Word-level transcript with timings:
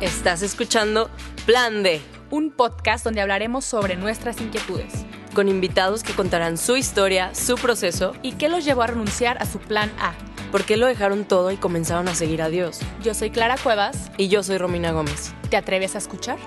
Estás 0.00 0.40
escuchando 0.40 1.10
Plan 1.44 1.82
D, 1.82 2.00
un 2.30 2.50
podcast 2.50 3.04
donde 3.04 3.20
hablaremos 3.20 3.66
sobre 3.66 3.96
nuestras 3.96 4.40
inquietudes 4.40 5.04
con 5.34 5.48
invitados 5.48 6.02
que 6.02 6.14
contarán 6.14 6.56
su 6.56 6.76
historia, 6.76 7.34
su 7.34 7.56
proceso 7.56 8.14
y 8.22 8.32
qué 8.32 8.48
los 8.48 8.64
llevó 8.64 8.80
a 8.82 8.86
renunciar 8.86 9.36
a 9.42 9.46
su 9.46 9.58
plan 9.58 9.92
A. 9.98 10.14
¿Por 10.50 10.64
qué 10.64 10.78
lo 10.78 10.86
dejaron 10.86 11.26
todo 11.26 11.50
y 11.50 11.58
comenzaron 11.58 12.08
a 12.08 12.14
seguir 12.14 12.40
a 12.40 12.48
Dios? 12.48 12.80
Yo 13.02 13.12
soy 13.12 13.30
Clara 13.30 13.56
Cuevas. 13.62 14.10
Y 14.16 14.28
yo 14.28 14.42
soy 14.42 14.56
Romina 14.56 14.90
Gómez. 14.90 15.34
¿Te 15.50 15.58
atreves 15.58 15.94
a 15.94 15.98
escuchar? 15.98 16.38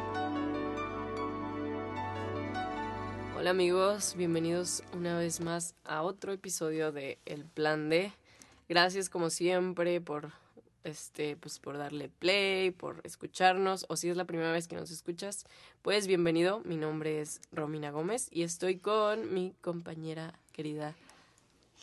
Hola 3.38 3.52
amigos, 3.52 4.16
bienvenidos 4.18 4.84
una 4.94 5.18
vez 5.18 5.42
más 5.42 5.76
a 5.84 6.02
otro 6.02 6.34
episodio 6.34 6.92
de 6.92 7.20
El 7.26 7.46
Plan 7.46 7.90
D. 7.90 8.12
Gracias 8.68 9.10
como 9.10 9.30
siempre 9.30 10.02
por 10.02 10.32
este, 10.84 11.36
pues 11.38 11.60
por 11.60 11.78
darle 11.78 12.10
play, 12.10 12.72
por 12.72 13.02
escucharnos, 13.04 13.86
o 13.90 13.96
si 13.96 14.10
es 14.10 14.18
la 14.18 14.26
primera 14.26 14.52
vez 14.52 14.68
que 14.68 14.76
nos 14.76 14.92
escuchas, 14.92 15.46
pues 15.82 16.08
bienvenido. 16.08 16.62
Mi 16.66 16.78
nombre 16.78 17.22
es 17.22 17.42
Romina 17.52 17.92
Gómez 17.92 18.28
y 18.32 18.44
estoy 18.44 18.78
con 18.78 19.34
mi 19.34 19.54
compañera 19.62 20.34
querida. 20.52 20.94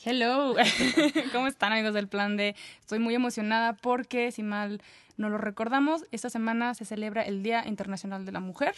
Hello, 0.05 0.55
¿cómo 1.33 1.47
están 1.47 1.73
amigos 1.73 1.93
del 1.93 2.09
plan 2.09 2.37
de? 2.37 2.55
Estoy 2.81 2.99
muy 2.99 3.15
emocionada 3.15 3.75
porque, 3.75 4.33
si 4.33 4.43
mal 4.43 4.81
no 5.19 5.29
lo 5.29 5.37
recordamos, 5.37 6.05
esta 6.11 6.31
semana 6.31 6.75
se 6.75 6.87
celebra 6.87 7.23
el 7.23 7.43
Día 7.43 7.67
Internacional 7.67 8.25
de 8.25 8.33
la 8.33 8.41
Mujer. 8.41 8.75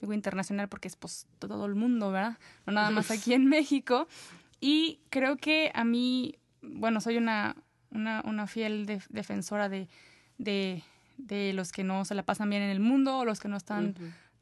digo 0.00 0.12
internacional 0.12 0.68
porque 0.68 0.86
es 0.86 0.94
pues 0.94 1.26
todo 1.40 1.66
el 1.66 1.74
mundo, 1.74 2.12
¿verdad? 2.12 2.38
No 2.66 2.72
nada 2.72 2.90
más 2.90 3.10
aquí 3.10 3.34
en 3.34 3.46
México. 3.46 4.06
Y 4.60 5.00
creo 5.10 5.36
que 5.36 5.72
a 5.74 5.84
mí, 5.84 6.36
bueno, 6.62 7.00
soy 7.00 7.16
una 7.16 7.56
una, 7.94 8.22
una 8.24 8.46
fiel 8.46 8.86
defensora 9.08 9.68
de, 9.68 9.88
de, 10.38 10.82
de, 11.16 11.52
los 11.52 11.72
que 11.72 11.84
no 11.84 12.04
se 12.04 12.14
la 12.14 12.24
pasan 12.24 12.50
bien 12.50 12.62
en 12.62 12.70
el 12.70 12.80
mundo 12.80 13.18
o 13.18 13.24
los 13.24 13.40
que 13.40 13.48
no 13.48 13.56
están 13.56 13.94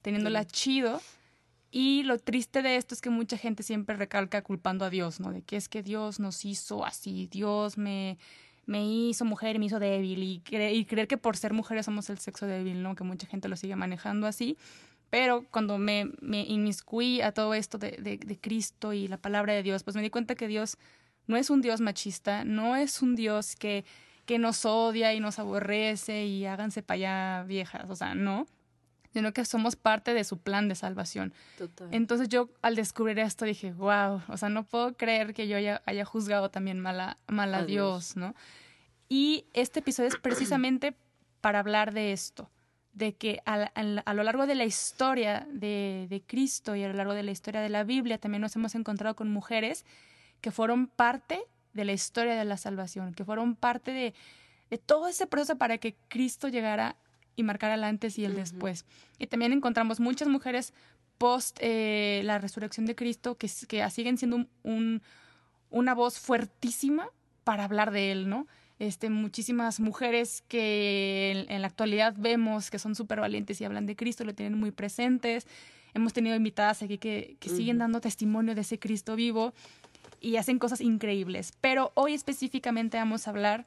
teniéndola 0.02 0.44
chido. 0.46 1.00
Y 1.70 2.02
lo 2.02 2.18
triste 2.18 2.60
de 2.60 2.76
esto 2.76 2.94
es 2.94 3.00
que 3.00 3.08
mucha 3.08 3.38
gente 3.38 3.62
siempre 3.62 3.96
recalca 3.96 4.42
culpando 4.42 4.84
a 4.84 4.90
Dios, 4.90 5.20
¿no? 5.20 5.32
De 5.32 5.42
que 5.42 5.56
es 5.56 5.68
que 5.68 5.82
Dios 5.82 6.20
nos 6.20 6.44
hizo 6.44 6.84
así, 6.84 7.28
Dios 7.30 7.78
me, 7.78 8.18
me 8.66 8.84
hizo 8.84 9.24
mujer 9.24 9.56
y 9.56 9.58
me 9.58 9.66
hizo 9.66 9.78
débil 9.78 10.22
y, 10.22 10.42
y 10.50 10.84
creer 10.84 11.08
que 11.08 11.16
por 11.16 11.36
ser 11.36 11.54
mujeres 11.54 11.86
somos 11.86 12.10
el 12.10 12.18
sexo 12.18 12.46
débil, 12.46 12.82
¿no? 12.82 12.94
Que 12.94 13.04
mucha 13.04 13.26
gente 13.26 13.48
lo 13.48 13.56
sigue 13.56 13.74
manejando 13.74 14.26
así. 14.26 14.58
Pero 15.08 15.44
cuando 15.50 15.76
me, 15.76 16.10
me 16.20 16.40
inmiscuí 16.40 17.20
a 17.20 17.32
todo 17.32 17.52
esto 17.52 17.76
de, 17.78 17.92
de, 17.92 18.16
de, 18.16 18.38
Cristo 18.38 18.94
y 18.94 19.08
la 19.08 19.18
palabra 19.18 19.52
de 19.52 19.62
Dios, 19.62 19.82
pues 19.82 19.94
me 19.94 20.00
di 20.00 20.08
cuenta 20.08 20.34
que 20.34 20.48
Dios 20.48 20.78
no 21.26 21.36
es 21.36 21.50
un 21.50 21.60
Dios 21.60 21.80
machista, 21.80 22.44
no 22.44 22.76
es 22.76 23.02
un 23.02 23.14
Dios 23.14 23.56
que, 23.56 23.84
que 24.26 24.38
nos 24.38 24.64
odia 24.64 25.14
y 25.14 25.20
nos 25.20 25.38
aborrece 25.38 26.26
y 26.26 26.46
háganse 26.46 26.82
para 26.82 26.96
allá 26.96 27.44
viejas, 27.44 27.84
o 27.88 27.96
sea, 27.96 28.14
no, 28.14 28.46
sino 29.12 29.32
que 29.32 29.44
somos 29.44 29.76
parte 29.76 30.14
de 30.14 30.24
su 30.24 30.38
plan 30.38 30.68
de 30.68 30.74
salvación. 30.74 31.34
Entonces 31.90 32.28
yo 32.28 32.48
al 32.62 32.76
descubrir 32.76 33.18
esto 33.18 33.44
dije, 33.44 33.72
wow, 33.72 34.22
o 34.28 34.36
sea, 34.36 34.48
no 34.48 34.64
puedo 34.64 34.96
creer 34.96 35.34
que 35.34 35.48
yo 35.48 35.56
haya, 35.56 35.82
haya 35.86 36.04
juzgado 36.04 36.50
también 36.50 36.80
mal 36.80 37.00
a, 37.00 37.18
mal 37.28 37.54
a 37.54 37.64
Dios, 37.64 38.16
¿no? 38.16 38.34
Y 39.08 39.44
este 39.52 39.80
episodio 39.80 40.08
es 40.08 40.16
precisamente 40.16 40.96
para 41.42 41.58
hablar 41.58 41.92
de 41.92 42.12
esto, 42.12 42.48
de 42.94 43.14
que 43.14 43.42
a, 43.44 43.70
a, 43.74 44.14
lo 44.14 44.22
largo 44.22 44.46
de 44.46 44.54
la 44.54 44.64
historia 44.64 45.46
de, 45.50 46.06
de 46.08 46.22
Cristo 46.22 46.74
y 46.74 46.82
a 46.82 46.88
lo 46.88 46.94
largo 46.94 47.12
de 47.12 47.22
la 47.22 47.30
historia 47.30 47.60
de 47.60 47.68
la 47.68 47.84
Biblia 47.84 48.16
también 48.16 48.40
nos 48.40 48.56
hemos 48.56 48.74
encontrado 48.74 49.14
con 49.14 49.30
mujeres 49.30 49.84
que 50.42 50.50
fueron 50.50 50.88
parte 50.88 51.40
de 51.72 51.86
la 51.86 51.92
historia 51.92 52.34
de 52.34 52.44
la 52.44 52.58
salvación, 52.58 53.14
que 53.14 53.24
fueron 53.24 53.56
parte 53.56 53.92
de, 53.92 54.12
de 54.68 54.78
todo 54.78 55.08
ese 55.08 55.26
proceso 55.26 55.56
para 55.56 55.78
que 55.78 55.94
Cristo 56.08 56.48
llegara 56.48 56.96
y 57.36 57.42
marcara 57.42 57.74
el 57.74 57.84
antes 57.84 58.18
y 58.18 58.26
el 58.26 58.34
después. 58.34 58.84
Y 59.18 59.26
también 59.26 59.52
encontramos 59.52 60.00
muchas 60.00 60.28
mujeres 60.28 60.74
post 61.18 61.58
eh, 61.60 62.20
la 62.24 62.38
resurrección 62.38 62.84
de 62.84 62.94
Cristo 62.94 63.36
que, 63.36 63.48
que 63.68 63.88
siguen 63.90 64.18
siendo 64.18 64.46
un, 64.62 65.02
una 65.70 65.94
voz 65.94 66.18
fuertísima 66.18 67.08
para 67.44 67.64
hablar 67.64 67.90
de 67.90 68.12
Él, 68.12 68.28
¿no? 68.28 68.46
Este, 68.78 69.10
muchísimas 69.10 69.78
mujeres 69.78 70.42
que 70.48 71.46
en, 71.48 71.62
la 71.62 71.68
actualidad 71.68 72.14
vemos 72.18 72.70
que 72.70 72.80
son 72.80 72.96
súper 72.96 73.20
valientes 73.20 73.60
y 73.60 73.64
hablan 73.64 73.86
de 73.86 73.94
Cristo, 73.94 74.24
lo 74.24 74.34
tienen 74.34 74.58
muy 74.58 74.72
presentes. 74.72 75.46
Hemos 75.94 76.12
tenido 76.12 76.34
invitadas 76.34 76.82
aquí 76.82 76.98
que, 76.98 77.36
que 77.38 77.48
siguen 77.48 77.78
dando 77.78 78.00
testimonio 78.00 78.54
de 78.54 78.62
ese 78.62 78.78
Cristo 78.78 79.14
vivo 79.14 79.52
y 80.22 80.36
hacen 80.36 80.58
cosas 80.58 80.80
increíbles. 80.80 81.52
Pero 81.60 81.92
hoy 81.94 82.14
específicamente 82.14 82.96
vamos 82.96 83.26
a 83.26 83.30
hablar 83.30 83.66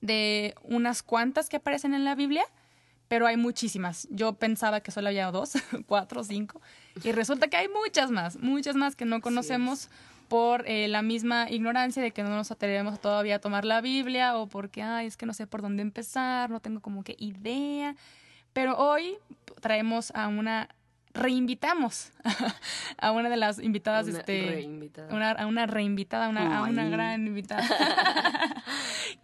de 0.00 0.54
unas 0.62 1.02
cuantas 1.02 1.48
que 1.48 1.56
aparecen 1.56 1.94
en 1.94 2.04
la 2.04 2.14
Biblia, 2.14 2.44
pero 3.06 3.26
hay 3.26 3.36
muchísimas. 3.36 4.08
Yo 4.10 4.32
pensaba 4.32 4.80
que 4.80 4.90
solo 4.90 5.08
había 5.08 5.30
dos, 5.30 5.52
cuatro, 5.86 6.24
cinco, 6.24 6.60
y 7.02 7.12
resulta 7.12 7.48
que 7.48 7.56
hay 7.56 7.68
muchas 7.68 8.10
más, 8.10 8.36
muchas 8.38 8.74
más 8.74 8.96
que 8.96 9.04
no 9.04 9.20
conocemos 9.20 9.88
por 10.28 10.66
eh, 10.66 10.88
la 10.88 11.02
misma 11.02 11.50
ignorancia 11.50 12.02
de 12.02 12.10
que 12.10 12.22
no 12.22 12.30
nos 12.30 12.50
atrevemos 12.50 12.98
todavía 12.98 13.36
a 13.36 13.38
tomar 13.38 13.64
la 13.64 13.80
Biblia 13.82 14.36
o 14.36 14.46
porque, 14.46 14.82
ay, 14.82 15.06
es 15.06 15.16
que 15.16 15.26
no 15.26 15.34
sé 15.34 15.46
por 15.46 15.60
dónde 15.60 15.82
empezar, 15.82 16.50
no 16.50 16.60
tengo 16.60 16.80
como 16.80 17.04
que 17.04 17.14
idea. 17.18 17.94
Pero 18.54 18.76
hoy 18.78 19.18
traemos 19.60 20.12
a 20.14 20.28
una 20.28 20.68
reinvitamos 21.14 22.12
a 22.98 23.12
una 23.12 23.30
de 23.30 23.36
las 23.36 23.58
invitadas, 23.60 24.08
una 24.08 24.18
este, 24.18 24.46
reinvitada. 24.46 25.14
Una, 25.14 25.30
a 25.30 25.46
una 25.46 25.66
reinvitada, 25.66 26.28
una, 26.28 26.58
a 26.58 26.62
una 26.64 26.88
gran 26.88 27.26
invitada, 27.26 27.64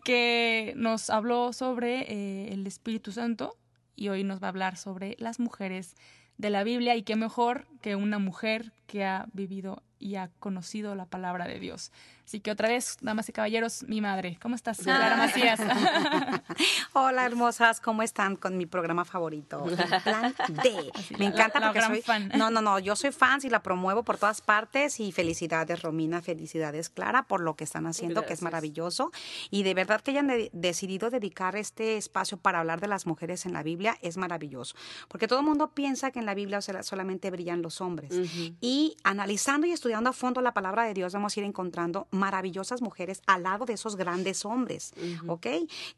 que 0.05 0.73
nos 0.77 1.11
habló 1.11 1.53
sobre 1.53 2.01
eh, 2.13 2.53
el 2.53 2.67
Espíritu 2.67 3.13
Santo 3.13 3.57
y 3.97 4.09
hoy 4.09 4.25
nos 4.25 4.41
va 4.41 4.47
a 4.47 4.51
hablar 4.51 4.77
sobre 4.77 5.17
las 5.19 5.41
mujeres 5.41 5.97
de 6.39 6.51
la 6.51 6.65
Biblia 6.65 6.97
y 6.97 7.03
qué 7.03 7.17
mejor 7.17 7.67
que 7.83 7.97
una 7.97 8.19
mujer 8.19 8.73
que 8.87 9.05
ha 9.05 9.27
vivido 9.33 9.83
y 9.99 10.15
ha 10.15 10.31
conocido 10.39 10.95
la 10.95 11.05
palabra 11.05 11.47
de 11.47 11.59
Dios. 11.59 11.93
Así 12.31 12.39
que 12.39 12.53
otra 12.53 12.69
vez, 12.69 12.97
damas 13.01 13.29
y 13.29 13.33
caballeros, 13.33 13.83
mi 13.89 14.01
madre. 14.01 14.39
¿Cómo 14.41 14.55
estás, 14.55 14.79
Clara 14.79 15.17
Macías? 15.17 15.59
Hola, 16.93 17.27
hermosas. 17.27 17.81
¿Cómo 17.81 18.05
están 18.05 18.37
con 18.37 18.57
mi 18.57 18.67
programa 18.67 19.05
favorito? 19.05 19.65
El 19.69 19.77
plan 20.03 20.33
D. 20.63 20.93
Me 21.19 21.25
encanta 21.27 21.59
la, 21.59 21.67
la 21.67 21.73
porque 21.73 21.87
soy 21.89 22.03
fan. 22.03 22.31
No, 22.37 22.49
no, 22.51 22.63
no, 22.63 22.79
yo 22.79 22.95
soy 22.95 23.11
fan 23.11 23.41
y 23.43 23.49
la 23.51 23.65
promuevo 23.65 24.05
por 24.05 24.17
todas 24.17 24.43
partes 24.43 25.01
y 25.01 25.11
felicidades 25.11 25.83
Romina, 25.83 26.23
felicidades 26.23 26.89
Clara 26.89 27.25
por 27.25 27.41
lo 27.41 27.57
que 27.57 27.65
están 27.65 27.89
haciendo, 27.89 28.21
Gracias. 28.21 28.29
que 28.29 28.35
es 28.35 28.43
maravilloso 28.43 29.11
y 29.51 29.65
de 29.65 29.75
verdad 29.75 30.01
que 30.01 30.13
hayan 30.13 30.29
de 30.29 30.51
decidido 30.53 31.11
dedicar 31.11 31.57
este 31.57 31.97
espacio 31.97 32.39
para 32.39 32.61
hablar 32.61 32.81
de 32.81 32.87
las 32.87 33.07
mujeres 33.07 33.45
en 33.45 33.55
la 33.55 33.65
Biblia 33.65 33.99
es 34.03 34.17
maravilloso, 34.17 34.77
porque 35.09 35.27
todo 35.27 35.41
el 35.41 35.47
mundo 35.47 35.73
piensa 35.75 36.13
que 36.13 36.21
en 36.21 36.27
la 36.27 36.35
Biblia 36.35 36.61
solamente 36.61 37.29
brillan 37.33 37.61
los 37.61 37.81
hombres 37.81 38.11
Uh 38.13 38.23
-huh. 38.23 38.55
y 38.61 38.97
analizando 39.03 39.67
y 39.67 39.73
estudiando 39.73 40.11
a 40.11 40.13
fondo 40.13 40.41
la 40.41 40.53
palabra 40.55 40.85
de 40.85 40.95
Dios 40.95 41.13
vamos 41.13 41.37
a 41.37 41.41
ir 41.41 41.47
encontrando 41.47 42.07
maravillosas 42.25 42.83
mujeres 42.83 43.23
al 43.27 43.43
lado 43.43 43.65
de 43.65 43.73
esos 43.75 43.97
grandes 43.97 44.45
hombres, 44.45 44.93
Uh 44.97 45.01
-huh. 45.03 45.33
¿ok? 45.35 45.47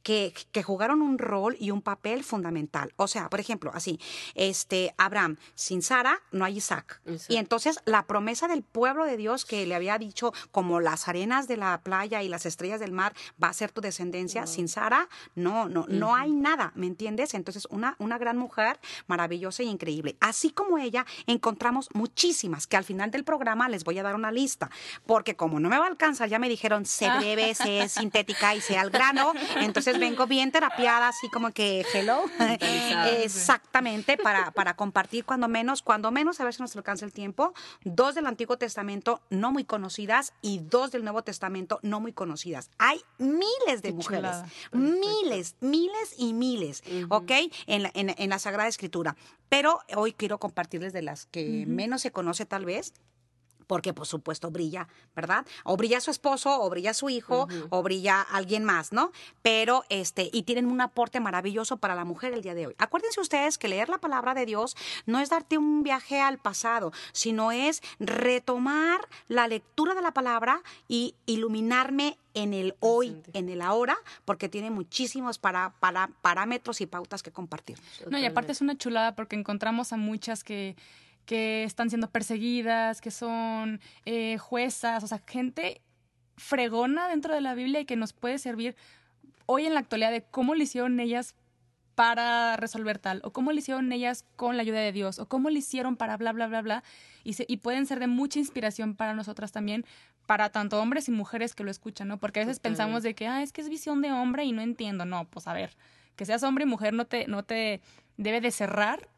Que, 0.02 0.32
que, 0.52 0.62
jugaron 0.62 1.02
un 1.02 1.18
rol 1.18 1.56
y 1.58 1.70
un 1.70 1.82
papel 1.82 2.22
fundamental. 2.24 2.92
O 2.96 3.06
sea, 3.08 3.28
por 3.28 3.40
ejemplo, 3.40 3.70
así, 3.74 3.98
este, 4.34 4.94
Abraham, 4.96 5.36
sin 5.54 5.82
Sara 5.82 6.20
no 6.30 6.44
hay 6.44 6.56
Isaac. 6.58 7.00
Y 7.28 7.36
entonces 7.36 7.80
la 7.84 8.06
promesa 8.06 8.48
del 8.48 8.62
pueblo 8.62 9.04
de 9.04 9.16
Dios 9.16 9.44
que 9.44 9.66
le 9.66 9.74
había 9.74 9.98
dicho, 9.98 10.32
como 10.50 10.80
las 10.80 11.08
arenas 11.08 11.48
de 11.48 11.56
la 11.56 11.80
playa 11.82 12.22
y 12.22 12.28
las 12.28 12.46
estrellas 12.46 12.80
del 12.80 12.92
mar, 12.92 13.12
va 13.42 13.48
a 13.48 13.52
ser 13.52 13.70
tu 13.72 13.80
descendencia, 13.80 14.42
Wow. 14.42 14.52
sin 14.54 14.68
Sara, 14.68 15.08
no, 15.34 15.68
no, 15.68 15.86
no 15.88 16.14
hay 16.14 16.32
nada, 16.32 16.72
¿me 16.76 16.86
entiendes? 16.86 17.34
Entonces, 17.34 17.66
una, 17.70 17.96
una 17.98 18.18
gran 18.18 18.36
mujer 18.38 18.78
maravillosa 19.08 19.62
y 19.62 19.68
increíble. 19.68 20.16
Así 20.20 20.50
como 20.50 20.78
ella, 20.78 21.04
encontramos 21.26 21.88
muchísimas 21.94 22.66
que 22.66 22.76
al 22.76 22.84
final 22.84 23.10
del 23.10 23.24
programa 23.24 23.68
les 23.68 23.84
voy 23.84 23.98
a 23.98 24.02
dar 24.02 24.14
una 24.14 24.30
lista, 24.30 24.70
porque 25.06 25.34
como 25.36 25.58
no 25.60 25.68
me 25.68 25.78
va 25.78 25.84
a 25.86 25.88
alcanzar, 25.88 26.11
ya 26.18 26.38
me 26.38 26.48
dijeron, 26.48 26.84
sé 26.86 27.08
breve, 27.18 27.54
sé 27.54 27.88
sintética 27.88 28.54
y 28.54 28.60
sé 28.60 28.78
al 28.78 28.90
grano, 28.90 29.32
entonces 29.56 29.98
vengo 29.98 30.26
bien 30.26 30.52
terapiada, 30.52 31.08
así 31.08 31.28
como 31.28 31.50
que, 31.52 31.84
hello, 31.92 32.24
exactamente, 33.22 34.16
para, 34.16 34.50
para 34.52 34.74
compartir 34.74 35.24
cuando 35.24 35.48
menos, 35.48 35.82
cuando 35.82 36.10
menos, 36.10 36.40
a 36.40 36.44
ver 36.44 36.54
si 36.54 36.62
nos 36.62 36.76
alcanza 36.76 37.04
el 37.04 37.12
tiempo, 37.12 37.54
dos 37.84 38.14
del 38.14 38.26
Antiguo 38.26 38.56
Testamento 38.56 39.22
no 39.30 39.52
muy 39.52 39.64
conocidas 39.64 40.32
y 40.42 40.58
dos 40.58 40.90
del 40.92 41.04
Nuevo 41.04 41.22
Testamento 41.22 41.78
no 41.82 42.00
muy 42.00 42.12
conocidas. 42.12 42.70
Hay 42.78 43.00
miles 43.18 43.82
de 43.82 43.90
Qué 43.90 43.94
mujeres, 43.94 44.36
miles, 44.72 45.56
miles 45.60 46.14
y 46.16 46.32
miles. 46.32 46.82
¿ok? 47.08 47.30
En 47.66 47.84
la, 47.84 47.90
en, 47.94 48.14
en 48.16 48.30
la 48.30 48.38
Sagrada 48.38 48.68
Escritura. 48.68 49.16
Pero 49.48 49.80
hoy 49.96 50.12
quiero 50.12 50.38
compartirles 50.38 50.92
de 50.92 51.02
las 51.02 51.26
que 51.26 51.64
menos 51.66 52.02
se 52.02 52.10
conoce 52.10 52.46
tal 52.46 52.64
vez. 52.64 52.94
Porque 53.72 53.94
por 53.94 54.06
supuesto 54.06 54.50
brilla, 54.50 54.86
¿verdad? 55.16 55.46
O 55.64 55.78
brilla 55.78 55.98
su 56.02 56.10
esposo, 56.10 56.60
o 56.60 56.68
brilla 56.68 56.92
su 56.92 57.08
hijo, 57.08 57.48
o 57.70 57.82
brilla 57.82 58.20
alguien 58.20 58.64
más, 58.64 58.92
¿no? 58.92 59.12
Pero 59.40 59.84
este, 59.88 60.28
y 60.30 60.42
tienen 60.42 60.66
un 60.66 60.82
aporte 60.82 61.20
maravilloso 61.20 61.78
para 61.78 61.94
la 61.94 62.04
mujer 62.04 62.34
el 62.34 62.42
día 62.42 62.52
de 62.52 62.66
hoy. 62.66 62.74
Acuérdense 62.76 63.18
ustedes 63.18 63.56
que 63.56 63.68
leer 63.68 63.88
la 63.88 63.96
palabra 63.96 64.34
de 64.34 64.44
Dios 64.44 64.76
no 65.06 65.20
es 65.20 65.30
darte 65.30 65.56
un 65.56 65.82
viaje 65.82 66.20
al 66.20 66.36
pasado, 66.36 66.92
sino 67.12 67.50
es 67.50 67.80
retomar 67.98 69.00
la 69.28 69.48
lectura 69.48 69.94
de 69.94 70.02
la 70.02 70.12
palabra 70.12 70.60
y 70.86 71.14
iluminarme 71.24 72.18
en 72.34 72.52
el 72.52 72.74
hoy, 72.80 73.22
en 73.32 73.48
el 73.48 73.62
ahora, 73.62 73.96
porque 74.26 74.50
tiene 74.50 74.70
muchísimos 74.70 75.38
para, 75.38 75.72
para, 75.80 76.10
parámetros 76.20 76.82
y 76.82 76.86
pautas 76.86 77.22
que 77.22 77.30
compartir. 77.30 77.78
No, 78.10 78.18
y 78.18 78.26
aparte 78.26 78.52
es 78.52 78.60
una 78.60 78.76
chulada 78.76 79.14
porque 79.14 79.34
encontramos 79.34 79.94
a 79.94 79.96
muchas 79.96 80.44
que 80.44 80.76
que 81.32 81.64
están 81.64 81.88
siendo 81.88 82.10
perseguidas, 82.10 83.00
que 83.00 83.10
son 83.10 83.80
eh, 84.04 84.36
juezas, 84.36 85.02
o 85.02 85.06
sea, 85.06 85.22
gente 85.26 85.80
fregona 86.36 87.08
dentro 87.08 87.34
de 87.34 87.40
la 87.40 87.54
Biblia 87.54 87.80
y 87.80 87.86
que 87.86 87.96
nos 87.96 88.12
puede 88.12 88.36
servir 88.36 88.76
hoy 89.46 89.64
en 89.64 89.72
la 89.72 89.80
actualidad 89.80 90.10
de 90.10 90.24
cómo 90.24 90.54
le 90.54 90.64
hicieron 90.64 91.00
ellas 91.00 91.34
para 91.94 92.58
resolver 92.58 92.98
tal, 92.98 93.22
o 93.24 93.32
cómo 93.32 93.50
le 93.50 93.60
hicieron 93.60 93.90
ellas 93.92 94.26
con 94.36 94.58
la 94.58 94.62
ayuda 94.62 94.80
de 94.80 94.92
Dios, 94.92 95.18
o 95.18 95.26
cómo 95.26 95.48
le 95.48 95.60
hicieron 95.60 95.96
para 95.96 96.18
bla, 96.18 96.34
bla, 96.34 96.48
bla, 96.48 96.60
bla, 96.60 96.84
y, 97.24 97.34
y 97.50 97.56
pueden 97.56 97.86
ser 97.86 97.98
de 97.98 98.08
mucha 98.08 98.38
inspiración 98.38 98.94
para 98.94 99.14
nosotras 99.14 99.52
también, 99.52 99.86
para 100.26 100.50
tanto 100.50 100.82
hombres 100.82 101.08
y 101.08 101.12
mujeres 101.12 101.54
que 101.54 101.64
lo 101.64 101.70
escuchan, 101.70 102.08
¿no? 102.08 102.18
Porque 102.18 102.40
a 102.40 102.44
veces 102.44 102.60
pensamos 102.60 103.02
de 103.02 103.14
que, 103.14 103.26
ah, 103.26 103.42
es 103.42 103.54
que 103.54 103.62
es 103.62 103.70
visión 103.70 104.02
de 104.02 104.12
hombre 104.12 104.44
y 104.44 104.52
no 104.52 104.60
entiendo, 104.60 105.06
no, 105.06 105.24
pues 105.30 105.48
a 105.48 105.54
ver, 105.54 105.78
que 106.14 106.26
seas 106.26 106.42
hombre 106.42 106.64
y 106.64 106.66
mujer 106.66 106.92
no 106.92 107.06
te, 107.06 107.26
no 107.26 107.42
te 107.42 107.80
debe 108.18 108.42
de 108.42 108.50
cerrar 108.50 109.08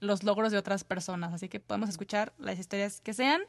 los 0.00 0.22
logros 0.22 0.52
de 0.52 0.58
otras 0.58 0.84
personas. 0.84 1.32
Así 1.32 1.48
que 1.48 1.60
podemos 1.60 1.88
escuchar 1.88 2.32
las 2.38 2.58
historias 2.58 3.00
que 3.00 3.14
sean. 3.14 3.42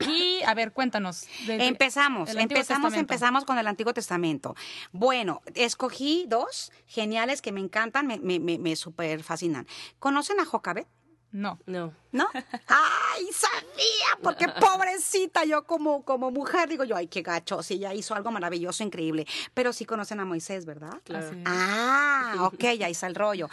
Y 0.00 0.40
a 0.46 0.54
ver, 0.54 0.72
cuéntanos. 0.72 1.26
empezamos, 1.48 2.34
empezamos, 2.34 2.94
empezamos 2.94 3.44
con 3.44 3.58
el 3.58 3.66
Antiguo 3.66 3.92
Testamento. 3.92 4.54
Bueno, 4.92 5.42
escogí 5.54 6.24
dos 6.28 6.72
geniales 6.86 7.42
que 7.42 7.52
me 7.52 7.60
encantan, 7.60 8.06
me, 8.06 8.18
me, 8.18 8.38
me, 8.38 8.76
super 8.76 9.22
fascinan. 9.22 9.66
¿Conocen 9.98 10.38
a 10.40 10.44
Jocabet? 10.44 10.86
No. 11.30 11.58
No. 11.66 11.92
¿No? 12.12 12.26
¡Ay, 12.32 13.26
sabía! 13.32 14.18
Porque 14.22 14.46
pobrecita, 14.60 15.44
yo 15.44 15.64
como, 15.66 16.04
como 16.04 16.30
mujer 16.30 16.68
digo 16.68 16.84
yo, 16.84 16.96
ay, 16.96 17.08
qué 17.08 17.20
gacho, 17.20 17.62
si 17.62 17.74
ella 17.74 17.92
hizo 17.92 18.14
algo 18.14 18.30
maravilloso, 18.30 18.82
increíble. 18.82 19.26
Pero 19.52 19.72
sí 19.72 19.84
conocen 19.84 20.20
a 20.20 20.24
Moisés, 20.24 20.64
¿verdad? 20.64 21.00
Claro. 21.04 21.30
Ah, 21.44 22.48
ok, 22.52 22.64
ya 22.78 22.88
hice 22.88 23.06
el 23.06 23.14
rollo. 23.14 23.48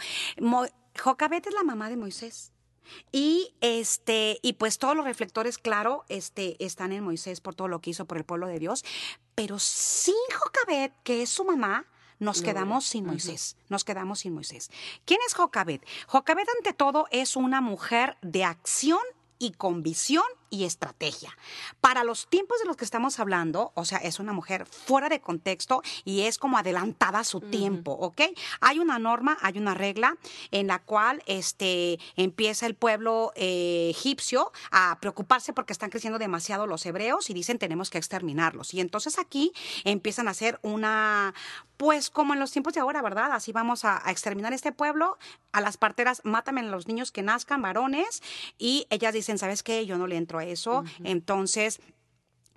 Jocabet 0.96 1.46
es 1.46 1.54
la 1.54 1.62
mamá 1.62 1.88
de 1.88 1.96
Moisés. 1.96 2.52
Y 3.12 3.54
este, 3.60 4.38
y 4.42 4.54
pues 4.54 4.78
todos 4.78 4.96
los 4.96 5.04
reflectores, 5.04 5.58
claro, 5.58 6.04
este, 6.08 6.62
están 6.64 6.92
en 6.92 7.02
Moisés 7.02 7.40
por 7.40 7.54
todo 7.54 7.68
lo 7.68 7.80
que 7.80 7.90
hizo 7.90 8.04
por 8.04 8.18
el 8.18 8.24
pueblo 8.24 8.46
de 8.46 8.58
Dios. 8.58 8.84
Pero 9.34 9.58
sin 9.58 10.14
Jocabet, 10.34 10.92
que 11.02 11.22
es 11.22 11.30
su 11.30 11.44
mamá, 11.44 11.86
nos 12.18 12.40
quedamos 12.40 12.86
sin 12.86 13.04
Moisés. 13.04 13.56
Nos 13.68 13.84
quedamos 13.84 14.20
sin 14.20 14.32
Moisés. 14.32 14.70
¿Quién 15.04 15.20
es 15.26 15.34
Jocabet? 15.34 15.86
Jocabet, 16.06 16.48
ante 16.56 16.72
todo, 16.72 17.06
es 17.10 17.36
una 17.36 17.60
mujer 17.60 18.16
de 18.22 18.44
acción 18.44 19.00
y 19.38 19.52
con 19.52 19.82
visión 19.82 20.24
y 20.50 20.64
estrategia. 20.64 21.36
Para 21.80 22.04
los 22.04 22.28
tiempos 22.28 22.58
de 22.58 22.66
los 22.66 22.76
que 22.76 22.84
estamos 22.84 23.20
hablando, 23.20 23.72
o 23.74 23.84
sea, 23.84 23.98
es 23.98 24.20
una 24.20 24.32
mujer 24.32 24.66
fuera 24.66 25.08
de 25.08 25.20
contexto 25.20 25.82
y 26.04 26.22
es 26.22 26.38
como 26.38 26.58
adelantada 26.58 27.20
a 27.20 27.24
su 27.24 27.40
tiempo, 27.40 27.92
¿ok? 27.92 28.22
Hay 28.60 28.78
una 28.78 28.98
norma, 28.98 29.36
hay 29.40 29.58
una 29.58 29.74
regla 29.74 30.16
en 30.50 30.66
la 30.66 30.80
cual 30.80 31.22
este, 31.26 31.98
empieza 32.16 32.66
el 32.66 32.74
pueblo 32.74 33.32
eh, 33.34 33.88
egipcio 33.90 34.52
a 34.70 34.98
preocuparse 35.00 35.52
porque 35.52 35.72
están 35.72 35.90
creciendo 35.90 36.18
demasiado 36.18 36.66
los 36.66 36.84
hebreos 36.86 37.30
y 37.30 37.34
dicen 37.34 37.58
tenemos 37.58 37.90
que 37.90 37.98
exterminarlos. 37.98 38.74
Y 38.74 38.80
entonces 38.80 39.18
aquí 39.18 39.52
empiezan 39.84 40.28
a 40.28 40.32
hacer 40.32 40.58
una, 40.62 41.34
pues 41.76 42.10
como 42.10 42.34
en 42.34 42.40
los 42.40 42.52
tiempos 42.52 42.74
de 42.74 42.80
ahora, 42.80 43.02
¿verdad? 43.02 43.32
Así 43.32 43.52
vamos 43.52 43.84
a, 43.84 44.02
exterminar 44.06 44.52
este 44.52 44.72
pueblo, 44.72 45.18
a 45.52 45.60
las 45.60 45.76
parteras, 45.76 46.20
mátame 46.24 46.60
a 46.60 46.64
los 46.64 46.86
niños 46.86 47.12
que 47.12 47.22
nazcan, 47.22 47.62
varones, 47.62 48.22
y 48.58 48.86
ellas 48.90 49.12
dicen, 49.12 49.38
¿sabes 49.38 49.62
qué? 49.62 49.86
Yo 49.86 49.98
no 49.98 50.06
le 50.06 50.16
entro 50.16 50.35
a 50.38 50.44
eso. 50.44 50.84
Entonces 51.04 51.80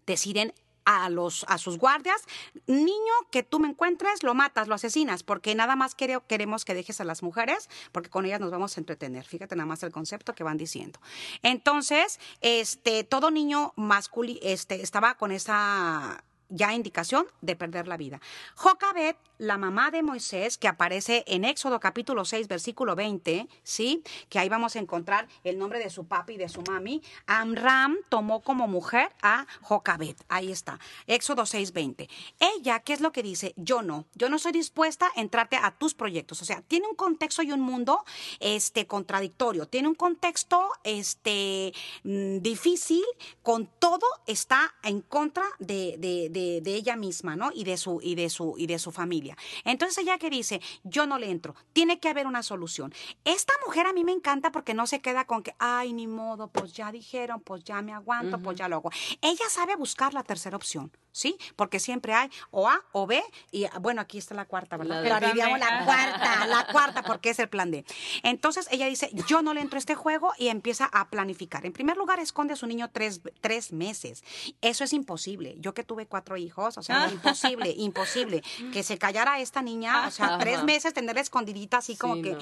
deciden 0.05 0.53
a 0.85 1.09
los 1.09 1.45
a 1.47 1.59
sus 1.59 1.77
guardias, 1.77 2.19
niño 2.65 3.13
que 3.31 3.43
tú 3.43 3.59
me 3.59 3.67
encuentres, 3.67 4.23
lo 4.23 4.33
matas, 4.33 4.67
lo 4.67 4.73
asesinas, 4.73 5.21
porque 5.21 5.53
nada 5.53 5.75
más 5.75 5.93
queremos 5.93 6.65
que 6.65 6.73
dejes 6.73 6.99
a 6.99 7.03
las 7.03 7.21
mujeres, 7.21 7.69
porque 7.91 8.09
con 8.09 8.25
ellas 8.25 8.39
nos 8.39 8.49
vamos 8.49 8.75
a 8.75 8.81
entretener. 8.81 9.23
Fíjate 9.25 9.55
nada 9.55 9.67
más 9.67 9.83
el 9.83 9.91
concepto 9.91 10.33
que 10.33 10.43
van 10.43 10.57
diciendo. 10.57 10.99
Entonces, 11.43 12.19
este 12.41 13.03
todo 13.03 13.29
niño 13.29 13.73
masculino 13.75 14.39
este 14.41 14.81
estaba 14.81 15.15
con 15.15 15.31
esa 15.31 16.23
ya 16.49 16.73
indicación 16.73 17.25
de 17.41 17.55
perder 17.55 17.87
la 17.87 17.97
vida. 17.97 18.19
Jocabet, 18.55 19.17
la 19.37 19.57
mamá 19.57 19.91
de 19.91 20.03
Moisés, 20.03 20.57
que 20.57 20.67
aparece 20.67 21.23
en 21.27 21.45
Éxodo 21.45 21.79
capítulo 21.79 22.25
6, 22.25 22.47
versículo 22.47 22.95
20, 22.95 23.47
¿sí? 23.63 24.03
Que 24.27 24.39
ahí 24.39 24.49
vamos 24.49 24.75
a 24.75 24.79
encontrar 24.79 25.27
el 25.43 25.57
nombre 25.57 25.79
de 25.79 25.89
su 25.89 26.05
papi 26.07 26.33
y 26.33 26.37
de 26.37 26.49
su 26.49 26.61
mami. 26.61 27.01
Amram 27.25 27.97
tomó 28.09 28.41
como 28.41 28.67
mujer 28.67 29.11
a 29.21 29.47
Jocabet. 29.61 30.17
Ahí 30.27 30.51
está. 30.51 30.79
Éxodo 31.07 31.45
6, 31.45 31.71
20. 31.71 32.09
Ella, 32.39 32.79
¿qué 32.79 32.93
es 32.93 33.01
lo 33.01 33.11
que 33.11 33.23
dice? 33.23 33.53
Yo 33.55 33.81
no. 33.81 34.05
Yo 34.15 34.29
no 34.29 34.39
soy 34.39 34.51
dispuesta 34.51 35.09
a 35.15 35.21
entrarte 35.21 35.55
a 35.55 35.71
tus 35.77 35.93
proyectos. 35.93 36.41
O 36.41 36.45
sea, 36.45 36.61
tiene 36.61 36.87
un 36.87 36.95
contexto 36.95 37.41
y 37.41 37.51
un 37.51 37.61
mundo 37.61 38.03
este, 38.39 38.87
contradictorio. 38.87 39.67
Tiene 39.67 39.87
un 39.87 39.95
contexto 39.95 40.69
este, 40.83 41.73
mm, 42.03 42.39
difícil. 42.39 43.03
Con 43.43 43.67
todo 43.79 44.05
está 44.27 44.73
en 44.83 45.01
contra 45.01 45.43
de, 45.59 45.95
ella 46.39 46.95
misma, 46.95 47.35
¿no? 47.35 47.51
Y 47.53 47.63
de 47.63 47.77
su, 47.77 47.99
y 48.01 48.15
de 48.15 48.29
su, 48.29 48.55
y 48.57 48.67
de 48.67 48.79
su 48.79 48.91
familia. 48.91 49.37
Entonces 49.65 49.97
ella 49.99 50.17
que 50.17 50.29
dice, 50.29 50.61
yo 50.83 51.05
no 51.07 51.17
le 51.17 51.29
entro, 51.29 51.55
tiene 51.73 51.99
que 51.99 52.09
haber 52.09 52.27
una 52.27 52.43
solución. 52.43 52.93
Esta 53.25 53.53
mujer 53.65 53.87
a 53.87 53.93
mí 53.93 54.03
me 54.03 54.11
encanta 54.11 54.51
porque 54.51 54.73
no 54.73 54.87
se 54.87 55.01
queda 55.01 55.25
con 55.25 55.43
que, 55.43 55.55
ay, 55.59 55.93
ni 55.93 56.07
modo, 56.07 56.47
pues 56.47 56.73
ya 56.73 56.91
dijeron, 56.91 57.41
pues 57.41 57.63
ya 57.63 57.81
me 57.81 57.93
aguanto, 57.93 58.39
pues 58.39 58.57
ya 58.57 58.67
lo 58.67 58.77
hago. 58.77 58.91
Ella 59.21 59.49
sabe 59.49 59.75
buscar 59.75 60.13
la 60.13 60.23
tercera 60.23 60.57
opción. 60.57 60.91
¿Sí? 61.11 61.37
Porque 61.55 61.79
siempre 61.79 62.13
hay 62.13 62.29
o 62.51 62.67
A 62.67 62.81
o 62.91 63.07
B 63.07 63.21
y 63.51 63.65
bueno, 63.81 64.01
aquí 64.01 64.17
está 64.17 64.35
la 64.35 64.45
cuarta, 64.45 64.77
¿verdad? 64.77 65.01
Pero 65.03 65.15
abreviamos 65.15 65.59
la 65.59 65.85
cuarta, 65.85 66.47
la 66.47 66.67
cuarta 66.71 67.03
porque 67.03 67.31
es 67.31 67.39
el 67.39 67.49
plan 67.49 67.71
D. 67.71 67.85
Entonces 68.23 68.67
ella 68.71 68.87
dice, 68.87 69.09
yo 69.27 69.41
no 69.41 69.53
le 69.53 69.61
entro 69.61 69.77
a 69.77 69.79
este 69.79 69.95
juego 69.95 70.33
y 70.37 70.47
empieza 70.47 70.85
a 70.85 71.09
planificar. 71.09 71.65
En 71.65 71.73
primer 71.73 71.97
lugar, 71.97 72.19
esconde 72.19 72.53
a 72.53 72.55
su 72.55 72.67
niño 72.67 72.89
tres, 72.91 73.21
tres 73.41 73.71
meses. 73.71 74.23
Eso 74.61 74.83
es 74.83 74.93
imposible. 74.93 75.55
Yo 75.59 75.73
que 75.73 75.83
tuve 75.83 76.05
cuatro 76.05 76.37
hijos, 76.37 76.77
o 76.77 76.83
sea, 76.83 77.09
imposible, 77.11 77.73
imposible. 77.77 78.43
Que 78.73 78.83
se 78.83 78.97
callara 78.97 79.39
esta 79.39 79.61
niña, 79.61 80.07
o 80.07 80.11
sea, 80.11 80.37
tres 80.37 80.63
meses 80.63 80.93
tenerla 80.93 81.21
escondidita 81.21 81.77
así 81.77 81.95
como 81.95 82.21
que 82.21 82.37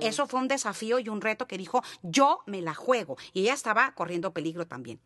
eso 0.00 0.26
fue 0.26 0.40
un 0.40 0.48
desafío 0.48 0.98
y 0.98 1.08
un 1.08 1.20
reto 1.20 1.46
que 1.46 1.58
dijo, 1.58 1.82
yo 2.02 2.40
me 2.46 2.62
la 2.62 2.74
juego. 2.74 3.16
Y 3.32 3.42
ella 3.42 3.54
estaba 3.54 3.92
corriendo 3.94 4.32
peligro 4.32 4.66
también 4.66 5.00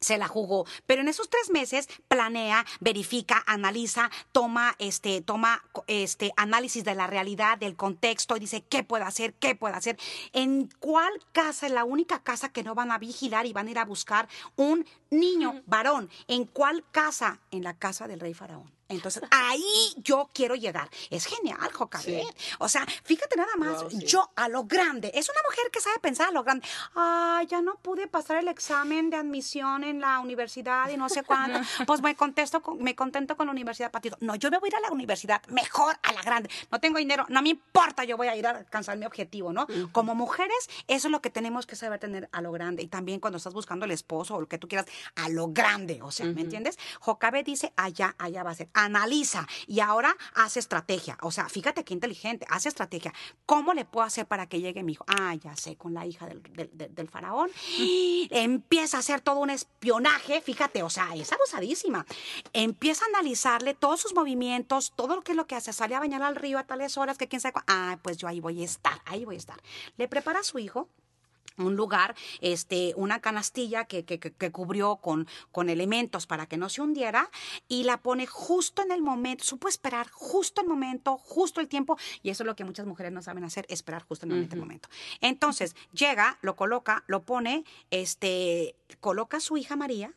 se 0.00 0.18
la 0.18 0.28
jugó, 0.28 0.66
pero 0.86 1.02
en 1.02 1.08
esos 1.08 1.28
tres 1.28 1.50
meses 1.50 1.88
planea, 2.08 2.64
verifica, 2.80 3.42
analiza, 3.46 4.10
toma 4.32 4.74
este, 4.78 5.20
toma 5.20 5.64
este 5.86 6.32
análisis 6.36 6.84
de 6.84 6.94
la 6.94 7.06
realidad, 7.06 7.58
del 7.58 7.76
contexto 7.76 8.36
y 8.36 8.40
dice 8.40 8.62
qué 8.62 8.84
puede 8.84 9.04
hacer, 9.04 9.34
qué 9.34 9.54
puede 9.54 9.74
hacer, 9.74 9.98
en 10.32 10.68
cuál 10.78 11.12
casa 11.32 11.66
es 11.66 11.72
la 11.72 11.84
única 11.84 12.22
casa 12.22 12.50
que 12.50 12.62
no 12.62 12.74
van 12.74 12.92
a 12.92 12.98
vigilar 12.98 13.46
y 13.46 13.52
van 13.52 13.68
a 13.68 13.70
ir 13.70 13.78
a 13.78 13.84
buscar 13.84 14.28
un 14.56 14.86
niño 15.10 15.62
varón, 15.66 16.10
en 16.28 16.44
cuál 16.44 16.84
casa, 16.90 17.40
en 17.50 17.62
la 17.62 17.74
casa 17.74 18.06
del 18.06 18.20
rey 18.20 18.34
faraón. 18.34 18.75
Entonces, 18.88 19.22
ahí 19.30 19.94
yo 19.96 20.28
quiero 20.32 20.54
llegar. 20.54 20.88
Es 21.10 21.26
genial, 21.26 21.72
Jocabet. 21.72 22.26
O 22.58 22.68
sea, 22.68 22.86
fíjate 23.04 23.36
nada 23.36 23.56
más, 23.56 23.88
yo 23.90 24.30
a 24.36 24.48
lo 24.48 24.64
grande. 24.64 25.10
Es 25.14 25.28
una 25.28 25.40
mujer 25.48 25.70
que 25.72 25.80
sabe 25.80 25.98
pensar 26.00 26.28
a 26.28 26.32
lo 26.32 26.42
grande. 26.42 26.66
Ah, 26.94 27.42
ya 27.48 27.62
no 27.62 27.76
pude 27.76 28.06
pasar 28.06 28.38
el 28.38 28.48
examen 28.48 29.10
de 29.10 29.16
admisión 29.16 29.84
en 29.84 30.00
la 30.00 30.20
universidad 30.20 30.88
y 30.90 30.96
no 30.96 31.08
sé 31.08 31.22
cuándo. 31.24 31.60
pues 31.86 32.02
me 32.02 32.14
contesto, 32.14 32.62
me 32.78 32.94
contento 32.94 33.36
con 33.36 33.46
la 33.46 33.52
universidad 33.52 33.90
partido. 33.90 34.16
No, 34.20 34.34
yo 34.36 34.50
me 34.50 34.58
voy 34.58 34.68
a 34.68 34.70
ir 34.70 34.76
a 34.76 34.80
la 34.80 34.92
universidad, 34.92 35.42
mejor 35.48 35.96
a 36.02 36.12
la 36.12 36.22
grande. 36.22 36.50
No 36.70 36.80
tengo 36.80 36.98
dinero, 36.98 37.26
no 37.28 37.42
me 37.42 37.50
importa, 37.50 38.04
yo 38.04 38.16
voy 38.16 38.28
a 38.28 38.36
ir 38.36 38.46
a 38.46 38.50
alcanzar 38.50 38.96
mi 38.96 39.06
objetivo, 39.06 39.52
¿no? 39.52 39.66
Como 39.92 40.14
mujeres, 40.14 40.68
eso 40.86 41.08
es 41.08 41.12
lo 41.12 41.20
que 41.20 41.30
tenemos 41.30 41.66
que 41.66 41.76
saber 41.76 41.98
tener 41.98 42.28
a 42.32 42.40
lo 42.40 42.52
grande. 42.52 42.82
Y 42.82 42.88
también 42.88 43.20
cuando 43.20 43.38
estás 43.38 43.54
buscando 43.54 43.84
el 43.84 43.90
esposo 43.90 44.36
o 44.36 44.40
lo 44.40 44.48
que 44.48 44.58
tú 44.58 44.68
quieras, 44.68 44.86
a 45.14 45.28
lo 45.28 45.48
grande. 45.48 46.00
O 46.02 46.10
sea, 46.10 46.26
¿me 46.26 46.40
entiendes? 46.42 46.78
Jocabet 47.00 47.44
dice, 47.46 47.72
allá, 47.76 48.14
allá 48.18 48.42
va 48.42 48.50
a 48.50 48.54
ser 48.54 48.68
analiza 48.76 49.48
y 49.66 49.80
ahora 49.80 50.16
hace 50.34 50.60
estrategia. 50.60 51.18
O 51.22 51.32
sea, 51.32 51.48
fíjate 51.48 51.84
qué 51.84 51.94
inteligente, 51.94 52.46
hace 52.48 52.68
estrategia. 52.68 53.12
¿Cómo 53.46 53.74
le 53.74 53.84
puedo 53.84 54.06
hacer 54.06 54.26
para 54.26 54.46
que 54.46 54.60
llegue 54.60 54.82
mi 54.82 54.92
hijo? 54.92 55.04
Ah, 55.08 55.34
ya 55.34 55.56
sé, 55.56 55.76
con 55.76 55.94
la 55.94 56.06
hija 56.06 56.26
del, 56.26 57.08
faraón. 57.08 57.50
empieza 58.30 58.98
a 58.98 59.00
hacer 59.00 59.20
todo 59.20 59.40
un 59.40 59.50
espionaje, 59.50 60.40
fíjate, 60.40 60.82
o 60.82 60.90
sea, 60.90 61.14
es 61.14 61.32
abusadísima. 61.32 62.06
Empieza 62.52 63.04
a 63.06 63.08
analizarle 63.08 63.74
todos 63.74 64.00
sus 64.00 64.14
movimientos, 64.14 64.92
todo 64.94 65.16
lo 65.16 65.22
que 65.22 65.32
es 65.32 65.36
lo 65.36 65.46
que 65.46 65.54
hace. 65.54 65.72
Sale 65.72 65.94
a 65.94 66.00
bañar 66.00 66.22
al 66.22 66.36
río 66.36 66.58
a 66.58 66.64
tales 66.64 66.98
horas 66.98 67.18
que 67.18 67.28
quién 67.28 67.40
sabe. 67.40 67.54
Ah, 67.66 67.98
pues 68.02 68.18
yo 68.18 68.28
ahí 68.28 68.40
voy 68.40 68.62
a 68.62 68.64
estar, 68.64 69.00
ahí 69.06 69.24
voy 69.24 69.36
a 69.36 69.38
estar. 69.38 69.60
Le 69.96 70.08
prepara 70.08 70.40
a 70.40 70.44
su 70.44 70.58
hijo 70.58 70.88
un 71.58 71.76
lugar, 71.76 72.14
este, 72.40 72.92
una 72.96 73.20
canastilla 73.20 73.84
que, 73.84 74.04
que, 74.04 74.18
que- 74.18 74.52
cubrió 74.52 74.96
con, 74.96 75.26
con 75.52 75.68
elementos 75.70 76.26
para 76.26 76.46
que 76.46 76.56
no 76.56 76.68
se 76.68 76.82
hundiera 76.82 77.30
y 77.68 77.84
la 77.84 77.98
pone 78.02 78.26
justo 78.26 78.82
en 78.82 78.90
el 78.92 79.02
momento, 79.02 79.44
supo 79.44 79.68
esperar 79.68 80.08
justo 80.10 80.60
el 80.60 80.68
momento, 80.68 81.18
justo 81.18 81.60
el 81.60 81.68
tiempo 81.68 81.98
y 82.22 82.30
eso 82.30 82.42
es 82.42 82.46
lo 82.46 82.56
que 82.56 82.64
muchas 82.64 82.86
mujeres 82.86 83.12
no 83.12 83.22
saben 83.22 83.44
hacer, 83.44 83.66
esperar 83.68 84.02
justo 84.04 84.26
el 84.26 84.32
momento, 84.32 84.54
el 84.54 84.60
momento. 84.60 84.88
Entonces, 85.20 85.74
llega, 85.92 86.38
lo 86.42 86.56
coloca, 86.56 87.04
lo 87.06 87.22
pone, 87.22 87.64
este, 87.90 88.76
coloca 89.00 89.38
a 89.38 89.40
su 89.40 89.56
hija 89.56 89.76
María, 89.76 90.12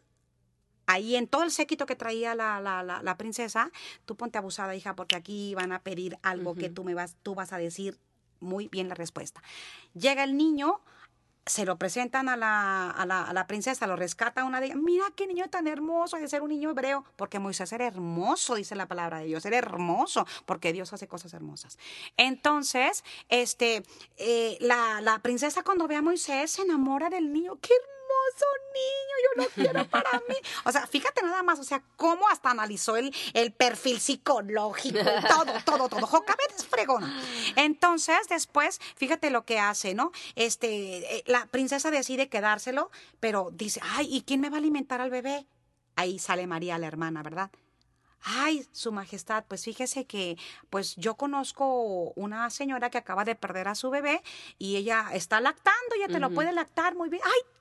ahí 0.85 1.15
en 1.15 1.27
todo 1.27 1.43
el 1.43 1.51
séquito 1.51 1.85
que 1.85 1.95
traía 1.95 2.35
la, 2.35 2.59
la, 2.61 2.83
la, 2.83 3.01
la 3.03 3.17
princesa, 3.17 3.71
tú 4.05 4.15
ponte 4.15 4.37
abusada, 4.37 4.75
hija, 4.75 4.95
porque 4.95 5.15
aquí 5.15 5.53
van 5.55 5.71
a 5.71 5.81
pedir 5.83 6.17
algo 6.23 6.55
que 6.55 6.69
tú 6.69 6.83
me 6.83 6.93
vas, 6.93 7.15
tú 7.23 7.35
vas 7.35 7.53
a 7.53 7.57
decir 7.57 7.99
muy 8.39 8.67
bien 8.69 8.89
la 8.89 8.95
respuesta. 8.95 9.43
Llega 9.93 10.23
el 10.23 10.35
niño, 10.37 10.81
se 11.45 11.65
lo 11.65 11.77
presentan 11.77 12.29
a 12.29 12.37
la, 12.37 12.89
a 12.91 13.05
la, 13.33 13.47
princesa, 13.47 13.87
lo 13.87 13.95
rescata 13.95 14.43
una 14.43 14.59
de 14.59 14.67
ellas. 14.67 14.77
Mira 14.77 15.05
qué 15.15 15.27
niño 15.27 15.49
tan 15.49 15.67
hermoso, 15.67 16.17
de 16.17 16.27
ser 16.27 16.41
un 16.41 16.49
niño 16.49 16.71
hebreo, 16.71 17.03
porque 17.15 17.39
Moisés 17.39 17.71
era 17.73 17.87
hermoso, 17.87 18.55
dice 18.55 18.75
la 18.75 18.87
palabra 18.87 19.19
de 19.19 19.25
Dios, 19.25 19.45
era 19.45 19.57
hermoso, 19.57 20.27
porque 20.45 20.73
Dios 20.73 20.93
hace 20.93 21.07
cosas 21.07 21.33
hermosas. 21.33 21.77
Entonces, 22.17 23.03
este, 23.29 23.83
eh, 24.17 24.57
la, 24.61 25.01
la 25.01 25.19
princesa 25.19 25.63
cuando 25.63 25.87
ve 25.87 25.95
a 25.95 26.01
Moisés 26.01 26.51
se 26.51 26.61
enamora 26.61 27.09
del 27.09 27.33
niño. 27.33 27.57
¡Qué 27.61 27.73
hermoso 27.73 27.98
niño! 28.73 29.15
Yo 29.23 29.43
lo 29.43 29.49
quiero 29.49 29.89
para 29.89 30.11
mí. 30.27 30.35
O 30.65 30.71
sea, 30.71 30.87
fíjate 30.87 31.21
nada 31.23 31.43
más, 31.43 31.59
o 31.59 31.63
sea, 31.63 31.83
cómo 31.95 32.27
hasta 32.29 32.51
analizó 32.51 32.97
el, 32.97 33.13
el 33.33 33.51
perfil 33.51 33.99
psicológico, 33.99 34.99
y 34.99 35.03
todo, 35.27 35.53
todo, 35.65 35.89
todo. 35.89 36.07
Jocabet 36.07 36.51
es 36.55 36.65
fregona. 36.65 37.21
Entonces, 37.55 38.27
después, 38.29 38.79
fíjate 38.95 39.29
lo 39.29 39.45
que 39.45 39.59
hace, 39.59 39.93
¿no? 39.93 40.11
Este, 40.35 41.17
eh, 41.17 41.23
la 41.27 41.45
princesa 41.47 41.91
decide 41.91 42.29
quedárselo, 42.29 42.91
pero 43.19 43.49
dice, 43.51 43.81
ay, 43.95 44.07
¿y 44.09 44.21
quién 44.21 44.41
me 44.41 44.49
va 44.49 44.57
a 44.57 44.59
alimentar 44.59 45.01
al 45.01 45.09
bebé? 45.09 45.47
Ahí 45.95 46.19
sale 46.19 46.47
María, 46.47 46.77
la 46.77 46.87
hermana, 46.87 47.23
¿verdad? 47.23 47.51
Ay, 48.21 48.67
su 48.73 48.91
majestad, 48.91 49.45
pues 49.47 49.63
fíjese 49.63 50.05
que 50.05 50.37
pues 50.69 50.95
yo 50.97 51.15
conozco 51.15 52.11
una 52.15 52.49
señora 52.49 52.89
que 52.89 52.97
acaba 52.97 53.23
de 53.23 53.35
perder 53.35 53.69
a 53.69 53.75
su 53.75 53.89
bebé 53.89 54.21
y 54.57 54.75
ella 54.75 55.07
está 55.13 55.39
lactando, 55.39 55.95
ella 55.95 56.07
te 56.07 56.19
lo 56.19 56.29
puede 56.31 56.51
lactar 56.51 56.95
muy 56.95 57.07
bien. 57.07 57.21
Ay, 57.23 57.58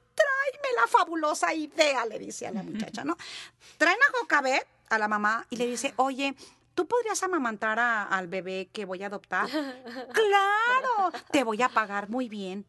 tráeme 0.51 0.81
la 0.81 0.87
fabulosa 0.87 1.53
idea, 1.55 2.05
le 2.07 2.19
dice 2.19 2.47
a 2.47 2.51
la 2.53 2.63
muchacha, 2.63 3.05
¿no? 3.05 3.17
Traen 3.77 3.99
a 4.09 4.19
Jocabet, 4.19 4.67
a 4.91 4.99
la 4.99 5.09
mamá, 5.09 5.47
y 5.51 5.57
le 5.57 5.67
dice, 5.67 5.93
oye, 5.97 6.35
¿tú 6.75 6.87
podrías 6.87 7.23
amamantar 7.23 7.79
a- 7.79 8.05
al 8.05 8.29
bebé 8.29 8.69
que 8.73 8.85
voy 8.85 9.03
a 9.03 9.07
adoptar? 9.07 9.49
claro, 10.13 11.13
te 11.31 11.45
voy 11.45 11.63
a 11.63 11.69
pagar 11.69 12.09
muy 12.09 12.29
bien. 12.29 12.65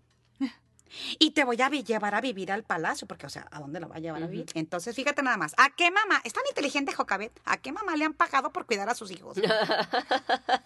Y 1.19 1.31
te 1.31 1.43
voy 1.43 1.62
a 1.62 1.69
llevar 1.69 2.15
a 2.15 2.22
vivir 2.22 2.51
al 2.51 2.63
palacio, 2.63 3.08
porque, 3.08 3.25
o 3.25 3.29
sea, 3.29 3.48
¿a 3.51 3.60
dónde 3.60 3.79
lo 3.79 3.88
va 3.89 3.96
a 3.98 4.00
llevar 4.00 4.22
a 4.24 4.27
vivir? 4.27 4.46
Entonces, 4.53 4.96
fíjate 4.96 5.22
nada 5.24 5.38
más. 5.38 5.53
¿A 5.58 5.69
qué 5.69 5.91
mamá? 5.91 6.22
Es 6.24 6.34
tan 6.34 6.43
inteligente 6.50 6.93
Jocabet. 6.93 7.31
¿A 7.46 7.58
qué 7.58 7.72
mamá 7.72 7.96
le 7.96 8.05
han 8.05 8.13
pagado 8.13 8.51
por 8.51 8.65
cuidar 8.65 8.89
a 8.89 8.96
sus 8.96 9.12
hijos? 9.12 9.38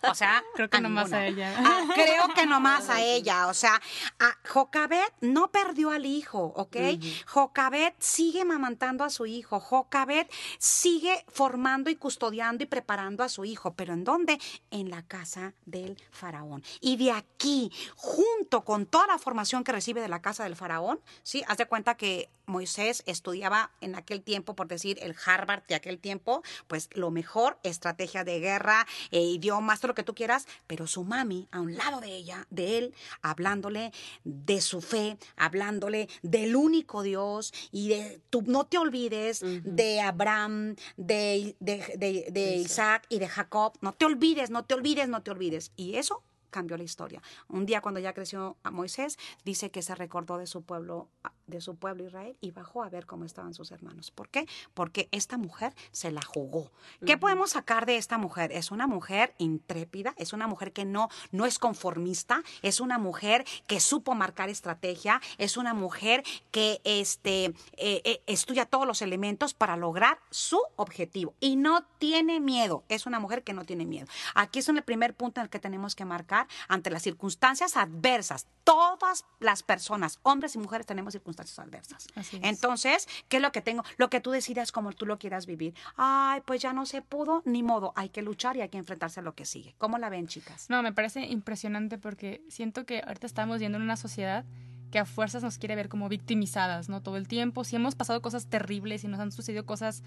O 0.09 0.15
sea, 0.15 0.43
Creo 0.55 0.69
que 0.69 0.81
nomás 0.81 1.05
ninguna. 1.05 1.21
a 1.23 1.27
ella. 1.27 1.55
Ah, 1.57 1.81
creo 1.95 2.27
que 2.35 2.45
nomás 2.45 2.89
a 2.89 3.01
ella. 3.03 3.47
O 3.47 3.53
sea, 3.53 3.81
a 4.19 4.37
Jocabet 4.47 5.11
no 5.21 5.49
perdió 5.51 5.91
al 5.91 6.05
hijo, 6.05 6.39
¿ok? 6.55 6.75
Jocabet 7.25 7.95
sigue 7.99 8.45
mamantando 8.45 9.03
a 9.03 9.09
su 9.09 9.25
hijo. 9.25 9.59
Jocabet 9.59 10.31
sigue 10.59 11.25
formando 11.29 11.89
y 11.89 11.95
custodiando 11.95 12.63
y 12.63 12.67
preparando 12.67 13.23
a 13.23 13.29
su 13.29 13.45
hijo. 13.45 13.73
¿Pero 13.73 13.93
en 13.93 14.03
dónde? 14.03 14.39
En 14.71 14.89
la 14.89 15.03
casa 15.03 15.53
del 15.65 15.97
faraón. 16.11 16.63
Y 16.81 16.97
de 16.97 17.11
aquí, 17.11 17.71
junto 17.95 18.63
con 18.63 18.85
toda 18.85 19.07
la 19.07 19.17
formación 19.17 19.63
que 19.63 19.71
recibe 19.71 20.01
de 20.01 20.09
la 20.13 20.21
casa 20.21 20.43
del 20.43 20.55
faraón, 20.55 20.99
¿sí? 21.23 21.43
Haz 21.47 21.57
de 21.57 21.65
cuenta 21.65 21.95
que 21.95 22.29
Moisés 22.45 23.03
estudiaba 23.05 23.71
en 23.81 23.95
aquel 23.95 24.21
tiempo, 24.21 24.53
por 24.55 24.67
decir, 24.67 24.97
el 25.01 25.15
Harvard 25.25 25.63
de 25.67 25.75
aquel 25.75 25.97
tiempo, 25.97 26.43
pues 26.67 26.89
lo 26.93 27.09
mejor, 27.09 27.57
estrategia 27.63 28.23
de 28.25 28.39
guerra, 28.39 28.85
eh, 29.11 29.21
idiomas, 29.21 29.79
todo 29.79 29.89
lo 29.89 29.95
que 29.95 30.03
tú 30.03 30.13
quieras, 30.13 30.45
pero 30.67 30.85
su 30.87 31.03
mami 31.05 31.47
a 31.51 31.61
un 31.61 31.75
lado 31.77 32.01
de 32.01 32.13
ella, 32.13 32.45
de 32.49 32.77
él, 32.77 32.95
hablándole 33.21 33.91
de 34.25 34.59
su 34.61 34.81
fe, 34.81 35.17
hablándole 35.37 36.09
del 36.21 36.55
único 36.55 37.01
Dios 37.01 37.53
y 37.71 37.89
de, 37.89 38.21
tú 38.29 38.43
no 38.45 38.65
te 38.65 38.77
olvides 38.77 39.41
de 39.41 40.01
Abraham, 40.01 40.75
de, 40.97 41.55
de, 41.59 41.77
de- 41.97 42.27
de 42.31 42.55
Isaac 42.57 43.05
y 43.09 43.19
de 43.19 43.27
Jacob, 43.29 43.73
no 43.81 43.93
te 43.93 44.05
olvides, 44.05 44.49
no 44.49 44.65
te 44.65 44.73
olvides, 44.73 45.07
no 45.07 45.23
te 45.23 45.31
olvides. 45.31 45.71
Y 45.77 45.95
eso 45.95 46.23
cambió 46.53 46.77
la 46.77 46.83
historia. 46.83 47.21
Un 47.49 47.65
día 47.65 47.81
cuando 47.81 47.99
ya 47.99 48.13
creció 48.13 48.55
a 48.63 48.71
Moisés, 48.71 49.17
dice 49.43 49.71
que 49.71 49.81
se 49.81 49.95
recordó 49.95 50.37
de 50.37 50.47
su 50.47 50.61
pueblo, 50.61 51.09
de 51.47 51.61
su 51.61 51.75
pueblo 51.75 52.05
Israel 52.05 52.35
y 52.41 52.51
bajó 52.51 52.83
a 52.83 52.89
ver 52.89 53.05
cómo 53.05 53.25
estaban 53.25 53.53
sus 53.53 53.71
hermanos. 53.71 54.11
¿Por 54.11 54.29
qué? 54.29 54.47
Porque 54.73 55.09
esta 55.11 55.37
mujer 55.37 55.73
se 55.91 56.11
la 56.11 56.21
jugó. 56.21 56.71
¿Qué 57.05 57.17
podemos 57.17 57.51
sacar 57.51 57.85
de 57.85 57.97
esta 57.97 58.17
mujer? 58.17 58.51
Es 58.51 58.71
una 58.71 58.87
mujer 58.87 59.33
intrépida, 59.37 60.13
es 60.17 60.33
una 60.33 60.47
mujer 60.47 60.71
que 60.71 60.85
no, 60.85 61.09
no 61.31 61.45
es 61.45 61.59
conformista, 61.59 62.43
es 62.61 62.79
una 62.79 62.97
mujer 62.97 63.45
que 63.67 63.79
supo 63.79 64.15
marcar 64.15 64.49
estrategia, 64.49 65.21
es 65.37 65.57
una 65.57 65.73
mujer 65.73 66.23
que 66.51 66.81
este, 66.83 67.45
eh, 67.77 68.01
eh, 68.03 68.21
estudia 68.27 68.65
todos 68.65 68.87
los 68.87 69.01
elementos 69.01 69.53
para 69.53 69.75
lograr 69.75 70.19
su 70.29 70.59
objetivo 70.75 71.33
y 71.39 71.55
no 71.55 71.83
tiene 71.99 72.39
miedo. 72.39 72.83
Es 72.89 73.05
una 73.05 73.19
mujer 73.19 73.43
que 73.43 73.53
no 73.53 73.65
tiene 73.65 73.85
miedo. 73.85 74.07
Aquí 74.35 74.59
es 74.59 74.69
el 74.69 74.81
primer 74.81 75.13
punto 75.13 75.39
en 75.39 75.45
el 75.45 75.49
que 75.49 75.59
tenemos 75.59 75.95
que 75.95 76.05
marcar 76.05 76.47
ante 76.67 76.89
las 76.89 77.03
circunstancias 77.03 77.77
adversas. 77.77 78.47
Todas 78.63 79.25
las 79.39 79.61
personas, 79.61 80.19
hombres 80.23 80.55
y 80.55 80.57
mujeres, 80.57 80.87
tenemos 80.87 81.11
circunstancias 81.13 81.32
adversas. 81.59 82.07
Así 82.15 82.37
es. 82.37 82.43
Entonces, 82.43 83.07
¿qué 83.29 83.37
es 83.37 83.43
lo 83.43 83.51
que 83.51 83.61
tengo? 83.61 83.83
Lo 83.97 84.09
que 84.09 84.21
tú 84.21 84.31
decidas 84.31 84.71
como 84.71 84.93
tú 84.93 85.05
lo 85.05 85.19
quieras 85.19 85.45
vivir. 85.45 85.73
Ay, 85.95 86.41
pues 86.45 86.61
ya 86.61 86.73
no 86.73 86.85
se 86.85 87.01
pudo, 87.01 87.41
ni 87.45 87.63
modo. 87.63 87.93
Hay 87.95 88.09
que 88.09 88.21
luchar 88.21 88.57
y 88.57 88.61
hay 88.61 88.69
que 88.69 88.77
enfrentarse 88.77 89.19
a 89.19 89.23
lo 89.23 89.35
que 89.35 89.45
sigue. 89.45 89.75
¿Cómo 89.77 89.97
la 89.97 90.09
ven, 90.09 90.27
chicas? 90.27 90.69
No, 90.69 90.83
me 90.83 90.93
parece 90.93 91.25
impresionante 91.25 91.97
porque 91.97 92.43
siento 92.49 92.85
que 92.85 93.01
ahorita 93.05 93.27
estamos 93.27 93.59
viendo 93.59 93.77
en 93.77 93.83
una 93.83 93.97
sociedad 93.97 94.45
que 94.91 94.99
a 94.99 95.05
fuerzas 95.05 95.41
nos 95.41 95.57
quiere 95.57 95.75
ver 95.75 95.89
como 95.89 96.07
victimizadas, 96.07 96.87
¿no? 96.87 97.01
Todo 97.01 97.17
el 97.17 97.27
tiempo. 97.27 97.63
Si 97.63 97.75
hemos 97.75 97.95
pasado 97.95 98.21
cosas 98.21 98.45
terribles 98.45 99.03
y 99.03 99.07
nos 99.07 99.19
han 99.19 99.31
sucedido 99.31 99.65
cosas 99.65 100.03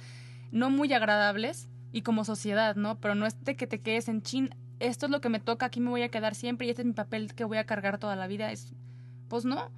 no 0.52 0.70
muy 0.70 0.92
agradables 0.92 1.68
y 1.92 2.02
como 2.02 2.24
sociedad, 2.24 2.76
¿no? 2.76 3.00
Pero 3.00 3.16
no 3.16 3.26
es 3.26 3.42
de 3.42 3.56
que 3.56 3.66
te 3.66 3.80
quedes 3.80 4.08
en 4.08 4.22
chin, 4.22 4.54
esto 4.78 5.06
es 5.06 5.12
lo 5.12 5.20
que 5.20 5.28
me 5.28 5.40
toca, 5.40 5.66
aquí 5.66 5.80
me 5.80 5.90
voy 5.90 6.02
a 6.02 6.08
quedar 6.08 6.34
siempre 6.34 6.66
y 6.66 6.70
este 6.70 6.82
es 6.82 6.86
mi 6.86 6.92
papel 6.92 7.34
que 7.34 7.44
voy 7.44 7.58
a 7.58 7.66
cargar 7.66 7.98
toda 7.98 8.14
la 8.14 8.26
vida. 8.26 8.52
Es, 8.52 8.74
pues 9.28 9.44
no. 9.44 9.70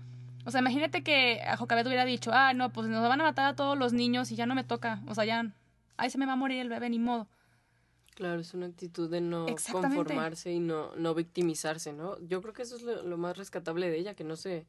O 0.44 0.50
sea, 0.50 0.60
imagínate 0.60 1.02
que 1.02 1.42
a 1.42 1.56
Jocabet 1.56 1.86
hubiera 1.86 2.04
dicho, 2.04 2.30
ah, 2.32 2.54
no, 2.54 2.72
pues 2.72 2.88
nos 2.88 3.06
van 3.06 3.20
a 3.20 3.24
matar 3.24 3.46
a 3.46 3.56
todos 3.56 3.76
los 3.76 3.92
niños 3.92 4.30
y 4.30 4.36
ya 4.36 4.46
no 4.46 4.54
me 4.54 4.64
toca. 4.64 5.00
O 5.06 5.14
sea, 5.14 5.24
ya, 5.24 5.52
ahí 5.96 6.10
se 6.10 6.18
me 6.18 6.26
va 6.26 6.32
a 6.32 6.36
morir 6.36 6.60
el 6.60 6.68
bebé, 6.68 6.88
ni 6.90 6.98
modo. 6.98 7.26
Claro, 8.14 8.40
es 8.40 8.52
una 8.54 8.66
actitud 8.66 9.08
de 9.08 9.20
no 9.20 9.46
conformarse 9.70 10.50
y 10.50 10.58
no, 10.58 10.94
no 10.96 11.14
victimizarse, 11.14 11.92
¿no? 11.92 12.18
Yo 12.26 12.42
creo 12.42 12.52
que 12.52 12.62
eso 12.62 12.76
es 12.76 12.82
lo, 12.82 13.02
lo 13.02 13.16
más 13.16 13.36
rescatable 13.36 13.88
de 13.90 13.98
ella, 13.98 14.14
que 14.14 14.24
no 14.24 14.34
se, 14.34 14.66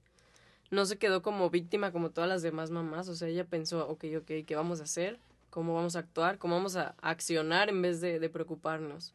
no 0.70 0.86
se 0.86 0.98
quedó 0.98 1.22
como 1.22 1.50
víctima 1.50 1.92
como 1.92 2.12
todas 2.12 2.30
las 2.30 2.42
demás 2.42 2.70
mamás. 2.70 3.08
O 3.10 3.16
sea, 3.16 3.28
ella 3.28 3.46
pensó, 3.46 3.88
ok, 3.88 4.06
ok, 4.20 4.46
¿qué 4.46 4.56
vamos 4.56 4.82
a 4.82 4.84
hacer? 4.84 5.20
¿Cómo 5.50 5.74
vamos 5.74 5.96
a 5.96 6.00
actuar? 6.00 6.38
¿Cómo 6.38 6.56
vamos 6.56 6.76
a 6.76 6.94
accionar 7.02 7.70
en 7.70 7.82
vez 7.82 8.02
de, 8.02 8.20
de 8.20 8.30
preocuparnos? 8.30 9.14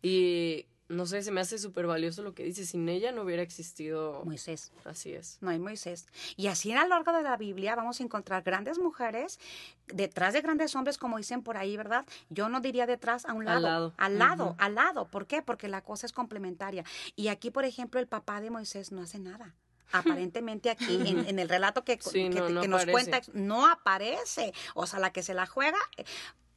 Y 0.00 0.66
no 0.88 1.06
sé, 1.06 1.22
se 1.22 1.30
me 1.30 1.40
hace 1.40 1.58
súper 1.58 1.86
valioso 1.86 2.22
lo 2.22 2.34
que 2.34 2.44
dice. 2.44 2.66
Sin 2.66 2.88
ella 2.88 3.12
no 3.12 3.22
hubiera 3.22 3.42
existido. 3.42 4.22
Moisés. 4.24 4.72
Así 4.84 5.12
es. 5.14 5.38
No 5.40 5.50
hay 5.50 5.58
Moisés. 5.58 6.06
Y 6.36 6.48
así 6.48 6.72
a 6.72 6.82
lo 6.82 6.88
largo 6.90 7.12
de 7.12 7.22
la 7.22 7.36
Biblia 7.36 7.74
vamos 7.74 8.00
a 8.00 8.02
encontrar 8.02 8.42
grandes 8.42 8.78
mujeres 8.78 9.38
detrás 9.86 10.34
de 10.34 10.42
grandes 10.42 10.74
hombres, 10.76 10.98
como 10.98 11.16
dicen 11.18 11.42
por 11.42 11.56
ahí, 11.56 11.76
¿verdad? 11.76 12.04
Yo 12.28 12.48
no 12.48 12.60
diría 12.60 12.86
detrás, 12.86 13.24
a 13.24 13.32
un 13.32 13.44
lado. 13.46 13.56
Al 13.56 13.62
lado. 13.62 13.94
Al 13.96 14.18
lado, 14.18 14.54
al 14.58 14.74
lado. 14.74 15.06
¿Por 15.08 15.26
qué? 15.26 15.40
Porque 15.40 15.68
la 15.68 15.80
cosa 15.82 16.04
es 16.06 16.12
complementaria. 16.12 16.84
Y 17.16 17.28
aquí, 17.28 17.50
por 17.50 17.64
ejemplo, 17.64 17.98
el 17.98 18.06
papá 18.06 18.40
de 18.40 18.50
Moisés 18.50 18.92
no 18.92 19.00
hace 19.02 19.18
nada. 19.18 19.54
Aparentemente 19.92 20.70
aquí, 20.70 20.94
en, 21.06 21.26
en 21.26 21.38
el 21.38 21.48
relato 21.48 21.84
que, 21.84 21.98
Sí, 22.00 22.28
que- 22.28 22.30
no, 22.30 22.46
que 22.46 22.52
no 22.52 22.62
nos 22.66 22.82
aparece. 22.82 23.10
cuenta, 23.10 23.22
no 23.34 23.66
aparece. 23.66 24.52
O 24.74 24.86
sea, 24.86 24.98
la 25.00 25.12
que 25.12 25.22
se 25.22 25.34
la 25.34 25.46
juega, 25.46 25.78
eh, 25.98 26.04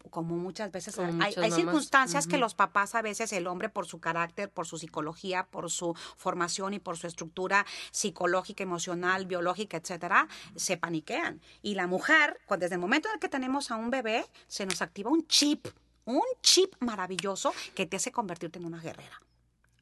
como 0.09 0.35
muchas 0.35 0.71
veces 0.71 0.95
Como 0.95 1.23
hay, 1.23 1.33
hay 1.35 1.51
circunstancias 1.51 2.27
que 2.27 2.37
los 2.37 2.55
papás 2.55 2.95
a 2.95 3.01
veces 3.01 3.31
el 3.33 3.47
hombre 3.47 3.69
por 3.69 3.85
su 3.85 3.99
carácter, 3.99 4.49
por 4.49 4.67
su 4.67 4.77
psicología, 4.77 5.45
por 5.45 5.69
su 5.69 5.95
formación 6.17 6.73
y 6.73 6.79
por 6.79 6.97
su 6.97 7.07
estructura 7.07 7.65
psicológica, 7.91 8.63
emocional, 8.63 9.25
biológica, 9.25 9.77
etcétera, 9.77 10.27
se 10.55 10.77
paniquean. 10.77 11.41
Y 11.61 11.75
la 11.75 11.87
mujer, 11.87 12.39
cuando 12.45 12.65
desde 12.65 12.75
el 12.75 12.81
momento 12.81 13.09
en 13.09 13.15
el 13.15 13.19
que 13.19 13.29
tenemos 13.29 13.71
a 13.71 13.75
un 13.75 13.89
bebé, 13.89 14.25
se 14.47 14.65
nos 14.65 14.81
activa 14.81 15.09
un 15.09 15.27
chip, 15.27 15.67
un 16.05 16.23
chip 16.41 16.73
maravilloso 16.79 17.53
que 17.73 17.85
te 17.85 17.97
hace 17.97 18.11
convertirte 18.11 18.59
en 18.59 18.65
una 18.65 18.79
guerrera. 18.79 19.24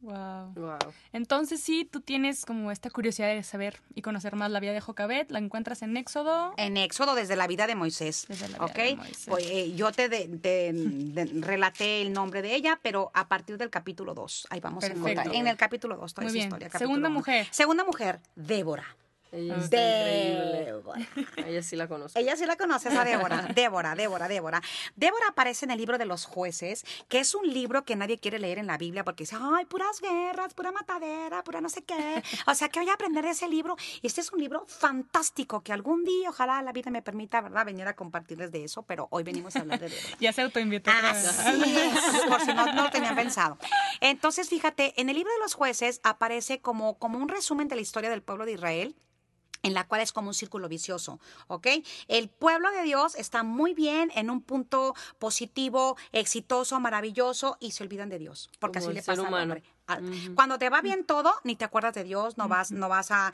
Wow. 0.03 0.53
Wow. 0.55 0.77
Entonces 1.13 1.61
sí, 1.61 1.87
tú 1.89 2.01
tienes 2.01 2.45
como 2.45 2.71
esta 2.71 2.89
curiosidad 2.89 3.29
de 3.29 3.41
saber 3.41 3.81
y 3.95 4.01
conocer 4.01 4.35
más 4.35 4.51
la 4.51 4.59
vida 4.59 4.73
de 4.73 4.81
Jocabet, 4.81 5.31
la 5.31 5.39
encuentras 5.39 5.81
en 5.81 5.95
Éxodo. 5.97 6.53
En 6.57 6.75
Éxodo, 6.77 7.15
desde 7.15 7.35
la 7.37 7.47
vida 7.47 7.67
de 7.67 7.75
Moisés. 7.75 8.25
Desde 8.27 8.49
la 8.49 8.57
vida 8.57 8.65
¿ok? 8.65 8.75
de 8.75 8.95
Moisés. 8.97 9.25
Pues, 9.27 9.45
eh, 9.49 9.73
yo 9.75 9.91
te, 9.93 10.09
de- 10.09 10.27
te- 10.27 10.73
de- 10.73 11.41
relaté 11.41 12.01
el 12.01 12.11
nombre 12.13 12.41
de 12.41 12.53
ella, 12.53 12.79
pero 12.83 13.11
a 13.13 13.27
partir 13.29 13.57
del 13.57 13.69
capítulo 13.69 14.13
2. 14.13 14.47
Ahí 14.49 14.59
vamos 14.59 14.81
Perfecto. 14.83 15.07
a 15.07 15.11
encontrar. 15.11 15.35
En 15.35 15.47
el 15.47 15.55
capítulo 15.57 15.95
2, 15.97 16.13
toda 16.13 16.23
Muy 16.25 16.29
esa 16.31 16.33
bien. 16.33 16.47
historia. 16.47 16.69
Segunda 16.77 17.07
uno. 17.07 17.17
mujer. 17.19 17.47
Segunda 17.51 17.83
mujer, 17.85 18.19
Débora. 18.35 18.85
Ella 19.33 19.57
está. 19.57 19.77
Débora. 19.77 21.01
Ella 21.37 21.63
sí 21.63 21.75
la 21.75 21.87
conozco. 21.87 22.19
Ella 22.19 22.35
sí 22.35 22.45
la 22.45 22.55
conoces 22.55 22.93
a 22.93 23.03
Débora. 23.03 23.41
Débora, 23.55 23.95
Débora, 23.95 24.27
Débora. 24.27 24.61
Débora 24.95 25.27
aparece 25.29 25.65
en 25.65 25.71
el 25.71 25.79
libro 25.79 25.97
de 25.97 26.05
los 26.05 26.25
jueces, 26.25 26.85
que 27.09 27.19
es 27.19 27.33
un 27.33 27.47
libro 27.47 27.83
que 27.83 27.95
nadie 27.95 28.19
quiere 28.19 28.37
leer 28.37 28.59
en 28.59 28.67
la 28.67 28.77
Biblia 28.77 29.03
porque 29.03 29.23
dice, 29.23 29.35
ay, 29.41 29.65
puras 29.65 29.99
guerras, 30.01 30.53
pura 30.53 30.71
matadera, 30.71 31.43
pura 31.43 31.61
no 31.61 31.69
sé 31.69 31.83
qué. 31.83 32.23
O 32.45 32.53
sea, 32.53 32.69
que 32.69 32.79
voy 32.79 32.89
a 32.89 32.93
aprender 32.93 33.25
de 33.25 33.31
ese 33.31 33.47
libro. 33.47 33.75
Este 34.03 34.21
es 34.21 34.31
un 34.31 34.39
libro 34.39 34.65
fantástico 34.67 35.63
que 35.63 35.73
algún 35.73 36.03
día, 36.03 36.29
ojalá 36.29 36.61
la 36.61 36.71
vida 36.71 36.91
me 36.91 37.01
permita, 37.01 37.41
¿verdad?, 37.41 37.65
venir 37.65 37.87
a 37.87 37.95
compartirles 37.95 38.51
de 38.51 38.63
eso, 38.65 38.83
pero 38.83 39.07
hoy 39.09 39.23
venimos 39.23 39.55
a 39.55 39.61
hablar 39.61 39.79
de 39.79 39.89
Débora. 39.89 40.17
Ya 40.19 40.31
se 40.31 40.43
autoinvitó. 40.43 40.91
Así 40.91 41.75
es, 41.75 42.21
por 42.29 42.39
si 42.41 42.53
no, 42.53 42.71
no 42.71 42.83
lo 42.83 42.89
tenían 42.91 43.15
pensado. 43.15 43.57
Entonces, 43.99 44.47
fíjate, 44.47 44.93
en 45.01 45.09
el 45.09 45.15
libro 45.15 45.33
de 45.33 45.39
los 45.39 45.55
jueces 45.55 45.99
aparece 46.03 46.61
como, 46.61 46.99
como 46.99 47.17
un 47.17 47.29
resumen 47.29 47.67
de 47.67 47.75
la 47.75 47.81
historia 47.81 48.09
del 48.09 48.21
pueblo 48.21 48.45
de 48.45 48.53
Israel 48.53 48.95
en 49.63 49.73
la 49.73 49.87
cual 49.87 50.01
es 50.01 50.11
como 50.11 50.27
un 50.27 50.33
círculo 50.33 50.69
vicioso, 50.69 51.19
¿ok? 51.47 51.67
El 52.07 52.29
pueblo 52.29 52.69
de 52.71 52.83
Dios 52.83 53.15
está 53.15 53.43
muy 53.43 53.73
bien 53.73 54.11
en 54.15 54.29
un 54.29 54.41
punto 54.41 54.93
positivo, 55.17 55.97
exitoso, 56.11 56.79
maravilloso 56.79 57.57
y 57.59 57.71
se 57.71 57.83
olvidan 57.83 58.09
de 58.09 58.19
Dios, 58.19 58.49
porque 58.59 58.79
Como 58.79 58.89
así 58.89 58.95
le 58.95 59.03
pasa 59.03 59.21
al 59.21 59.27
humano. 59.27 59.55
Cuando 60.35 60.57
te 60.57 60.69
va 60.69 60.81
bien 60.81 61.03
todo, 61.05 61.33
ni 61.43 61.55
te 61.55 61.65
acuerdas 61.65 61.93
de 61.93 62.03
Dios, 62.03 62.37
no 62.37 62.47
vas, 62.47 62.71
no 62.71 62.87
vas 62.87 63.11
a, 63.11 63.33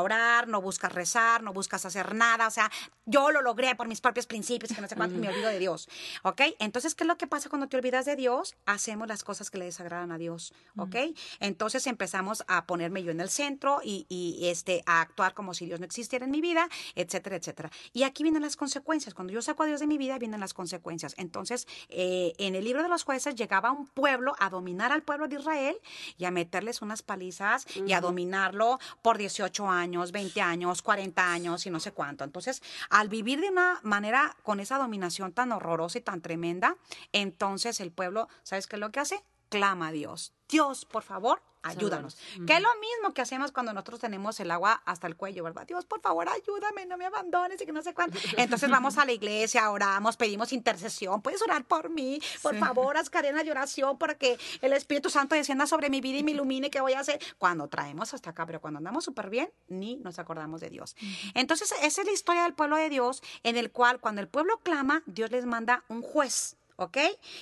orar, 0.00 0.46
no 0.46 0.60
buscas 0.60 0.92
rezar, 0.92 1.42
no 1.42 1.52
buscas 1.52 1.86
hacer 1.86 2.14
nada. 2.14 2.46
O 2.46 2.50
sea, 2.50 2.70
yo 3.06 3.30
lo 3.30 3.40
logré 3.40 3.74
por 3.74 3.88
mis 3.88 4.00
propios 4.00 4.26
principios, 4.26 4.72
que 4.72 4.80
no 4.80 4.88
sé 4.88 4.96
cuánto, 4.96 5.16
me 5.16 5.28
olvido 5.28 5.48
de 5.48 5.58
Dios. 5.58 5.88
¿Ok? 6.22 6.42
Entonces, 6.58 6.94
¿qué 6.94 7.04
es 7.04 7.08
lo 7.08 7.16
que 7.16 7.26
pasa 7.26 7.48
cuando 7.48 7.68
te 7.68 7.76
olvidas 7.76 8.04
de 8.04 8.14
Dios? 8.14 8.56
Hacemos 8.66 9.08
las 9.08 9.24
cosas 9.24 9.50
que 9.50 9.58
le 9.58 9.64
desagradan 9.64 10.12
a 10.12 10.18
Dios. 10.18 10.52
¿Ok? 10.76 10.96
Entonces 11.40 11.86
empezamos 11.86 12.44
a 12.46 12.66
ponerme 12.66 13.02
yo 13.02 13.10
en 13.10 13.20
el 13.20 13.30
centro 13.30 13.80
y, 13.82 14.06
y, 14.08 14.48
este, 14.48 14.82
a 14.86 15.00
actuar 15.00 15.34
como 15.34 15.54
si 15.54 15.66
Dios 15.66 15.80
no 15.80 15.86
existiera 15.86 16.26
en 16.26 16.30
mi 16.30 16.40
vida, 16.40 16.68
etcétera, 16.94 17.36
etcétera. 17.36 17.70
Y 17.92 18.02
aquí 18.02 18.22
vienen 18.22 18.42
las 18.42 18.56
consecuencias. 18.56 19.14
Cuando 19.14 19.32
yo 19.32 19.40
saco 19.40 19.62
a 19.62 19.66
Dios 19.66 19.80
de 19.80 19.86
mi 19.86 19.96
vida, 19.96 20.18
vienen 20.18 20.40
las 20.40 20.52
consecuencias. 20.52 21.14
Entonces, 21.16 21.66
eh, 21.88 22.34
en 22.38 22.54
el 22.54 22.64
libro 22.64 22.82
de 22.82 22.88
los 22.88 23.04
jueces 23.04 23.34
llegaba 23.34 23.72
un 23.72 23.86
pueblo 23.86 24.34
a 24.38 24.50
dominar 24.50 24.92
al 24.92 25.02
pueblo 25.02 25.28
de 25.28 25.36
Israel 25.36 25.76
y 26.18 26.24
a 26.24 26.30
meterles 26.30 26.82
unas 26.82 27.02
palizas 27.02 27.66
y 27.74 27.92
a 27.92 28.00
dominarlo 28.00 28.78
por 29.02 29.18
18 29.18 29.68
años, 29.68 30.12
20 30.12 30.40
años, 30.40 30.82
40 30.82 31.32
años 31.32 31.66
y 31.66 31.70
no 31.70 31.80
sé 31.80 31.92
cuánto. 31.92 32.24
Entonces, 32.24 32.62
al 32.90 33.08
vivir 33.08 33.40
de 33.40 33.50
una 33.50 33.80
manera 33.82 34.36
con 34.42 34.60
esa 34.60 34.78
dominación 34.78 35.32
tan 35.32 35.52
horrorosa 35.52 35.98
y 35.98 36.02
tan 36.02 36.20
tremenda, 36.20 36.76
entonces 37.12 37.80
el 37.80 37.90
pueblo, 37.92 38.28
¿sabes 38.42 38.66
qué 38.66 38.76
es 38.76 38.80
lo 38.80 38.90
que 38.90 39.00
hace? 39.00 39.22
Clama 39.48 39.88
a 39.88 39.92
Dios. 39.92 40.32
Dios, 40.48 40.84
por 40.84 41.02
favor, 41.02 41.42
ayúdanos. 41.62 42.16
Que 42.46 42.54
es 42.56 42.62
lo 42.62 42.68
mismo 42.80 43.12
que 43.14 43.20
hacemos 43.22 43.50
cuando 43.50 43.72
nosotros 43.72 43.98
tenemos 43.98 44.38
el 44.38 44.50
agua 44.52 44.80
hasta 44.84 45.08
el 45.08 45.16
cuello, 45.16 45.42
¿verdad? 45.42 45.66
Dios, 45.66 45.84
por 45.84 46.00
favor, 46.00 46.28
ayúdame, 46.28 46.86
no 46.86 46.96
me 46.96 47.04
abandones 47.06 47.60
y 47.60 47.66
que 47.66 47.72
no 47.72 47.82
sé 47.82 47.92
cuánto. 47.94 48.16
Entonces 48.36 48.70
vamos 48.70 48.96
a 48.98 49.04
la 49.04 49.10
iglesia, 49.12 49.68
oramos, 49.70 50.16
pedimos 50.16 50.52
intercesión. 50.52 51.20
Puedes 51.22 51.42
orar 51.42 51.64
por 51.64 51.90
mí, 51.90 52.20
por 52.42 52.54
Sí. 52.54 52.60
favor, 52.60 52.96
haz 52.96 53.10
cadena 53.10 53.42
de 53.42 53.50
oración 53.50 53.98
para 53.98 54.16
que 54.16 54.38
el 54.62 54.72
Espíritu 54.72 55.10
Santo 55.10 55.34
descienda 55.34 55.66
sobre 55.66 55.90
mi 55.90 56.00
vida 56.00 56.18
y 56.18 56.22
me 56.22 56.30
ilumine 56.30 56.70
qué 56.70 56.80
voy 56.80 56.92
a 56.92 57.00
hacer. 57.00 57.20
Cuando 57.38 57.66
traemos 57.68 58.14
hasta 58.14 58.30
acá, 58.30 58.46
pero 58.46 58.60
cuando 58.60 58.78
andamos 58.78 59.04
súper 59.04 59.30
bien, 59.30 59.50
ni 59.66 59.96
nos 59.96 60.20
acordamos 60.20 60.60
de 60.60 60.70
Dios. 60.70 60.94
Entonces, 61.34 61.72
esa 61.82 62.00
es 62.02 62.06
la 62.06 62.12
historia 62.12 62.44
del 62.44 62.54
pueblo 62.54 62.76
de 62.76 62.88
Dios, 62.88 63.22
en 63.42 63.56
el 63.56 63.72
cual 63.72 63.98
cuando 64.00 64.20
el 64.20 64.28
pueblo 64.28 64.58
clama, 64.62 65.02
Dios 65.06 65.32
les 65.32 65.44
manda 65.46 65.82
un 65.88 66.02
juez. 66.02 66.56
¿Ok? 66.76 66.98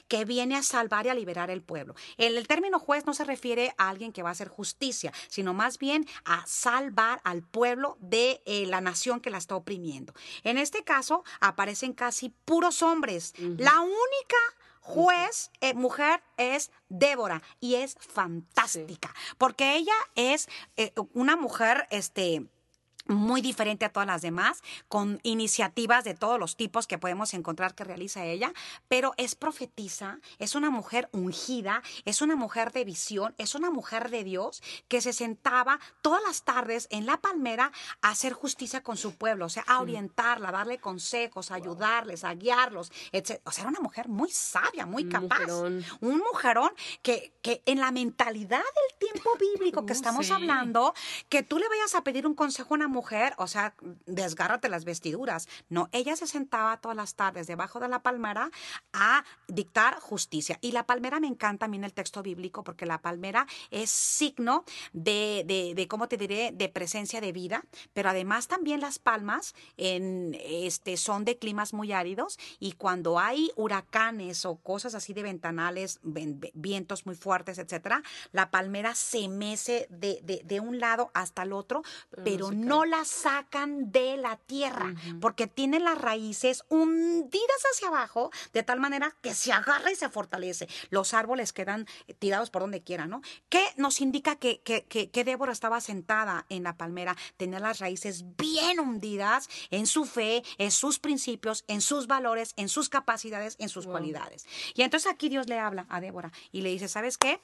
Que 0.08 0.24
viene 0.24 0.56
a 0.56 0.62
salvar 0.62 1.06
y 1.06 1.08
a 1.08 1.14
liberar 1.14 1.50
el 1.50 1.62
pueblo. 1.62 1.94
El, 2.16 2.36
el 2.36 2.46
término 2.46 2.78
juez 2.78 3.06
no 3.06 3.14
se 3.14 3.24
refiere 3.24 3.74
a 3.78 3.88
alguien 3.88 4.12
que 4.12 4.22
va 4.22 4.30
a 4.30 4.32
hacer 4.32 4.48
justicia, 4.48 5.12
sino 5.28 5.54
más 5.54 5.78
bien 5.78 6.06
a 6.24 6.44
salvar 6.46 7.20
al 7.24 7.42
pueblo 7.42 7.96
de 8.00 8.42
eh, 8.46 8.66
la 8.66 8.80
nación 8.80 9.20
que 9.20 9.30
la 9.30 9.38
está 9.38 9.56
oprimiendo. 9.56 10.14
En 10.42 10.58
este 10.58 10.84
caso, 10.84 11.24
aparecen 11.40 11.92
casi 11.92 12.30
puros 12.44 12.82
hombres. 12.82 13.34
La 13.38 13.80
única 13.80 14.36
juez, 14.80 15.50
eh, 15.60 15.74
mujer, 15.74 16.22
es 16.36 16.70
Débora 16.88 17.42
y 17.58 17.76
es 17.76 17.96
fantástica, 17.98 19.14
porque 19.38 19.76
ella 19.76 19.94
es 20.14 20.48
eh, 20.76 20.92
una 21.14 21.36
mujer, 21.36 21.86
este 21.90 22.46
muy 23.06 23.40
diferente 23.42 23.84
a 23.84 23.92
todas 23.92 24.06
las 24.06 24.22
demás, 24.22 24.62
con 24.88 25.20
iniciativas 25.22 26.04
de 26.04 26.14
todos 26.14 26.38
los 26.38 26.56
tipos 26.56 26.86
que 26.86 26.98
podemos 26.98 27.34
encontrar 27.34 27.74
que 27.74 27.84
realiza 27.84 28.24
ella, 28.24 28.52
pero 28.88 29.12
es 29.16 29.34
profetisa, 29.34 30.20
es 30.38 30.54
una 30.54 30.70
mujer 30.70 31.08
ungida, 31.12 31.82
es 32.04 32.22
una 32.22 32.36
mujer 32.36 32.72
de 32.72 32.84
visión, 32.84 33.34
es 33.38 33.54
una 33.54 33.70
mujer 33.70 34.10
de 34.10 34.24
Dios 34.24 34.62
que 34.88 35.00
se 35.00 35.12
sentaba 35.12 35.80
todas 36.02 36.22
las 36.26 36.44
tardes 36.44 36.86
en 36.90 37.06
la 37.06 37.18
palmera 37.18 37.72
a 38.02 38.10
hacer 38.10 38.32
justicia 38.32 38.82
con 38.82 38.96
su 38.96 39.14
pueblo, 39.16 39.46
o 39.46 39.50
sea, 39.50 39.64
a 39.66 39.80
orientarla, 39.80 40.48
a 40.48 40.52
darle 40.52 40.78
consejos, 40.78 41.50
a 41.50 41.54
ayudarles, 41.56 42.24
a 42.24 42.34
guiarlos, 42.34 42.90
etc. 43.12 43.40
O 43.44 43.50
sea, 43.50 43.62
era 43.62 43.70
una 43.70 43.80
mujer 43.80 44.08
muy 44.08 44.30
sabia, 44.30 44.86
muy 44.86 45.04
Un 45.04 45.10
capaz. 45.10 45.40
mujerón. 45.40 45.84
Un 46.00 46.18
mujerón 46.18 46.70
que, 47.02 47.32
que 47.42 47.62
en 47.66 47.80
la 47.80 47.90
mentalidad 47.90 48.58
del 48.62 48.98
tiempo 49.10 49.30
bíblico 49.38 49.84
que 49.86 49.92
Uh, 49.94 49.96
estamos 49.96 50.26
sí. 50.26 50.32
hablando, 50.32 50.92
que 51.28 51.42
tú 51.42 51.58
le 51.58 51.68
vayas 51.68 51.94
a 51.94 52.02
pedir 52.02 52.26
un 52.26 52.34
consejo 52.34 52.74
a 52.74 52.76
una 52.76 52.88
mujer, 52.94 53.34
o 53.36 53.46
sea, 53.46 53.74
desgárrate 54.06 54.68
las 54.70 54.84
vestiduras. 54.84 55.48
No, 55.68 55.88
ella 55.92 56.16
se 56.16 56.26
sentaba 56.26 56.78
todas 56.80 56.96
las 56.96 57.14
tardes 57.14 57.46
debajo 57.46 57.80
de 57.80 57.88
la 57.88 58.02
palmera 58.02 58.50
a 58.92 59.24
dictar 59.48 60.00
justicia. 60.00 60.58
Y 60.62 60.72
la 60.72 60.86
palmera 60.86 61.20
me 61.20 61.26
encanta 61.26 61.66
a 61.66 61.68
mí 61.68 61.76
en 61.76 61.84
el 61.84 61.92
texto 61.92 62.22
bíblico 62.22 62.64
porque 62.64 62.86
la 62.86 63.02
palmera 63.02 63.46
es 63.70 63.90
signo 63.90 64.64
de, 64.92 65.44
de, 65.46 65.74
de, 65.74 65.88
¿cómo 65.88 66.08
te 66.08 66.16
diré?, 66.16 66.52
de 66.52 66.68
presencia 66.68 67.20
de 67.20 67.32
vida, 67.32 67.64
pero 67.92 68.08
además 68.08 68.48
también 68.48 68.80
las 68.80 68.98
palmas 68.98 69.54
en, 69.76 70.36
este, 70.40 70.96
son 70.96 71.24
de 71.24 71.36
climas 71.38 71.74
muy 71.74 71.92
áridos 71.92 72.38
y 72.60 72.72
cuando 72.72 73.18
hay 73.18 73.50
huracanes 73.56 74.44
o 74.46 74.56
cosas 74.56 74.94
así 74.94 75.12
de 75.12 75.22
ventanales, 75.22 75.98
ven- 76.02 76.40
vientos 76.54 77.04
muy 77.06 77.16
fuertes, 77.16 77.58
etcétera, 77.58 78.02
la 78.32 78.50
palmera 78.50 78.94
se 78.94 79.28
mece 79.28 79.86
de, 79.90 80.20
de, 80.22 80.42
de 80.44 80.60
un 80.60 80.78
lado 80.78 81.10
hasta 81.14 81.42
el 81.42 81.52
otro, 81.52 81.82
pero, 82.24 82.48
se 82.48 82.54
no 82.54 82.83
la 82.84 83.04
sacan 83.04 83.90
de 83.92 84.16
la 84.16 84.36
tierra, 84.36 84.94
porque 85.20 85.46
tiene 85.46 85.80
las 85.80 85.98
raíces 85.98 86.64
hundidas 86.68 87.62
hacia 87.72 87.88
abajo, 87.88 88.30
de 88.52 88.62
tal 88.62 88.80
manera 88.80 89.14
que 89.20 89.34
se 89.34 89.52
agarra 89.52 89.90
y 89.92 89.96
se 89.96 90.08
fortalece. 90.08 90.68
Los 90.90 91.14
árboles 91.14 91.52
quedan 91.52 91.86
eh, 92.06 92.14
tirados 92.14 92.50
por 92.50 92.62
donde 92.62 92.82
quiera, 92.82 93.06
¿no? 93.06 93.22
¿Qué 93.48 93.64
nos 93.76 94.00
indica 94.00 94.36
que, 94.36 94.60
que, 94.60 94.84
que, 94.84 95.10
que 95.10 95.24
Débora 95.24 95.52
estaba 95.52 95.80
sentada 95.80 96.46
en 96.48 96.62
la 96.62 96.76
palmera? 96.76 97.16
Tenía 97.36 97.60
las 97.60 97.78
raíces 97.80 98.24
bien 98.36 98.80
hundidas 98.80 99.48
en 99.70 99.86
su 99.86 100.04
fe, 100.04 100.42
en 100.58 100.70
sus 100.70 100.98
principios, 100.98 101.64
en 101.68 101.80
sus 101.80 102.06
valores, 102.06 102.54
en 102.56 102.68
sus 102.68 102.88
capacidades, 102.88 103.56
en 103.58 103.68
sus 103.68 103.84
Wow. 103.84 103.92
cualidades. 103.94 104.46
Y 104.74 104.82
entonces 104.82 105.12
aquí 105.12 105.28
Dios 105.28 105.48
le 105.48 105.58
habla 105.58 105.86
a 105.88 106.00
Débora 106.00 106.32
y 106.52 106.62
le 106.62 106.70
dice, 106.70 106.88
¿sabes 106.88 107.18
qué? 107.18 107.40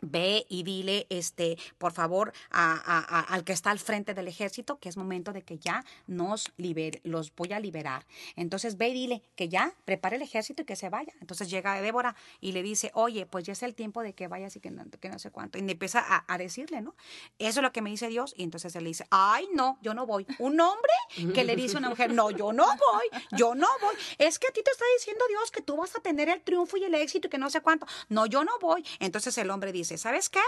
Ve 0.00 0.46
y 0.48 0.62
dile, 0.62 1.06
este, 1.10 1.56
por 1.78 1.92
favor, 1.92 2.32
al 2.50 3.44
que 3.44 3.52
está 3.52 3.70
al 3.70 3.78
frente 3.78 4.14
del 4.14 4.28
ejército, 4.28 4.78
que 4.78 4.88
es 4.88 4.96
momento 4.96 5.32
de 5.32 5.42
que 5.42 5.58
ya 5.58 5.84
nos 6.06 6.52
libere, 6.56 7.00
los 7.04 7.34
voy 7.34 7.52
a 7.52 7.60
liberar. 7.60 8.06
Entonces 8.36 8.76
ve 8.76 8.88
y 8.88 8.94
dile 8.94 9.22
que 9.34 9.48
ya 9.48 9.74
prepare 9.84 10.16
el 10.16 10.22
ejército 10.22 10.62
y 10.62 10.64
que 10.64 10.76
se 10.76 10.88
vaya. 10.88 11.12
Entonces 11.20 11.48
llega 11.50 11.80
Débora 11.80 12.14
y 12.40 12.52
le 12.52 12.62
dice, 12.62 12.90
oye, 12.94 13.26
pues 13.26 13.44
ya 13.44 13.52
es 13.52 13.62
el 13.62 13.74
tiempo 13.74 14.02
de 14.02 14.12
que 14.12 14.28
vayas 14.28 14.56
y 14.56 14.60
que 14.60 14.70
no, 14.70 14.84
que 15.00 15.08
no 15.08 15.18
sé 15.18 15.30
cuánto. 15.30 15.58
Y 15.58 15.70
empieza 15.70 16.24
a 16.26 16.38
decirle, 16.38 16.80
¿no? 16.80 16.94
Eso 17.38 17.60
es 17.60 17.62
lo 17.62 17.72
que 17.72 17.82
me 17.82 17.90
dice 17.90 18.08
Dios. 18.08 18.34
Y 18.36 18.42
entonces 18.42 18.74
él 18.76 18.84
le 18.84 18.90
dice, 18.90 19.06
ay, 19.10 19.48
no, 19.54 19.78
yo 19.82 19.94
no 19.94 20.06
voy. 20.06 20.26
Un 20.38 20.60
hombre 20.60 20.92
que 21.34 21.44
le 21.44 21.56
dice 21.56 21.76
a 21.76 21.78
una 21.78 21.88
mujer, 21.88 22.12
no, 22.12 22.30
yo 22.30 22.52
no 22.52 22.66
voy, 22.66 23.22
yo 23.32 23.54
no 23.54 23.68
voy. 23.80 23.94
Es 24.18 24.38
que 24.38 24.48
a 24.48 24.52
ti 24.52 24.62
te 24.62 24.70
está 24.70 24.84
diciendo 24.98 25.24
Dios 25.28 25.50
que 25.50 25.62
tú 25.62 25.76
vas 25.76 25.94
a 25.96 26.00
tener 26.00 26.28
el 26.28 26.42
triunfo 26.42 26.76
y 26.76 26.84
el 26.84 26.94
éxito 26.94 27.28
y 27.28 27.30
que 27.30 27.38
no 27.38 27.50
sé 27.50 27.60
cuánto. 27.60 27.86
No, 28.08 28.26
yo 28.26 28.44
no 28.44 28.52
voy. 28.60 28.84
Entonces 29.00 29.36
el 29.38 29.50
hombre 29.50 29.72
dice, 29.72 29.85
¿sabes 29.86 30.28
qué? 30.28 30.40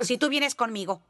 Si 0.00 0.18
tú 0.18 0.28
vienes 0.28 0.54
conmigo. 0.54 1.02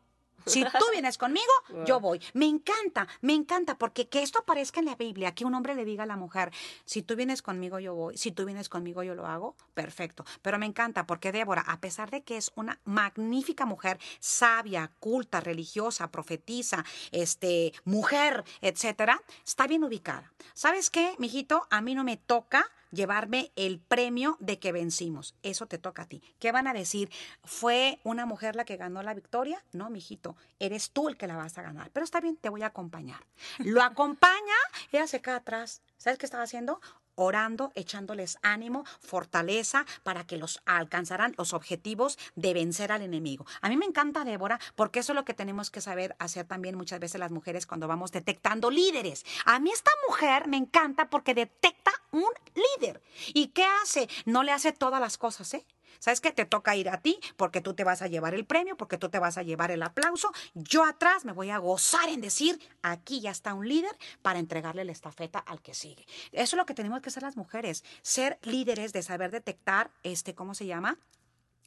Si 0.47 0.63
tú 0.65 0.85
vienes 0.93 1.19
conmigo, 1.19 1.53
yo 1.87 2.01
voy. 2.01 2.21
Me 2.33 2.47
encanta, 2.47 3.09
me 3.21 3.35
encanta, 3.35 3.77
porque 3.77 4.09
que 4.09 4.23
esto 4.23 4.39
aparezca 4.39 4.81
en 4.81 4.87
la 4.87 4.95
Biblia, 4.95 5.35
que 5.35 5.45
un 5.45 5.55
hombre 5.55 5.75
le 5.75 5.85
diga 5.85 6.05
a 6.05 6.07
la 6.07 6.17
mujer, 6.17 6.53
si 6.85 7.03
tú 7.03 7.17
vienes 7.17 7.43
conmigo, 7.43 7.81
yo 7.81 7.95
voy, 7.95 8.17
si 8.17 8.31
tú 8.31 8.45
vienes 8.45 8.69
conmigo, 8.69 9.03
yo 9.03 9.15
lo 9.15 9.27
hago, 9.27 9.57
perfecto. 9.75 10.25
Pero 10.43 10.59
me 10.59 10.67
encanta, 10.67 11.07
porque 11.07 11.33
Débora, 11.33 11.63
a 11.63 11.81
pesar 11.81 12.11
de 12.11 12.23
que 12.23 12.37
es 12.37 12.53
una 12.55 12.81
magnífica 12.85 13.67
mujer, 13.67 13.99
sabia, 14.21 14.93
culta, 15.01 15.41
religiosa, 15.41 16.13
profetisa, 16.13 16.85
este, 17.11 17.73
mujer, 17.85 18.45
etcétera, 18.61 19.21
está 19.45 19.67
bien 19.67 19.83
ubicada. 19.85 20.33
¿Sabes 20.55 20.91
qué, 20.91 21.15
mijito? 21.19 21.67
A 21.71 21.81
mí 21.81 21.95
no 21.95 22.05
me 22.05 22.17
toca 22.17 22.71
llevarme 22.91 23.53
el 23.57 23.79
premio 23.79 24.37
de 24.41 24.59
que 24.59 24.73
vencimos. 24.73 25.35
Eso 25.43 25.67
te 25.67 25.79
toca 25.79 26.03
a 26.03 26.07
ti. 26.07 26.23
¿Qué 26.39 26.53
van 26.53 26.67
a 26.67 26.73
decir? 26.73 27.11
¿Fue 27.45 27.99
una 28.05 28.27
mujer 28.27 28.57
la 28.57 28.65
que 28.65 28.77
ganó 28.77 29.03
la 29.03 29.15
victoria? 29.15 29.65
No, 29.73 29.91
mijito, 29.91 30.37
eres 30.59 30.91
tú 30.91 31.09
el 31.09 31.17
que 31.17 31.27
la 31.27 31.37
vas 31.37 31.57
a 31.59 31.63
ganar. 31.63 31.91
Pero 31.93 32.05
está 32.05 32.21
bien, 32.21 32.37
te 32.37 32.49
voy 32.49 32.63
a 32.63 32.67
acompañar. 32.67 33.21
Lo 33.59 33.83
acompaña, 33.83 34.57
ella 34.93 35.07
se 35.07 35.21
queda 35.21 35.37
atrás. 35.37 35.83
¿Sabes 35.99 36.19
qué 36.19 36.27
estaba 36.27 36.45
haciendo? 36.45 36.81
Orando, 37.17 37.73
echándoles 37.75 38.39
ánimo, 38.43 38.85
fortaleza 39.01 39.85
para 40.03 40.27
que 40.27 40.37
los 40.37 40.61
alcanzarán 40.65 41.35
los 41.37 41.53
objetivos 41.53 42.19
de 42.37 42.55
vencer 42.55 42.93
al 42.93 43.03
enemigo. 43.03 43.45
A 43.61 43.69
mí 43.69 43.77
me 43.77 43.87
encanta 43.87 44.25
Débora 44.25 44.61
porque 44.75 45.01
eso 45.01 45.13
es 45.13 45.17
lo 45.17 45.25
que 45.25 45.35
tenemos 45.35 45.71
que 45.71 45.81
saber 45.81 46.15
hacer 46.19 46.47
también 46.47 46.77
muchas 46.77 47.01
veces 47.01 47.19
las 47.19 47.33
mujeres 47.33 47.67
cuando 47.67 47.89
vamos 47.89 48.13
detectando 48.13 48.71
líderes. 48.71 49.25
A 49.45 49.59
mí 49.59 49.71
esta 49.71 49.91
mujer 50.09 50.47
me 50.49 50.57
encanta 50.57 51.11
porque 51.11 51.35
detecta 51.35 51.91
un 52.13 52.31
líder. 52.55 53.03
¿Y 53.35 53.49
qué 53.49 53.67
hace? 53.83 54.09
No 54.25 54.43
le 54.43 54.53
hace 54.53 54.73
todas 54.73 55.01
las 55.01 55.19
cosas, 55.19 55.53
¿eh? 55.55 55.67
¿Sabes 55.99 56.21
qué? 56.21 56.33
Te 56.33 56.45
toca 56.45 56.77
ir 56.77 56.89
a 56.89 57.01
ti 57.01 57.19
porque 57.37 57.61
tú 57.61 57.75
te 57.75 57.85
vas 57.85 58.03
a 58.03 58.07
llevar 58.07 58.35
el 58.35 58.45
premio, 58.45 58.77
porque 58.77 58.99
tú 58.99 59.09
te 59.09 59.19
vas 59.19 59.39
a 59.39 59.43
llevar 59.43 59.71
el 59.71 59.83
aplauso. 59.83 60.31
Yo 60.55 60.85
atrás 60.85 61.25
me 61.25 61.33
voy 61.33 61.51
a 61.51 61.59
gozar 61.59 62.09
en 62.09 62.21
decir, 62.21 62.59
aquí 62.83 63.21
ya 63.21 63.31
está 63.31 63.55
un 63.55 63.69
líder 63.69 63.97
para 64.23 64.39
entregarle 64.39 64.85
la 64.85 64.93
estafeta 64.93 65.39
al 65.39 65.61
que 65.63 65.75
sigue. 65.75 66.07
Eso 66.33 66.57
es 66.57 66.59
lo 66.59 66.67
que 66.67 66.75
tenemos 66.75 67.01
que 67.01 67.09
hacer 67.09 67.23
las 67.23 67.37
mujeres, 67.37 67.85
ser 68.03 68.39
líderes 68.43 68.93
de 68.93 69.03
saber 69.03 69.31
detectar, 69.31 69.91
este, 70.03 70.35
¿cómo 70.35 70.55
se 70.55 70.67
llama? 70.67 70.99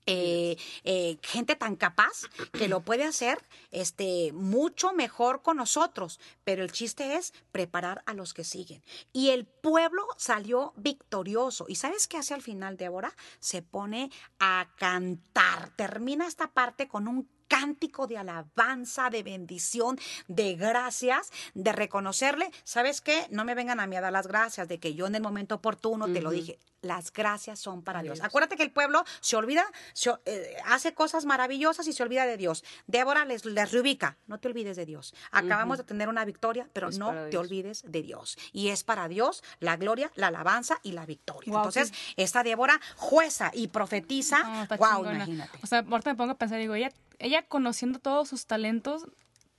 Eh, 0.06 0.58
eh, 0.84 1.18
gente 1.22 1.56
tan 1.56 1.76
capaz 1.76 2.28
que 2.54 2.68
lo 2.68 2.82
puede 2.82 3.04
hacer 3.04 3.38
este, 3.72 4.32
mucho 4.34 4.94
mejor 4.94 5.42
con 5.42 5.58
nosotros. 5.58 6.20
Pero 6.44 6.64
el 6.64 6.72
chiste 6.72 7.16
es 7.16 7.34
preparar 7.52 8.04
a 8.06 8.14
los 8.14 8.34
que 8.34 8.44
siguen. 8.44 8.84
Y 9.14 9.30
el 9.30 9.46
pueblo 9.46 10.08
salió 10.18 10.74
victorioso. 10.78 11.66
¿Y 11.68 11.76
sabes 11.76 12.08
qué 12.08 12.18
hace 12.18 12.34
al 12.34 12.42
final, 12.42 12.78
Débora? 12.78 13.14
Se 13.40 13.62
pone 13.62 14.12
a 14.40 14.68
cantar. 14.78 15.76
Termina 15.76 16.28
esta 16.28 16.52
parte 16.52 16.88
con 16.88 17.08
un 17.08 17.30
cántico 17.50 18.08
de 18.08 18.18
alabanza, 18.18 19.10
de 19.10 19.24
bendición, 19.24 20.00
de 20.30 20.56
gracias, 20.56 21.32
de 21.54 21.74
reconocerle. 21.74 22.50
¿Sabes 22.64 23.02
qué? 23.02 23.28
No 23.32 23.44
me 23.44 23.56
vengan 23.56 23.82
a 23.82 23.88
mí 23.88 23.98
a 23.98 24.02
dar 24.02 24.14
las 24.14 24.28
gracias 24.28 24.70
de 24.70 24.80
que 24.80 24.94
yo 24.94 25.08
en 25.08 25.16
el 25.16 25.22
momento 25.22 25.56
oportuno 25.56 26.06
te 26.06 26.22
lo 26.22 26.30
dije. 26.30 26.58
Las 26.82 27.12
gracias 27.12 27.60
son 27.60 27.82
para 27.82 28.02
Dios. 28.02 28.22
Acuérdate 28.22 28.56
que 28.56 28.64
el 28.64 28.72
pueblo 28.72 29.04
se 29.20 29.36
olvida, 29.36 29.66
se, 29.92 30.12
eh, 30.26 30.56
hace 30.66 30.94
cosas 30.94 31.26
maravillosas 31.26 31.86
y 31.88 31.92
se 31.92 32.02
olvida 32.04 32.26
de 32.26 32.38
Dios. 32.38 32.64
Débora 32.88 33.26
les, 33.26 33.44
les 33.44 33.72
reubica. 33.72 34.18
No 34.28 34.40
te 34.40 34.48
olvides 34.48 34.78
de 34.78 34.86
Dios. 34.86 35.14
Acabamos 35.32 35.78
de 35.78 35.84
tener 35.84 36.08
una 36.08 36.24
victoria, 36.24 36.70
pero 36.72 36.90
no 36.92 37.14
te 37.30 37.38
olvides 37.38 37.84
de 37.86 38.02
Dios. 38.02 38.38
Y 38.54 38.70
es 38.70 38.86
para 38.86 39.10
Dios 39.10 39.44
la 39.60 39.76
gloria, 39.76 40.10
la 40.16 40.28
alabanza 40.28 40.80
y 40.84 40.94
la 40.94 41.06
victoria. 41.06 41.54
Entonces, 41.54 41.92
esta 42.16 42.44
Débora 42.44 42.80
jueza 42.96 43.52
y 43.54 43.68
profetiza. 43.68 44.68
wow, 44.78 45.04
imagínate. 45.04 45.60
O 45.62 45.68
sea, 45.68 45.80
ahorita 45.80 46.12
me 46.12 46.16
pongo 46.16 46.32
a 46.32 46.38
pensar, 46.38 46.60
digo, 46.60 46.76
ella 46.76 46.92
ella 47.20 47.44
conociendo 47.44 48.00
todos 48.00 48.30
sus 48.30 48.46
talentos, 48.46 49.06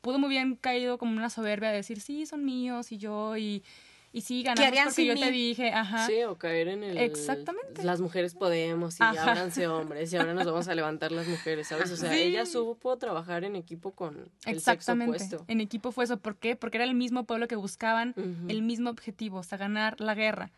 pudo 0.01 0.19
muy 0.19 0.31
bien 0.31 0.57
caído 0.57 0.99
como 0.99 1.13
una 1.13 1.31
soberbia 1.31 1.71
de 1.71 1.77
decir, 1.77 2.01
sí, 2.01 2.27
son 2.27 2.45
míos 2.45 2.91
y 2.91 2.99
yo 2.99 3.37
y, 3.37 3.63
y 4.13 4.23
sí, 4.23 4.43
ganamos 4.43 4.85
porque 4.85 5.07
yo 5.07 5.15
te 5.15 5.31
dije, 5.31 5.71
ajá. 5.71 6.07
Sí, 6.07 6.23
o 6.25 6.37
caer 6.37 6.69
en 6.69 6.83
el... 6.83 6.97
Exactamente. 6.99 7.85
Las 7.85 8.01
mujeres 8.01 8.35
podemos 8.35 8.99
y 8.99 9.03
ábranse 9.03 9.67
hombres 9.69 10.13
y 10.13 10.17
ahora 10.17 10.35
nos 10.35 10.47
vamos 10.47 10.69
a 10.69 10.75
levantar 10.75 11.13
las 11.13 11.29
mujeres, 11.29 11.69
¿sabes? 11.69 11.91
O 11.91 11.97
sea, 11.97 12.17
ella 12.17 12.47
supo 12.47 12.97
trabajar 12.97 13.45
en 13.45 13.57
equipo 13.57 13.93
con 13.93 14.31
el 14.47 14.61
sexo 14.61 14.95
opuesto. 14.95 15.45
en 15.47 15.61
equipo 15.61 15.93
fue 15.93 16.05
eso. 16.05 16.17
¿Por 16.19 16.37
qué? 16.37 16.57
Porque 16.57 16.79
era 16.79 16.85
el 16.85 16.95
mismo 16.95 17.25
pueblo 17.25 17.47
que 17.47 17.57
buscaban 17.57 18.15
el 18.49 18.63
mismo 18.63 18.91
objetivo, 18.91 19.39
o 19.39 19.43
sea, 19.43 19.59
ganar 19.59 20.01
la 20.01 20.15
guerra 20.15 20.51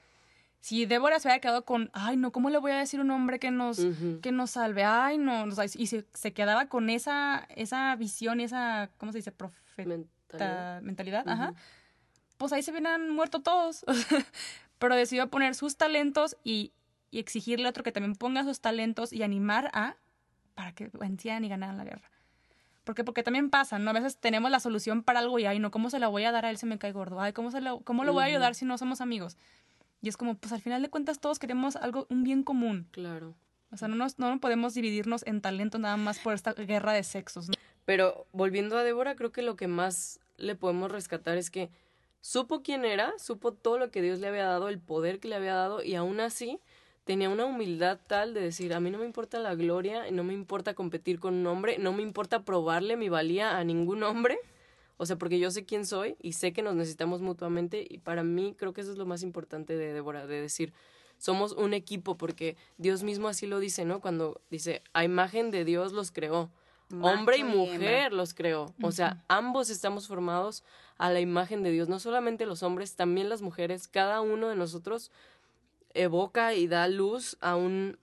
si 0.63 0.87
Débora 0.87 1.19
se 1.19 1.27
hubiera 1.27 1.41
quedado 1.41 1.65
con, 1.65 1.91
ay, 1.93 2.17
no, 2.17 2.31
¿cómo 2.31 2.49
le 2.49 2.59
voy 2.59 2.71
a 2.71 2.79
decir 2.79 3.01
un 3.01 3.11
hombre 3.11 3.41
que 3.41 3.51
nos, 3.51 3.81
que 4.23 4.31
nos 4.31 4.53
salve? 4.53 4.85
Ay, 4.85 5.19
no, 5.19 5.45
y 5.75 5.87
se, 5.89 6.07
se, 6.15 6.33
quedaba 6.33 6.67
con 6.69 6.89
esa, 6.89 7.49
esa 7.57 7.97
visión 7.97 8.39
esa, 8.39 8.89
¿cómo 8.97 9.11
se 9.11 9.19
dice? 9.19 9.33
Profeta, 9.33 10.81
mentalidad, 10.81 11.29
ajá. 11.29 11.55
Pues 12.39 12.53
ahí 12.53 12.63
se 12.63 12.71
hubieran 12.71 13.11
muerto 13.11 13.43
todos. 13.43 13.85
Pero 14.79 14.95
decidió 14.95 15.29
poner 15.31 15.57
sus 15.57 15.77
talentos 15.77 16.37
y, 16.45 16.73
y 17.11 17.19
exigirle 17.19 17.67
a 17.67 17.71
otro 17.71 17.83
que 17.83 17.91
también 17.91 18.15
ponga 18.15 18.45
sus 18.45 18.61
talentos 18.61 19.13
y 19.13 19.25
animar 19.25 19.69
a, 19.75 19.97
para 20.55 20.73
que 20.73 20.91
vencieran 20.93 21.45
y 21.45 21.49
ganaran 21.49 21.77
la 21.77 21.85
guerra. 21.85 22.09
¿Por 22.85 22.95
qué? 22.95 23.03
Porque 23.03 23.25
también 23.25 23.51
pasa, 23.51 23.81
¿no? 23.81 23.91
A 23.91 23.95
veces 23.95 24.17
tenemos 24.17 24.49
la 24.51 24.61
solución 24.61 25.03
para 25.03 25.19
algo 25.19 25.41
y, 25.41 25.47
ay, 25.47 25.59
no, 25.59 25.73
¿cómo 25.73 25.91
se 25.91 25.99
la 25.99 26.07
voy 26.07 26.23
a 26.23 26.31
dar 26.31 26.47
a 26.47 26.51
él? 26.51 26.57
Se 26.57 26.67
me 26.67 26.79
cae 26.79 26.93
gordo. 26.93 27.21
Ay, 27.21 27.33
¿cómo, 27.33 27.51
se 27.51 27.61
lo, 27.61 27.81
cómo 27.81 28.05
lo 28.05 28.13
voy 28.13 28.23
a 28.23 28.27
ayudar 28.27 28.55
si 28.55 28.65
no 28.65 28.79
somos 28.79 29.01
amigos? 29.01 29.37
Y 30.03 30.09
es 30.09 30.17
como, 30.17 30.35
pues 30.35 30.53
al 30.53 30.61
final 30.61 30.83
de 30.83 30.91
cuentas 30.91 31.21
todos 31.21 31.39
queremos 31.39 31.77
algo, 31.77 32.07
un 32.11 32.25
bien 32.25 32.43
común. 32.43 32.89
Claro. 32.91 33.35
O 33.71 33.77
sea, 33.77 33.89
no, 33.89 33.97
nos, 33.97 34.19
no 34.19 34.39
podemos 34.41 34.75
dividirnos 34.75 35.25
en 35.27 35.41
talento 35.41 35.79
nada 35.79 35.97
más 35.97 36.19
por 36.19 36.35
esta 36.35 36.53
guerra 36.53 36.93
de 36.93 37.05
sexos. 37.05 37.51
Pero 37.87 38.27
volviendo 38.33 38.77
a 38.77 38.85
Débora, 38.85 39.15
creo 39.17 39.33
que 39.33 39.43
lo 39.43 39.57
que 39.57 39.69
más 39.69 40.21
le 40.37 40.57
podemos 40.57 40.91
rescatar 40.91 41.39
es 41.39 41.51
que 41.51 41.71
supo 42.21 42.63
quién 42.63 42.85
era, 42.85 43.13
supo 43.19 43.53
todo 43.53 43.79
lo 43.79 43.91
que 43.91 44.03
Dios 44.03 44.19
le 44.19 44.29
había 44.29 44.45
dado, 44.45 44.69
el 44.69 44.79
poder 44.79 45.21
que 45.21 45.29
le 45.29 45.37
había 45.37 45.55
dado, 45.55 45.83
y 45.83 45.95
aún 45.95 46.21
así 46.21 46.59
tenía 47.05 47.31
una 47.31 47.47
humildad 47.47 47.99
tal 48.07 48.35
de 48.35 48.41
decir, 48.41 48.75
a 48.75 48.81
mí 48.81 48.91
no 48.91 48.99
me 48.99 49.07
importa 49.07 49.39
la 49.39 49.55
gloria, 49.55 50.11
no 50.11 50.23
me 50.23 50.35
importa 50.35 50.75
competir 50.75 51.19
con 51.19 51.35
un 51.35 51.47
hombre, 51.47 51.79
no 51.79 51.93
me 51.93 52.03
importa 52.03 52.43
probarle 52.43 52.97
mi 52.97 53.09
valía 53.09 53.59
a 53.59 53.65
ningún 53.65 54.03
hombre, 54.03 54.39
o 55.03 55.07
sea, 55.07 55.19
porque 55.19 55.41
yo 55.41 55.51
sé 55.51 55.65
quién 55.65 55.85
soy 55.85 56.15
y 56.23 56.35
sé 56.35 56.53
que 56.53 56.63
nos 56.63 56.77
necesitamos 56.77 57.23
mutuamente 57.23 57.85
y 57.91 57.99
para 57.99 58.23
mí 58.23 58.55
creo 58.57 58.73
que 58.73 58.83
eso 58.83 58.93
es 58.93 58.99
lo 58.99 59.05
más 59.05 59.25
importante 59.25 59.77
de 59.77 59.93
Débora, 59.93 60.29
de 60.29 60.41
decir, 60.41 60.73
somos 61.19 61.51
un 61.55 61.75
equipo 61.75 62.17
porque 62.17 62.57
Dios 62.79 63.03
mismo 63.03 63.27
así 63.27 63.49
lo 63.49 63.59
dice, 63.59 63.85
¿no? 63.85 64.01
Cuando 64.01 64.41
dice, 64.49 64.81
a 64.93 65.03
imagen 65.03 65.51
de 65.51 65.65
Dios 65.65 65.93
los 65.93 66.13
creó. 66.13 66.53
Hombre 67.01 67.39
y 67.39 67.43
mujer 67.43 68.13
los 68.13 68.33
creó. 68.33 68.73
O 68.81 68.93
sea, 68.93 69.25
ambos 69.27 69.71
estamos 69.71 70.07
formados 70.07 70.63
a 70.99 71.11
la 71.11 71.19
imagen 71.19 71.65
de 71.65 71.73
Dios. 71.73 71.89
No 71.89 71.99
solamente 71.99 72.47
los 72.47 72.63
hombres, 72.63 72.95
también 72.95 73.29
las 73.29 73.43
mujeres. 73.43 73.89
Cada 73.89 74.21
uno 74.21 74.51
de 74.51 74.55
nosotros 74.55 75.11
evoca 75.95 76.55
y 76.55 76.69
da 76.69 76.87
luz 76.87 77.37
a 77.41 77.57
un 77.57 77.99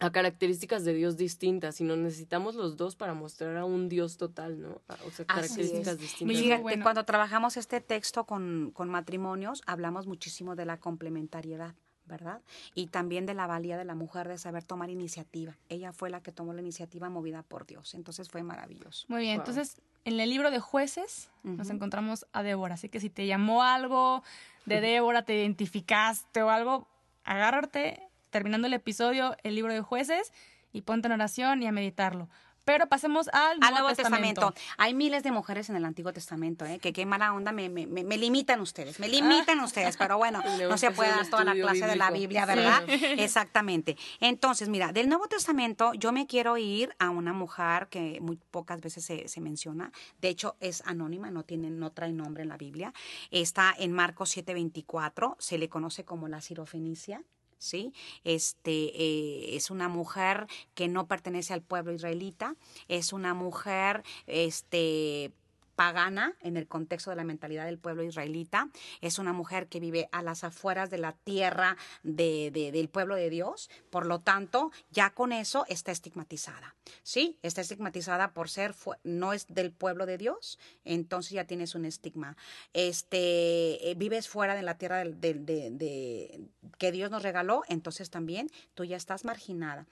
a 0.00 0.10
características 0.10 0.84
de 0.84 0.92
Dios 0.94 1.16
distintas, 1.16 1.76
sino 1.76 1.96
necesitamos 1.96 2.56
los 2.56 2.76
dos 2.76 2.96
para 2.96 3.14
mostrar 3.14 3.56
a 3.56 3.64
un 3.64 3.88
Dios 3.88 4.16
total, 4.16 4.60
¿no? 4.60 4.82
O 5.06 5.10
sea, 5.10 5.24
características 5.24 5.98
distintas. 5.98 6.36
Fíjate, 6.36 6.82
cuando 6.82 7.04
trabajamos 7.04 7.56
este 7.56 7.80
texto 7.80 8.24
con, 8.24 8.72
con 8.72 8.88
matrimonios, 8.88 9.62
hablamos 9.66 10.06
muchísimo 10.06 10.56
de 10.56 10.66
la 10.66 10.78
complementariedad. 10.78 11.74
¿verdad? 12.06 12.42
Y 12.74 12.88
también 12.88 13.24
de 13.24 13.32
la 13.32 13.46
valía 13.46 13.78
de 13.78 13.84
la 13.86 13.94
mujer 13.94 14.28
de 14.28 14.36
saber 14.36 14.62
tomar 14.62 14.90
iniciativa. 14.90 15.56
Ella 15.70 15.90
fue 15.94 16.10
la 16.10 16.22
que 16.22 16.32
tomó 16.32 16.52
la 16.52 16.60
iniciativa 16.60 17.08
movida 17.08 17.42
por 17.42 17.64
Dios. 17.64 17.94
Entonces 17.94 18.28
fue 18.28 18.42
maravilloso. 18.42 19.06
Muy 19.08 19.22
bien, 19.22 19.36
entonces 19.36 19.80
en 20.04 20.20
el 20.20 20.28
libro 20.28 20.50
de 20.50 20.60
jueces 20.60 21.30
nos 21.42 21.70
encontramos 21.70 22.26
a 22.32 22.42
Débora. 22.42 22.74
Así 22.74 22.90
que 22.90 23.00
si 23.00 23.08
te 23.08 23.26
llamó 23.26 23.62
algo 23.62 24.22
de 24.66 24.80
Débora, 24.82 25.24
te 25.24 25.34
identificaste 25.34 26.42
o 26.42 26.50
algo, 26.50 26.86
agárrate 27.24 28.02
terminando 28.34 28.66
el 28.66 28.72
episodio, 28.72 29.36
el 29.44 29.54
libro 29.54 29.72
de 29.72 29.80
jueces, 29.80 30.32
y 30.72 30.80
ponte 30.80 31.06
en 31.06 31.12
oración 31.12 31.62
y 31.62 31.68
a 31.68 31.72
meditarlo. 31.72 32.28
Pero 32.64 32.88
pasemos 32.88 33.28
al 33.28 33.60
Nuevo, 33.60 33.94
Testamento. 33.94 34.54
Hay 34.78 34.94
miles 34.94 35.22
de 35.22 35.30
mujeres 35.30 35.68
en 35.68 35.76
el 35.76 35.84
Antiguo 35.84 36.12
Testamento, 36.12 36.64
¿eh? 36.64 36.78
que 36.78 36.92
qué 36.92 37.04
mala 37.04 37.32
onda 37.32 37.52
me, 37.52 37.68
me, 37.68 37.86
me, 37.86 38.16
limitan 38.16 38.60
ustedes, 38.60 38.98
me 38.98 39.08
limitan 39.08 39.60
ustedes, 39.60 39.96
pero 39.96 40.16
bueno, 40.16 40.42
no 40.68 40.78
se 40.78 40.90
puede 40.90 41.10
dar 41.10 41.28
toda 41.28 41.44
la 41.44 41.52
clase 41.52 41.86
de 41.86 41.94
la 41.94 42.10
Biblia, 42.10 42.46
¿verdad? 42.46 42.82
Exactamente. 42.88 43.96
Entonces, 44.18 44.68
mira, 44.68 44.92
del 44.92 45.08
Nuevo 45.08 45.28
Testamento 45.28 45.92
yo 45.94 46.10
me 46.10 46.26
quiero 46.26 46.56
ir 46.56 46.94
a 46.98 47.10
una 47.10 47.34
mujer 47.34 47.88
que 47.88 48.18
muy 48.20 48.36
pocas 48.50 48.80
veces 48.80 49.04
se, 49.04 49.28
se 49.28 49.40
menciona, 49.40 49.92
de 50.20 50.30
hecho 50.30 50.56
es 50.60 50.82
anónima, 50.86 51.30
no, 51.30 51.44
tiene, 51.44 51.70
no 51.70 51.92
trae 51.92 52.12
nombre 52.12 52.42
en 52.42 52.48
la 52.48 52.56
Biblia, 52.56 52.94
está 53.30 53.74
en 53.78 53.92
Marcos 53.92 54.34
7:24, 54.36 55.36
se 55.38 55.58
le 55.58 55.68
conoce 55.68 56.04
como 56.04 56.28
la 56.28 56.40
sirofenicia, 56.40 57.22
¿sí? 57.58 57.92
Este, 58.24 58.70
eh, 58.70 59.56
es 59.56 59.70
una 59.70 59.88
mujer 59.88 60.46
que 60.74 60.88
no 60.88 61.06
pertenece 61.06 61.54
al 61.54 61.62
pueblo 61.62 61.92
israelita, 61.92 62.56
es 62.88 63.12
una 63.12 63.34
mujer, 63.34 64.02
este, 64.26 65.32
pagana 65.76 66.34
en 66.40 66.56
el 66.56 66.66
contexto 66.66 67.10
de 67.10 67.16
la 67.16 67.24
mentalidad 67.24 67.66
del 67.66 67.78
pueblo 67.78 68.02
israelita. 68.02 68.68
Es 69.00 69.18
una 69.18 69.32
mujer 69.32 69.68
que 69.68 69.80
vive 69.80 70.08
a 70.12 70.22
las 70.22 70.44
afueras 70.44 70.90
de 70.90 70.98
la 70.98 71.12
tierra 71.12 71.76
de, 72.02 72.50
del 72.50 72.88
pueblo 72.88 73.14
de 73.14 73.30
Dios. 73.30 73.70
Por 73.90 74.06
lo 74.06 74.20
tanto, 74.20 74.70
ya 74.90 75.10
con 75.10 75.32
eso 75.32 75.64
está 75.68 75.92
estigmatizada. 75.92 76.74
Sí, 77.02 77.38
está 77.42 77.60
estigmatizada 77.60 78.32
por 78.32 78.48
ser, 78.48 78.74
no 79.02 79.32
es 79.32 79.46
del 79.48 79.72
pueblo 79.72 80.06
de 80.06 80.18
Dios, 80.18 80.58
entonces 80.84 81.32
ya 81.32 81.46
tienes 81.46 81.74
un 81.74 81.84
estigma. 81.84 82.36
Este, 82.72 83.90
eh, 83.90 83.94
vives 83.96 84.28
fuera 84.28 84.54
de 84.54 84.62
la 84.62 84.78
tierra 84.78 85.04
de, 85.04 86.48
que 86.78 86.92
Dios 86.92 87.10
nos 87.10 87.22
regaló, 87.22 87.62
entonces 87.68 88.10
también 88.10 88.50
tú 88.74 88.84
ya 88.84 88.96
estás 88.96 89.24
marginada. 89.24 89.86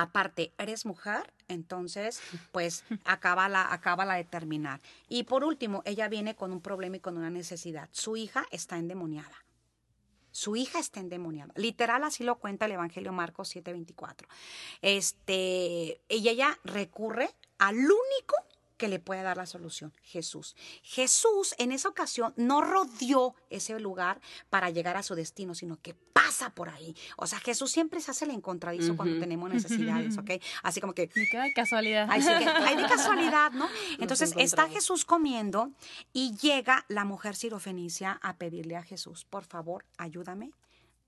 Aparte, 0.00 0.52
eres 0.58 0.86
mujer, 0.86 1.34
entonces, 1.48 2.20
pues 2.52 2.84
acaba 3.04 3.48
la, 3.48 3.72
acaba 3.72 4.04
la 4.04 4.14
de 4.14 4.22
terminar. 4.22 4.80
Y 5.08 5.24
por 5.24 5.42
último, 5.42 5.82
ella 5.84 6.06
viene 6.06 6.36
con 6.36 6.52
un 6.52 6.60
problema 6.60 6.98
y 6.98 7.00
con 7.00 7.18
una 7.18 7.30
necesidad. 7.30 7.88
Su 7.90 8.16
hija 8.16 8.46
está 8.52 8.78
endemoniada. 8.78 9.44
Su 10.30 10.54
hija 10.54 10.78
está 10.78 11.00
endemoniada. 11.00 11.52
Literal, 11.56 12.04
así 12.04 12.22
lo 12.22 12.36
cuenta 12.36 12.66
el 12.66 12.72
Evangelio 12.72 13.12
Marcos 13.12 13.52
7:24. 13.52 14.28
Este, 14.82 16.00
ella 16.08 16.32
ya 16.32 16.58
recurre 16.62 17.30
al 17.58 17.74
único 17.74 18.36
que 18.78 18.88
le 18.88 18.98
puede 18.98 19.22
dar 19.22 19.36
la 19.36 19.44
solución? 19.44 19.92
Jesús. 20.02 20.56
Jesús 20.82 21.54
en 21.58 21.72
esa 21.72 21.88
ocasión 21.88 22.32
no 22.36 22.62
rodeó 22.62 23.34
ese 23.50 23.78
lugar 23.78 24.20
para 24.48 24.70
llegar 24.70 24.96
a 24.96 25.02
su 25.02 25.14
destino, 25.14 25.54
sino 25.54 25.78
que 25.82 25.94
pasa 25.94 26.50
por 26.50 26.70
ahí. 26.70 26.96
O 27.16 27.26
sea, 27.26 27.38
Jesús 27.40 27.70
siempre 27.70 28.00
se 28.00 28.10
hace 28.10 28.24
el 28.24 28.30
encontradizo 28.30 28.96
cuando 28.96 29.20
tenemos 29.20 29.50
necesidades, 29.50 30.16
¿ok? 30.16 30.30
Así 30.62 30.80
como 30.80 30.94
que... 30.94 31.10
Me 31.14 31.28
queda 31.28 31.42
de 31.42 31.52
casualidad. 31.52 32.08
Que 32.08 32.14
hay 32.14 32.76
de 32.76 32.86
casualidad, 32.86 33.52
¿no? 33.52 33.68
Entonces 33.98 34.32
está 34.38 34.68
Jesús 34.68 35.04
comiendo 35.04 35.72
y 36.12 36.36
llega 36.36 36.84
la 36.88 37.04
mujer 37.04 37.36
sirofenicia 37.36 38.18
a 38.22 38.36
pedirle 38.36 38.76
a 38.76 38.82
Jesús, 38.82 39.24
por 39.24 39.44
favor, 39.44 39.84
ayúdame, 39.96 40.52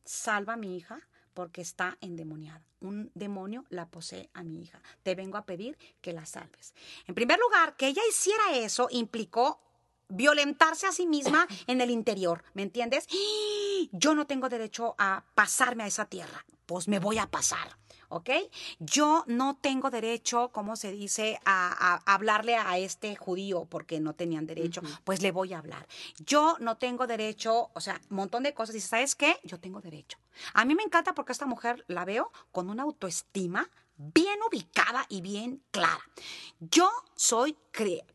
salva 0.05 0.55
a 0.55 0.57
mi 0.57 0.77
hija 0.77 1.01
porque 1.41 1.63
está 1.63 1.97
endemoniada. 2.03 2.61
Un 2.83 3.11
demonio 3.15 3.65
la 3.71 3.89
posee 3.89 4.29
a 4.35 4.43
mi 4.43 4.61
hija. 4.61 4.83
Te 5.03 5.15
vengo 5.15 5.39
a 5.39 5.47
pedir 5.47 5.79
que 6.03 6.13
la 6.13 6.27
salves. 6.27 6.75
En 7.07 7.15
primer 7.15 7.39
lugar, 7.39 7.77
que 7.77 7.87
ella 7.87 8.03
hiciera 8.07 8.53
eso 8.57 8.89
implicó 8.91 9.59
violentarse 10.11 10.87
a 10.87 10.93
sí 10.93 11.07
misma 11.07 11.49
en 11.67 11.81
el 11.81 11.89
interior, 11.89 12.45
¿me 12.53 12.61
entiendes? 12.61 13.07
Yo 13.91 14.15
no 14.15 14.27
tengo 14.27 14.51
derecho 14.51 14.95
a 14.99 15.25
pasarme 15.35 15.85
a 15.85 15.87
esa 15.87 16.05
tierra, 16.05 16.45
pues 16.67 16.89
me 16.89 16.99
voy 16.99 17.17
a 17.17 17.31
pasar. 17.31 17.75
¿Ok? 18.11 18.31
Yo 18.79 19.25
no 19.27 19.57
tengo 19.57 19.91
derecho, 19.91 20.51
como 20.53 20.77
se 20.77 20.93
dice, 20.93 21.41
a, 21.47 22.03
hablarle 22.05 22.57
a 22.57 22.79
este 22.79 23.17
judío 23.17 23.65
porque 23.65 24.01
no 24.01 24.15
tenían 24.15 24.47
derecho, 24.47 24.83
pues 25.05 25.23
le 25.23 25.33
voy 25.33 25.55
a 25.55 25.59
hablar. 25.59 25.87
Yo 26.19 26.57
no 26.61 26.77
tengo 26.77 27.07
derecho, 27.07 27.71
o 27.73 27.81
sea, 27.81 28.01
un 28.11 28.17
montón 28.17 28.43
de 28.43 28.53
cosas. 28.53 28.75
Y 28.77 28.81
¿sabes 28.81 29.15
qué? 29.15 29.39
Yo 29.45 29.59
tengo 29.59 29.81
derecho. 29.81 30.19
A 30.55 30.65
mí 30.65 30.75
me 30.75 30.83
encanta 30.83 31.15
porque 31.15 31.33
esta 31.33 31.47
mujer 31.47 31.85
la 31.89 32.05
veo 32.05 32.31
con 32.53 32.69
una 32.69 32.83
autoestima 32.83 33.71
bien 34.01 34.39
ubicada 34.49 35.05
y 35.11 35.21
bien 35.21 35.63
clara. 35.71 36.01
Yo 36.59 36.91
soy 37.15 37.57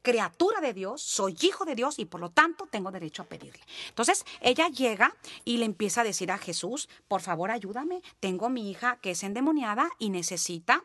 criatura 0.02 0.60
de 0.60 0.74
Dios, 0.74 1.02
soy 1.02 1.38
hijo 1.42 1.64
de 1.64 1.76
Dios 1.76 2.00
y 2.00 2.06
por 2.06 2.20
lo 2.22 2.32
tanto 2.32 2.66
tengo 2.66 2.92
derecho 2.92 3.22
a 3.22 3.26
pedirle. 3.26 3.62
Entonces 3.90 4.26
ella 4.42 4.68
llega 4.70 5.16
y 5.44 5.58
le 5.58 5.66
empieza 5.66 6.02
a 6.02 6.04
decir 6.04 6.32
a 6.32 6.38
Jesús, 6.40 6.90
por 7.08 7.22
favor 7.22 7.52
ayúdame, 7.52 8.02
tengo 8.20 8.50
mi 8.50 8.70
hija 8.70 8.98
que 9.02 9.12
es 9.12 9.24
endemoniada 9.24 9.90
y 10.00 10.10
necesita 10.10 10.84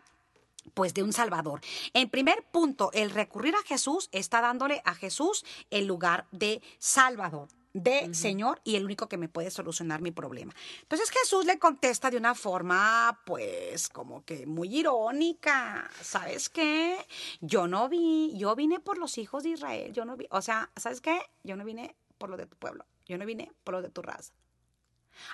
pues 0.75 0.93
de 0.93 1.03
un 1.03 1.15
Salvador. 1.15 1.63
En 1.95 2.11
primer 2.11 2.43
punto, 2.51 2.91
el 2.93 3.11
recurrir 3.11 3.55
a 3.55 3.63
Jesús 3.63 4.11
está 4.13 4.43
dándole 4.43 4.83
a 4.85 4.95
Jesús 4.95 5.45
el 5.71 5.87
lugar 5.87 6.27
de 6.31 6.61
Salvador 6.79 7.49
de 7.73 8.13
Señor 8.15 8.61
y 8.65 8.77
el 8.77 8.85
único 8.85 9.09
que 9.09 9.17
me 9.17 9.29
puede 9.29 9.51
solucionar 9.51 10.01
mi 10.01 10.11
problema. 10.11 10.55
Entonces 10.83 11.11
Jesús 11.11 11.45
le 11.45 11.59
contesta 11.59 12.11
de 12.11 12.17
una 12.17 12.35
forma, 12.35 13.21
pues, 13.25 13.89
como 13.89 14.25
que 14.25 14.47
muy 14.47 14.77
irónica. 14.77 15.91
¿Sabes 16.01 16.49
qué? 16.49 16.99
Yo 17.41 17.67
no 17.67 17.89
vi, 17.89 18.37
yo 18.37 18.57
vine 18.57 18.81
por 18.81 18.99
los 18.99 19.19
hijos 19.19 19.43
de 19.43 19.51
Israel, 19.51 19.93
yo 19.93 20.05
no 20.05 20.17
vi, 20.17 20.27
o 20.31 20.43
sea, 20.43 20.71
¿sabes 20.77 21.01
qué? 21.01 21.21
Yo 21.45 21.57
no 21.57 21.65
vine 21.65 21.95
por 22.19 22.31
lo 22.31 22.37
de 22.37 22.47
tu 22.47 22.57
pueblo, 22.57 22.85
yo 23.07 23.19
no 23.19 23.27
vine 23.27 23.53
por 23.65 23.75
lo 23.75 23.83
de 23.83 23.91
tu 23.91 24.03
raza. 24.03 24.33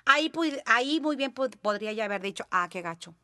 Ahí, 0.04 0.32
ahí 0.66 1.00
muy 1.00 1.16
bien 1.16 1.32
podría 1.32 1.92
ya 1.92 2.04
haber 2.04 2.22
dicho, 2.22 2.46
ah, 2.50 2.68
qué 2.68 2.82
gacho. 2.82 3.14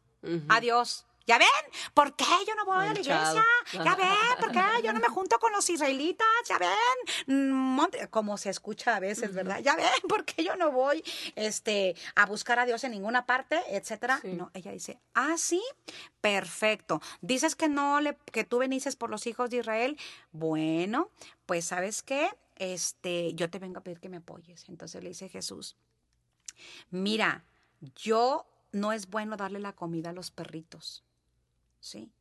Adiós. 0.48 1.06
¿Ya 1.26 1.38
ven? 1.38 1.48
¿Por 1.94 2.14
qué 2.16 2.24
yo 2.46 2.54
no 2.54 2.64
voy 2.64 2.86
a 2.86 2.92
la 2.92 3.00
iglesia? 3.00 3.44
¿Ya 3.72 3.94
ven? 3.94 4.08
¿Por 4.40 4.52
qué 4.52 4.60
yo 4.82 4.92
no 4.92 5.00
me 5.00 5.08
junto 5.08 5.38
con 5.38 5.52
los 5.52 5.68
israelitas? 5.70 6.26
¿Ya 6.48 6.58
ven? 6.58 8.08
como 8.10 8.36
se 8.36 8.50
escucha 8.50 8.96
a 8.96 9.00
veces, 9.00 9.32
¿verdad? 9.32 9.60
¿Ya 9.60 9.76
ven? 9.76 9.86
¿Por 10.08 10.24
qué 10.24 10.44
yo 10.44 10.56
no 10.56 10.72
voy 10.72 11.02
este, 11.36 11.96
a 12.14 12.26
buscar 12.26 12.58
a 12.58 12.66
Dios 12.66 12.82
en 12.84 12.92
ninguna 12.92 13.26
parte? 13.26 13.60
Etcétera. 13.68 14.20
No, 14.24 14.50
ella 14.54 14.72
dice, 14.72 14.98
ah, 15.14 15.34
sí, 15.36 15.62
perfecto. 16.20 17.00
Dices 17.20 17.54
que 17.54 17.68
no, 17.68 18.00
le, 18.00 18.16
que 18.32 18.44
tú 18.44 18.58
benices 18.58 18.96
por 18.96 19.10
los 19.10 19.26
hijos 19.26 19.50
de 19.50 19.58
Israel. 19.58 19.98
Bueno, 20.32 21.10
pues 21.46 21.66
¿sabes 21.66 22.02
qué? 22.02 22.30
Este, 22.56 23.34
yo 23.34 23.50
te 23.50 23.58
vengo 23.58 23.78
a 23.78 23.82
pedir 23.82 24.00
que 24.00 24.08
me 24.08 24.18
apoyes. 24.18 24.68
Entonces 24.68 25.02
le 25.02 25.10
dice 25.10 25.28
Jesús, 25.28 25.76
mira, 26.90 27.44
yo 27.96 28.46
no 28.72 28.92
es 28.92 29.08
bueno 29.08 29.36
darle 29.36 29.58
la 29.60 29.72
comida 29.72 30.10
a 30.10 30.12
los 30.12 30.30
perritos. 30.30 31.04
¿Sí? 31.82 32.12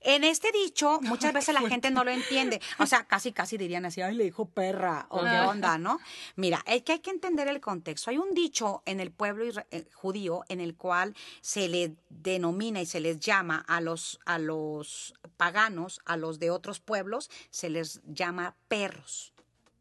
En 0.00 0.24
este 0.24 0.50
dicho, 0.50 0.98
muchas 1.02 1.32
veces 1.32 1.54
la 1.54 1.68
gente 1.68 1.90
no 1.90 2.02
lo 2.02 2.10
entiende. 2.10 2.60
O 2.78 2.86
sea, 2.86 3.04
casi, 3.04 3.32
casi 3.32 3.56
dirían 3.56 3.84
así, 3.84 4.00
ay, 4.00 4.16
le 4.16 4.24
dijo 4.24 4.46
perra, 4.46 5.06
o 5.10 5.20
qué 5.20 5.28
ah. 5.28 5.48
onda, 5.48 5.78
¿no? 5.78 6.00
Mira, 6.34 6.64
es 6.66 6.82
que 6.82 6.92
hay 6.92 6.98
que 6.98 7.10
entender 7.10 7.46
el 7.46 7.60
contexto. 7.60 8.10
Hay 8.10 8.18
un 8.18 8.34
dicho 8.34 8.82
en 8.86 8.98
el 8.98 9.12
pueblo 9.12 9.44
eh, 9.70 9.86
judío 9.92 10.42
en 10.48 10.60
el 10.60 10.74
cual 10.74 11.14
se 11.42 11.68
le 11.68 11.94
denomina 12.08 12.80
y 12.80 12.86
se 12.86 13.00
les 13.00 13.20
llama 13.20 13.64
a 13.68 13.80
los, 13.80 14.18
a 14.24 14.38
los 14.38 15.14
paganos, 15.36 16.00
a 16.06 16.16
los 16.16 16.38
de 16.38 16.50
otros 16.50 16.80
pueblos, 16.80 17.30
se 17.50 17.68
les 17.68 18.00
llama 18.06 18.56
perros, 18.68 19.34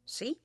¿sí? 0.05 0.39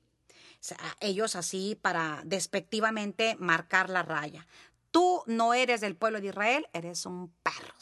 Ellos 0.99 1.35
así 1.37 1.77
para 1.81 2.21
despectivamente 2.25 3.37
marcar 3.39 3.89
la 3.89 4.03
raya 4.03 4.45
tú 4.91 5.23
no 5.27 5.53
eres 5.53 5.81
del 5.81 5.95
pueblo 5.95 6.21
de 6.21 6.27
Israel, 6.27 6.67
eres 6.73 7.05
un 7.05 7.33
perro, 7.43 7.73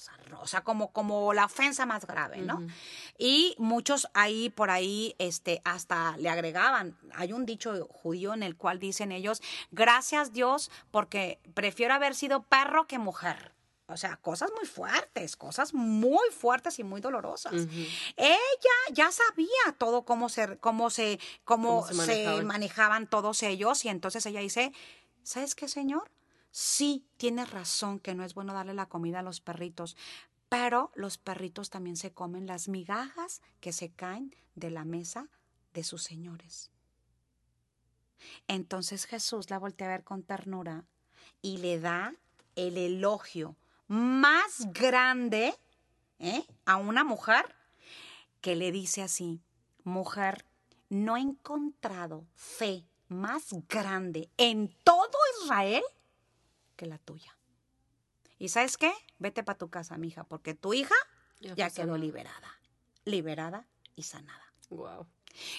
o 0.42 0.48
sea, 0.48 0.64
como, 0.64 0.92
como 0.92 1.34
la 1.34 1.46
ofensa 1.46 1.86
más 1.86 2.06
grave, 2.06 2.38
¿no? 2.38 2.66
Y 3.18 3.56
muchos 3.58 4.08
ahí 4.14 4.50
por 4.50 4.70
ahí 4.70 5.16
este, 5.20 5.62
hasta 5.66 6.16
le 6.18 6.30
agregaban, 6.30 6.98
hay 7.14 7.34
un 7.34 7.46
dicho 7.46 7.88
judío 7.88 8.34
en 8.34 8.44
el 8.44 8.56
cual 8.56 8.80
dicen 8.80 9.12
ellos, 9.12 9.42
gracias 9.72 10.34
Dios 10.34 10.72
porque 10.92 11.40
prefiero 11.54 11.94
haber 11.94 12.16
sido 12.16 12.44
perro 12.44 12.88
que 12.88 13.00
mujer. 13.00 13.54
O 13.90 13.96
sea, 13.96 14.18
cosas 14.18 14.52
muy 14.54 14.66
fuertes, 14.66 15.38
cosas 15.38 15.74
muy 15.74 16.30
fuertes 16.38 16.78
y 16.78 16.84
muy 16.84 17.00
dolorosas. 17.00 17.54
Ella 18.18 18.78
ya 18.92 19.10
sabía 19.14 19.48
todo 19.78 20.04
cómo 20.04 20.28
se, 20.28 20.58
cómo 20.58 20.90
se, 20.90 21.22
cómo, 21.46 21.88
se 21.88 22.44
manejaban 22.44 23.08
todos 23.08 23.44
ellos. 23.44 23.86
Y 23.86 23.90
entonces 23.90 24.26
ella 24.26 24.42
dice, 24.42 24.74
¿sabes 25.24 25.56
qué, 25.56 25.70
Señor? 25.70 26.12
Sí, 26.52 27.06
tienes 27.18 27.52
razón 27.52 28.00
que 28.00 28.16
no 28.16 28.24
es 28.24 28.34
bueno 28.34 28.54
darle 28.54 28.74
la 28.74 28.88
comida 28.88 29.20
a 29.20 29.24
los 29.24 29.42
perritos, 29.42 29.96
pero 30.50 30.92
los 30.96 31.18
perritos 31.18 31.70
también 31.70 31.98
se 31.98 32.14
comen 32.14 32.48
las 32.48 32.68
migajas 32.68 33.42
que 33.60 33.74
se 33.74 33.92
caen 33.92 34.36
de 34.56 34.72
la 34.72 34.86
mesa 34.86 35.30
de 35.74 35.84
sus 35.84 36.04
señores. 36.04 36.72
Entonces 38.48 39.06
Jesús 39.06 39.50
la 39.50 39.60
voltea 39.60 39.88
a 39.88 39.92
ver 39.92 40.04
con 40.04 40.24
ternura 40.24 40.86
y 41.42 41.58
le 41.58 41.80
da 41.80 42.14
el 42.56 42.78
elogio 42.78 43.56
más 43.88 44.72
grande 44.74 45.54
¿eh? 46.20 46.46
a 46.66 46.78
una 46.78 47.04
mujer 47.04 47.56
que 48.42 48.56
le 48.56 48.72
dice 48.72 49.04
así, 49.04 49.42
mujer, 49.84 50.46
no 50.90 51.18
he 51.18 51.22
encontrado 51.22 52.26
fe 52.34 52.86
más 53.08 53.54
grande 53.70 54.30
en 54.38 54.76
todo 54.84 55.18
Israel 55.44 55.84
que 56.78 56.86
la 56.86 56.98
tuya. 56.98 57.38
¿Y 58.40 58.50
sabes 58.50 58.78
qué? 58.78 58.94
Vete 59.20 59.44
para 59.44 59.58
tu 59.58 59.70
casa, 59.70 59.98
mija, 59.98 60.24
porque 60.24 60.54
tu 60.54 60.74
hija 60.74 60.96
ya, 61.40 61.70
quedó 61.70 61.98
liberada. 61.98 62.60
Liberada 63.04 63.68
y 63.96 64.04
sanada. 64.04 64.54
Wow. 64.70 65.08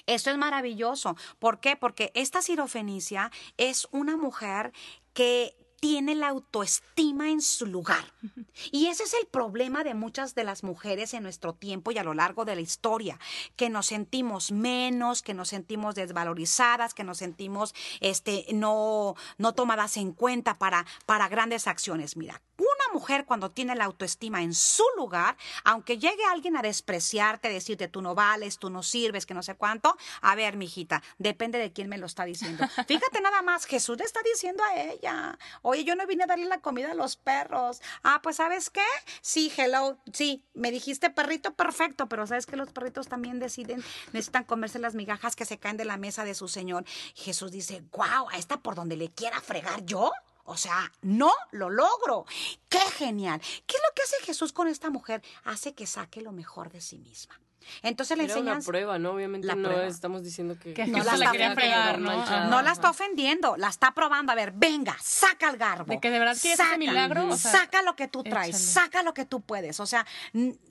Eso 0.07 0.31
es 0.31 0.39
maravilloso. 0.39 1.17
¿Por 1.39 1.61
qué? 1.61 1.77
Porque 1.77 2.11
esta 2.15 2.41
sirofenicia 2.41 3.31
es 3.57 3.89
una 3.91 4.17
mujer 4.17 4.73
que 5.13 5.58
tiene 5.81 6.15
la 6.15 6.29
autoestima 6.29 7.31
en 7.31 7.41
su 7.41 7.67
lugar. 7.67 8.05
Y 8.73 8.89
ese 8.89 9.05
es 9.05 9.15
el 9.15 9.29
problema 9.29 9.85
de 9.85 9.95
muchas 9.95 10.35
de 10.35 10.43
las 10.43 10.65
mujeres 10.65 11.15
en 11.15 11.23
nuestro 11.23 11.53
tiempo 11.53 11.93
y 11.93 11.99
a 11.99 12.03
lo 12.03 12.13
largo 12.13 12.45
de 12.45 12.57
la 12.57 12.61
historia, 12.61 13.19
que 13.55 13.71
nos 13.71 13.87
sentimos 13.87 14.51
menos, 14.51 15.23
que 15.23 15.33
nos 15.33 15.51
sentimos 15.51 15.95
desvalorizadas, 15.95 16.93
que 16.93 17.05
nos 17.05 17.19
sentimos 17.19 17.73
este, 18.01 18.47
no, 18.53 19.15
no 19.39 19.55
tomadas 19.55 19.97
en 19.97 20.13
cuenta 20.13 20.59
para, 20.59 20.85
para 21.07 21.29
grandes 21.29 21.69
acciones. 21.69 22.17
Mira, 22.17 22.43
mujer 22.93 23.25
cuando 23.25 23.51
tiene 23.51 23.75
la 23.75 23.85
autoestima 23.85 24.43
en 24.43 24.55
su 24.55 24.85
lugar, 24.97 25.37
aunque 25.65 25.99
llegue 25.99 26.25
alguien 26.31 26.57
a 26.57 26.63
despreciarte, 26.63 27.49
decirte 27.49 27.89
tú 27.89 28.03
no 28.03 28.15
vales, 28.15 28.59
tú 28.59 28.71
no 28.71 28.83
sirves, 28.83 29.27
que 29.27 29.35
no 29.35 29.43
sé 29.43 29.55
cuánto, 29.55 29.97
a 30.21 30.35
ver, 30.35 30.57
mijita, 30.57 31.03
depende 31.19 31.59
de 31.59 31.73
quién 31.73 31.89
me 31.89 31.99
lo 31.99 32.07
está 32.07 32.25
diciendo. 32.25 32.65
Fíjate 32.89 33.21
nada 33.21 33.43
más, 33.43 33.67
Jesús 33.67 33.99
le 33.99 34.05
está 34.05 34.21
diciendo 34.23 34.63
a 34.65 34.81
ella, 34.81 35.39
oye, 35.63 35.85
yo 35.85 35.95
no 35.95 36.07
vine 36.07 36.25
a 36.25 36.27
darle 36.27 36.47
la 36.47 36.61
comida 36.61 36.93
a 36.93 36.95
los 36.95 37.17
perros. 37.17 37.81
Ah, 38.03 38.21
pues 38.23 38.37
¿sabes 38.37 38.71
qué? 38.71 38.87
Sí, 39.21 39.53
hello, 39.57 39.99
sí, 40.13 40.45
me 40.55 40.71
dijiste 40.71 41.11
perrito, 41.11 41.55
perfecto, 41.55 42.09
pero 42.09 42.27
¿sabes 42.27 42.47
que 42.47 42.57
los 42.57 42.73
perritos 42.73 43.09
también 43.09 43.39
deciden, 43.39 43.83
necesitan 44.13 44.45
comerse 44.45 44.79
las 44.79 44.95
migajas 44.95 45.37
que 45.37 45.45
se 45.45 45.59
caen 45.59 45.77
de 45.77 45.85
la 45.85 45.97
mesa 45.97 46.25
de 46.25 46.35
su 46.35 46.49
Señor? 46.49 46.85
Jesús 47.15 47.51
dice, 47.51 47.83
wow, 47.93 48.29
a 48.31 48.39
esta 48.39 48.61
por 48.61 48.75
donde 48.75 48.97
le 48.97 49.11
quiera 49.11 49.41
fregar 49.41 49.85
yo. 49.85 50.13
O 50.51 50.57
sea, 50.57 50.91
no 51.03 51.31
lo 51.51 51.69
logro. 51.69 52.25
¡Qué 52.71 52.81
genial! 52.81 53.39
¿Qué 53.67 53.77
es 53.77 53.83
lo 53.87 53.95
que 53.95 54.03
hace 54.03 54.17
Jesús 54.25 54.51
con 54.55 54.67
esta 54.67 54.89
mujer? 54.89 55.23
Hace 55.45 55.75
que 55.75 55.87
saque 55.87 56.23
lo 56.23 56.33
mejor 56.33 56.73
de 56.73 56.81
sí 56.81 56.99
misma. 56.99 57.39
Entonces 57.83 58.17
le 58.17 58.25
Era 58.25 58.33
enseñan... 58.35 58.57
una 58.57 58.65
prueba, 58.65 58.99
¿no? 58.99 59.13
Obviamente 59.13 59.47
La 59.47 59.55
no 59.55 59.69
prueba. 59.69 59.87
estamos 59.87 60.23
diciendo 60.23 60.57
que... 60.59 60.75
Que 60.75 60.87
No 60.87 60.99
la 60.99 61.17
la 61.17 61.27
está 61.33 61.55
fregar, 61.55 61.99
¿no? 61.99 62.17
manchada. 62.17 62.47
No 62.49 62.63
la 62.63 62.73
está 62.73 62.91
ofendiendo, 62.91 63.57
la 63.57 63.69
está 63.69 63.93
probando. 63.93 64.33
A 64.33 64.35
ver, 64.35 64.53
venga, 64.55 64.97
saca 65.03 65.51
el 65.51 65.57
garbo. 65.59 65.93
De 65.93 66.01
que 66.01 66.11
de 66.11 66.19
verdad 66.19 66.37
quieres 66.41 66.61
ese 66.61 66.79
milagro, 66.79 67.29
o 67.29 67.37
sea, 67.37 67.53
saca 67.53 67.83
lo 67.83 67.95
que 67.97 68.09
tú 68.09 68.23
traes, 68.23 68.49
échale. 68.57 68.65
saca 68.65 69.03
lo 69.03 69.15
que 69.15 69.25
tú 69.25 69.41
puedes. 69.43 69.81
O 69.81 69.87
sea, 69.87 70.07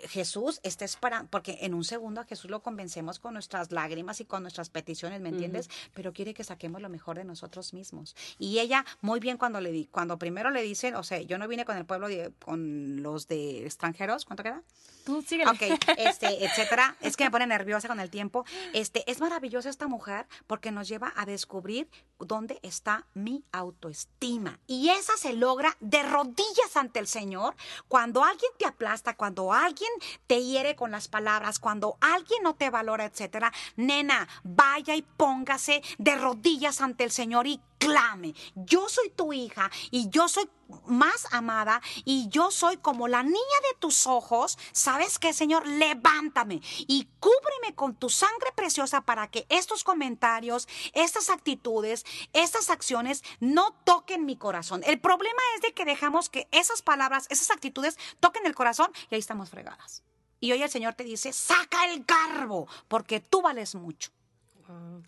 Jesús 0.10 0.60
está 0.64 0.86
esperando, 0.86 1.30
porque 1.30 1.60
en 1.62 1.74
un 1.74 1.84
segundo 1.84 2.22
a 2.22 2.24
Jesús 2.26 2.50
lo 2.50 2.62
convencemos 2.62 3.20
con 3.20 3.34
nuestras 3.34 3.72
lágrimas 3.72 4.20
y 4.22 4.26
con 4.26 4.42
nuestras 4.42 4.70
peticiones, 4.70 5.22
¿me 5.22 5.30
entiendes? 5.30 5.70
Pero 5.94 6.14
quiere 6.14 6.34
que 6.34 6.44
saquemos 6.44 6.82
lo 6.82 6.90
mejor 6.90 7.18
de 7.18 7.24
nosotros 7.26 7.74
mismos. 7.74 8.16
Y 8.40 8.60
ella, 8.60 8.86
muy 9.02 9.20
bien 9.20 9.38
cuando 9.38 9.62
le 9.62 9.72
di, 9.72 9.86
cuando 9.92 10.18
primero 10.18 10.50
le 10.50 10.62
dicen, 10.62 10.96
o 10.96 11.04
sea, 11.04 11.22
yo 11.22 11.38
no 11.38 11.48
vine 11.48 11.66
con 11.66 11.78
el 11.78 11.86
pueblo, 11.86 12.08
de- 12.08 12.32
con 12.44 13.02
los 13.02 13.28
de 13.28 13.66
extranjeros, 13.66 14.26
¿cuánto 14.26 14.44
queda? 14.44 14.62
Tú 15.06 15.22
síguele. 15.22 15.52
Ok, 15.52 15.62
este, 15.98 16.46
etcétera. 16.46 16.77
Es 17.02 17.16
que 17.16 17.24
me 17.24 17.32
pone 17.32 17.48
nerviosa 17.48 17.88
con 17.88 18.00
el 18.00 18.10
tiempo. 18.10 18.46
Este, 18.74 19.10
es 19.10 19.20
maravillosa 19.22 19.70
esta 19.70 19.88
mujer 19.88 20.28
porque 20.46 20.72
nos 20.72 20.88
lleva 20.88 21.14
a 21.16 21.26
descubrir 21.26 21.90
dónde 22.20 22.60
está 22.64 23.06
mi 23.14 23.44
autoestima. 23.52 24.60
Y 24.68 24.90
esa 24.90 25.16
se 25.18 25.34
logra 25.34 25.76
de 25.80 26.04
rodillas 26.04 26.76
ante 26.76 27.00
el 27.00 27.08
Señor 27.08 27.56
cuando 27.88 28.24
alguien 28.24 28.52
te 28.58 28.66
aplasta, 28.66 29.16
cuando 29.16 29.54
alguien 29.54 29.90
te 30.28 30.44
hiere 30.44 30.76
con 30.76 30.92
las 30.92 31.08
palabras, 31.08 31.60
cuando 31.60 31.98
alguien 32.02 32.44
no 32.44 32.56
te 32.56 32.70
valora, 32.70 33.06
etcétera. 33.06 33.52
Nena, 33.76 34.28
vaya 34.44 34.96
y 34.96 35.02
póngase 35.02 35.82
de 35.98 36.16
rodillas 36.16 36.82
ante 36.82 37.04
el 37.04 37.12
Señor 37.12 37.48
y 37.48 37.62
clame. 37.78 38.34
Yo 38.56 38.90
soy 38.90 39.10
tu 39.10 39.34
hija 39.34 39.70
y 39.92 40.10
yo 40.10 40.28
soy 40.28 40.50
más 40.86 41.28
amada 41.32 41.82
y 42.04 42.28
yo 42.30 42.52
soy 42.52 42.78
como 42.78 43.08
la 43.08 43.24
niña 43.24 43.36
de 43.38 43.80
tus 43.80 44.08
ojos. 44.08 44.58
¿Sabes 44.72 45.20
qué, 45.20 45.34
Señor? 45.34 45.66
Levántame 45.68 46.62
y 46.88 47.08
cúbreme 47.20 47.76
con 47.76 47.96
tu 47.96 48.10
sangre 48.10 48.52
preciosa 48.56 49.02
para 49.02 49.30
que 49.30 49.46
estos 49.50 49.84
comentarios, 49.84 50.68
estas 50.94 51.30
actitudes, 51.30 52.06
estas 52.34 52.70
acciones 52.70 53.24
no 53.40 53.72
toquen 53.84 54.26
mi 54.26 54.36
corazón. 54.36 54.82
El 54.86 55.00
problema 55.00 55.42
es 55.56 55.62
de 55.62 55.74
que 55.74 55.86
dejamos 55.86 56.30
que 56.30 56.48
esas 56.52 56.82
palabras, 56.82 57.28
esas 57.30 57.52
actitudes 57.52 57.98
toquen 58.20 58.46
el 58.46 58.56
corazón 58.56 58.92
y 59.10 59.16
ahí 59.16 59.20
estamos 59.20 59.50
fregadas. 59.50 60.04
Y 60.40 60.52
hoy 60.52 60.62
el 60.62 60.70
Señor 60.70 60.94
te 60.94 61.04
dice, 61.04 61.34
saca 61.34 61.92
el 61.92 62.06
garbo, 62.06 62.68
porque 62.88 63.20
tú 63.20 63.42
vales 63.42 63.74
mucho. 63.74 64.12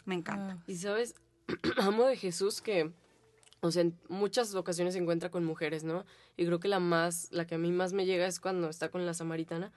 Me 0.06 0.16
encanta. 0.16 0.58
Y 0.66 0.76
sabes, 0.78 1.14
amo 1.78 2.06
de 2.06 2.16
Jesús 2.18 2.62
que, 2.62 2.92
o 3.62 3.72
sea, 3.72 3.82
en 3.82 3.98
muchas 4.08 4.54
ocasiones 4.56 4.94
se 4.94 5.00
encuentra 5.00 5.30
con 5.32 5.44
mujeres, 5.46 5.84
¿no? 5.84 6.06
Y 6.38 6.46
creo 6.46 6.60
que 6.60 6.68
la 6.68 6.80
más, 6.80 7.28
la 7.32 7.46
que 7.46 7.56
a 7.56 7.58
mí 7.58 7.72
más 7.72 7.94
me 7.94 8.06
llega 8.06 8.26
es 8.28 8.40
cuando 8.40 8.70
está 8.70 8.90
con 8.90 9.06
la 9.06 9.14
samaritana, 9.14 9.72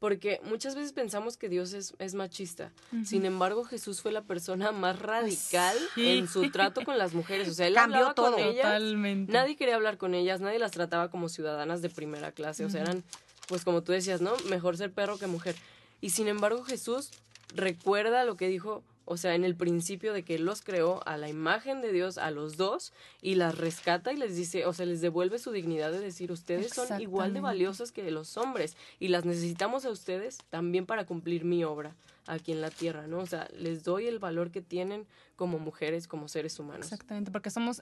porque 0.00 0.40
muchas 0.44 0.76
veces 0.76 0.92
pensamos 0.92 1.36
que 1.36 1.48
Dios 1.48 1.72
es, 1.72 1.94
es 1.98 2.14
machista. 2.14 2.72
Sin 3.04 3.24
embargo, 3.24 3.64
Jesús 3.64 4.00
fue 4.00 4.12
la 4.12 4.22
persona 4.22 4.70
más 4.70 4.96
radical 5.00 5.76
Sí. 5.96 6.08
en 6.08 6.28
su 6.28 6.50
trato 6.52 6.84
con 6.84 6.98
las 6.98 7.14
mujeres. 7.14 7.48
O 7.48 7.52
sea, 7.52 7.66
él 7.66 7.74
Cambió 7.74 7.96
hablaba 7.98 8.14
todo. 8.14 8.32
con 8.32 8.40
ellas. 8.44 8.64
Totalmente. 8.64 9.32
Nadie 9.32 9.56
quería 9.56 9.74
hablar 9.74 9.98
con 9.98 10.14
ellas, 10.14 10.40
nadie 10.40 10.60
las 10.60 10.70
trataba 10.70 11.10
como 11.10 11.28
ciudadanas 11.28 11.82
de 11.82 11.90
primera 11.90 12.30
clase. 12.30 12.64
O 12.64 12.70
sea, 12.70 12.82
eran, 12.82 13.02
pues 13.48 13.64
como 13.64 13.82
tú 13.82 13.90
decías, 13.90 14.20
¿no? 14.20 14.34
Mejor 14.48 14.76
ser 14.76 14.92
perro 14.92 15.18
que 15.18 15.26
mujer. 15.26 15.56
Y 16.00 16.10
sin 16.10 16.28
embargo, 16.28 16.62
Jesús 16.62 17.10
recuerda 17.52 18.24
lo 18.24 18.36
que 18.36 18.46
dijo, 18.46 18.84
o 19.10 19.16
sea, 19.16 19.34
en 19.34 19.42
el 19.42 19.56
principio 19.56 20.12
de 20.12 20.22
que 20.22 20.34
Él 20.34 20.44
los 20.44 20.60
creó 20.60 21.00
a 21.06 21.16
la 21.16 21.30
imagen 21.30 21.80
de 21.80 21.92
Dios, 21.92 22.18
a 22.18 22.30
los 22.30 22.58
dos, 22.58 22.92
y 23.22 23.36
las 23.36 23.56
rescata 23.56 24.12
y 24.12 24.18
les 24.18 24.36
dice, 24.36 24.66
o 24.66 24.74
sea, 24.74 24.84
les 24.84 25.00
devuelve 25.00 25.38
su 25.38 25.50
dignidad 25.50 25.90
de 25.90 25.98
decir, 25.98 26.30
ustedes 26.30 26.74
son 26.74 27.00
igual 27.00 27.32
de 27.32 27.40
valiosos 27.40 27.90
que 27.90 28.10
los 28.10 28.36
hombres 28.36 28.76
y 28.98 29.08
las 29.08 29.24
necesitamos 29.24 29.86
a 29.86 29.90
ustedes 29.90 30.36
también 30.50 30.84
para 30.84 31.06
cumplir 31.06 31.46
mi 31.46 31.64
obra 31.64 31.96
aquí 32.26 32.52
en 32.52 32.60
la 32.60 32.68
tierra, 32.68 33.06
¿no? 33.06 33.20
O 33.20 33.26
sea, 33.26 33.48
les 33.56 33.82
doy 33.82 34.06
el 34.06 34.18
valor 34.18 34.50
que 34.50 34.60
tienen 34.60 35.06
como 35.36 35.58
mujeres, 35.58 36.06
como 36.06 36.28
seres 36.28 36.58
humanos. 36.58 36.84
Exactamente, 36.92 37.30
porque 37.30 37.48
somos, 37.48 37.80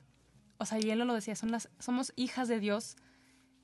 o 0.59 0.65
sea, 0.65 0.79
y 0.79 0.91
él 0.91 1.01
lo 1.01 1.13
decía, 1.13 1.35
son 1.35 1.51
las, 1.51 1.69
somos 1.81 2.13
hijas 2.15 2.47
de 2.47 2.61
Dios 2.61 2.95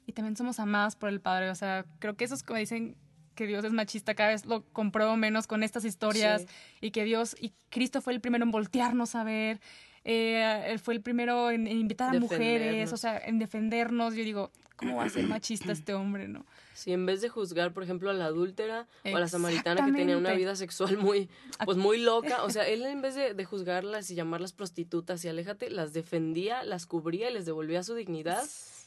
y 0.05 0.15
también 0.15 0.37
somos 0.37 0.59
amadas 0.59 0.97
por 0.97 1.11
el 1.11 1.21
Padre. 1.21 1.51
O 1.51 1.55
sea, 1.55 1.87
creo 2.01 2.17
que 2.17 2.25
esos 2.25 2.43
que 2.43 2.55
me 2.55 2.59
dicen 2.59 2.97
que 3.35 3.47
Dios 3.47 3.65
es 3.65 3.73
machista, 3.73 4.15
cada 4.15 4.31
vez 4.31 4.47
lo 4.47 4.65
compruebo 4.73 5.17
menos 5.17 5.47
con 5.47 5.63
estas 5.63 5.85
historias 5.85 6.43
Sí. 6.43 6.49
y 6.81 6.91
que 6.91 7.05
Dios 7.05 7.37
y 7.41 7.53
Cristo 7.71 8.01
fue 8.01 8.13
el 8.13 8.21
primero 8.21 8.45
en 8.45 8.51
voltearnos 8.51 9.15
a 9.15 9.25
ver. 9.25 9.61
eh, 10.05 10.65
él 10.69 10.79
fue 10.81 10.95
el 10.95 11.01
primero 11.01 11.51
en, 11.51 11.67
en 11.69 11.79
invitar 11.79 12.15
a 12.15 12.19
mujeres, 12.19 12.93
o 12.93 12.97
sea, 12.97 13.19
en 13.19 13.39
defendernos. 13.39 14.15
Yo 14.17 14.25
digo, 14.25 14.51
¿cómo 14.75 14.97
va 14.97 15.05
a 15.05 15.09
ser 15.09 15.27
machista 15.29 15.71
este 15.79 15.95
hombre, 15.95 16.27
no? 16.27 16.45
Si 16.75 16.93
en 16.93 17.07
vez 17.07 17.21
de 17.21 17.29
juzgar, 17.29 17.73
por 17.73 17.85
ejemplo, 17.85 18.11
a 18.11 18.13
la 18.15 18.25
adúltera 18.25 18.89
o 19.05 19.17
a 19.17 19.21
la 19.21 19.29
samaritana 19.29 19.85
que 19.87 19.93
tenía 19.93 20.17
una 20.19 20.33
vida 20.33 20.57
sexual 20.57 20.97
muy, 20.99 21.29
pues 21.65 21.77
muy 21.79 21.99
loca, 21.99 22.43
o 22.43 22.51
sea, 22.51 22.67
él 22.69 22.83
en 22.85 23.01
vez 23.03 23.15
de, 23.15 23.35
de 23.35 23.45
juzgarlas 23.45 24.11
y 24.11 24.17
llamarlas 24.17 24.53
prostitutas 24.53 25.25
y 25.25 25.29
aléjate, 25.29 25.71
las 25.71 25.93
defendía, 25.93 26.65
las 26.65 26.87
cubría 26.87 27.31
y 27.31 27.35
les 27.35 27.45
devolvía 27.47 27.85
su 27.85 27.95
dignidad 27.95 28.43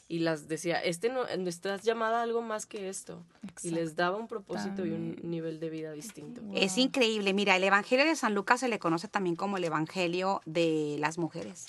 y 0.08 0.20
las 0.20 0.48
decía, 0.48 0.80
este 0.80 1.10
no, 1.10 1.26
estás 1.26 1.84
llamada 1.84 2.20
a 2.20 2.24
algo 2.24 2.42
más 2.42 2.66
que 2.66 2.90
esto. 2.90 3.24
Y 3.64 3.72
les 3.72 3.96
daba 3.96 4.18
un 4.18 4.28
propósito 4.28 4.86
y 4.86 4.92
un 4.92 5.18
nivel 5.24 5.60
de 5.60 5.70
vida 5.70 5.92
distinto. 5.92 6.42
Es 6.54 6.78
increíble. 6.78 7.34
Mira, 7.34 7.56
el 7.56 7.64
Evangelio 7.64 8.06
de 8.06 8.16
San 8.16 8.36
Lucas 8.36 8.60
se 8.60 8.68
le 8.68 8.78
conoce 8.78 9.08
también 9.08 9.36
como 9.36 9.58
el 9.58 9.64
Evangelio 9.64 10.42
de 10.46 10.98
las 11.00 11.18
mujeres. 11.18 11.68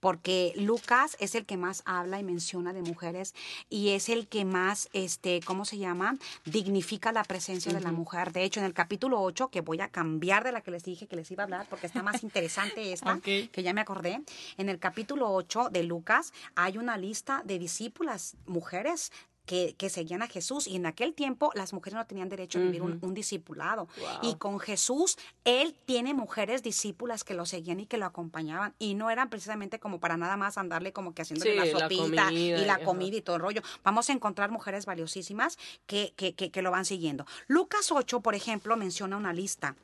Porque 0.00 0.52
Lucas 0.56 1.16
es 1.20 1.34
el 1.34 1.46
que 1.46 1.56
más 1.56 1.82
habla 1.84 2.18
y 2.18 2.24
menciona 2.24 2.72
de 2.72 2.82
mujeres 2.82 3.34
y 3.68 3.90
es 3.90 4.08
el 4.08 4.26
que 4.28 4.44
más, 4.44 4.88
este, 4.92 5.40
¿cómo 5.44 5.64
se 5.64 5.78
llama? 5.78 6.16
Dignifica 6.44 7.12
la 7.12 7.24
presencia 7.24 7.72
de 7.72 7.80
la 7.80 7.92
mujer. 7.92 8.32
De 8.32 8.44
hecho, 8.44 8.60
en 8.60 8.66
el 8.66 8.74
capítulo 8.74 9.20
8, 9.22 9.48
que 9.48 9.60
voy 9.60 9.80
a 9.80 9.88
cambiar 9.88 10.44
de 10.44 10.52
la 10.52 10.60
que 10.60 10.70
les 10.70 10.84
dije 10.84 11.06
que 11.06 11.16
les 11.16 11.30
iba 11.30 11.42
a 11.42 11.44
hablar 11.44 11.66
porque 11.68 11.86
está 11.86 12.02
más 12.02 12.22
interesante 12.22 12.92
esta, 12.92 13.20
que 13.20 13.62
ya 13.62 13.72
me 13.72 13.80
acordé. 13.80 14.22
En 14.56 14.68
el 14.68 14.78
capítulo 14.78 15.32
8 15.32 15.70
de 15.70 15.82
Lucas 15.82 16.32
hay 16.54 16.78
una 16.78 16.96
lista 16.96 17.42
de 17.44 17.58
discípulas, 17.58 18.36
mujeres 18.46 19.12
que, 19.46 19.74
que 19.76 19.90
seguían 19.90 20.22
a 20.22 20.26
Jesús 20.28 20.66
y 20.66 20.76
en 20.76 20.86
aquel 20.86 21.14
tiempo 21.14 21.50
las 21.54 21.72
mujeres 21.72 21.94
no 21.98 22.06
tenían 22.06 22.28
derecho 22.28 22.58
a 22.58 22.62
vivir 22.62 22.82
un, 22.82 22.98
un 23.02 23.14
discipulado. 23.14 23.88
Wow. 23.98 24.30
Y 24.30 24.34
con 24.36 24.58
Jesús, 24.58 25.16
Él 25.44 25.74
tiene 25.84 26.14
mujeres 26.14 26.62
discípulas 26.62 27.24
que 27.24 27.34
lo 27.34 27.44
seguían 27.46 27.80
y 27.80 27.86
que 27.86 27.98
lo 27.98 28.06
acompañaban 28.06 28.74
y 28.78 28.94
no 28.94 29.10
eran 29.10 29.28
precisamente 29.30 29.78
como 29.78 30.00
para 30.00 30.16
nada 30.16 30.36
más 30.36 30.56
andarle 30.58 30.92
como 30.92 31.14
que 31.14 31.22
haciéndole 31.22 31.50
Sí, 31.52 31.56
la 31.58 31.64
la 31.66 31.78
sopita 31.80 32.02
comida 32.02 32.32
y 32.32 32.52
y- 32.54 32.64
la 32.64 32.74
ajá. 32.74 32.84
comida 32.84 33.16
y 33.16 33.20
todo 33.22 33.36
el 33.36 33.42
rollo. 33.42 33.62
Vamos 33.82 34.08
a 34.08 34.12
encontrar 34.12 34.50
mujeres 34.50 34.86
valiosísimas 34.86 35.58
que, 35.86 36.12
que, 36.16 36.34
que, 36.34 36.50
que 36.50 36.62
lo 36.62 36.70
van 36.70 36.84
siguiendo. 36.84 37.26
Lucas 37.46 37.90
8, 37.92 38.20
por 38.20 38.34
ejemplo, 38.34 38.76
menciona 38.76 39.16
una 39.16 39.32
lista 39.32 39.76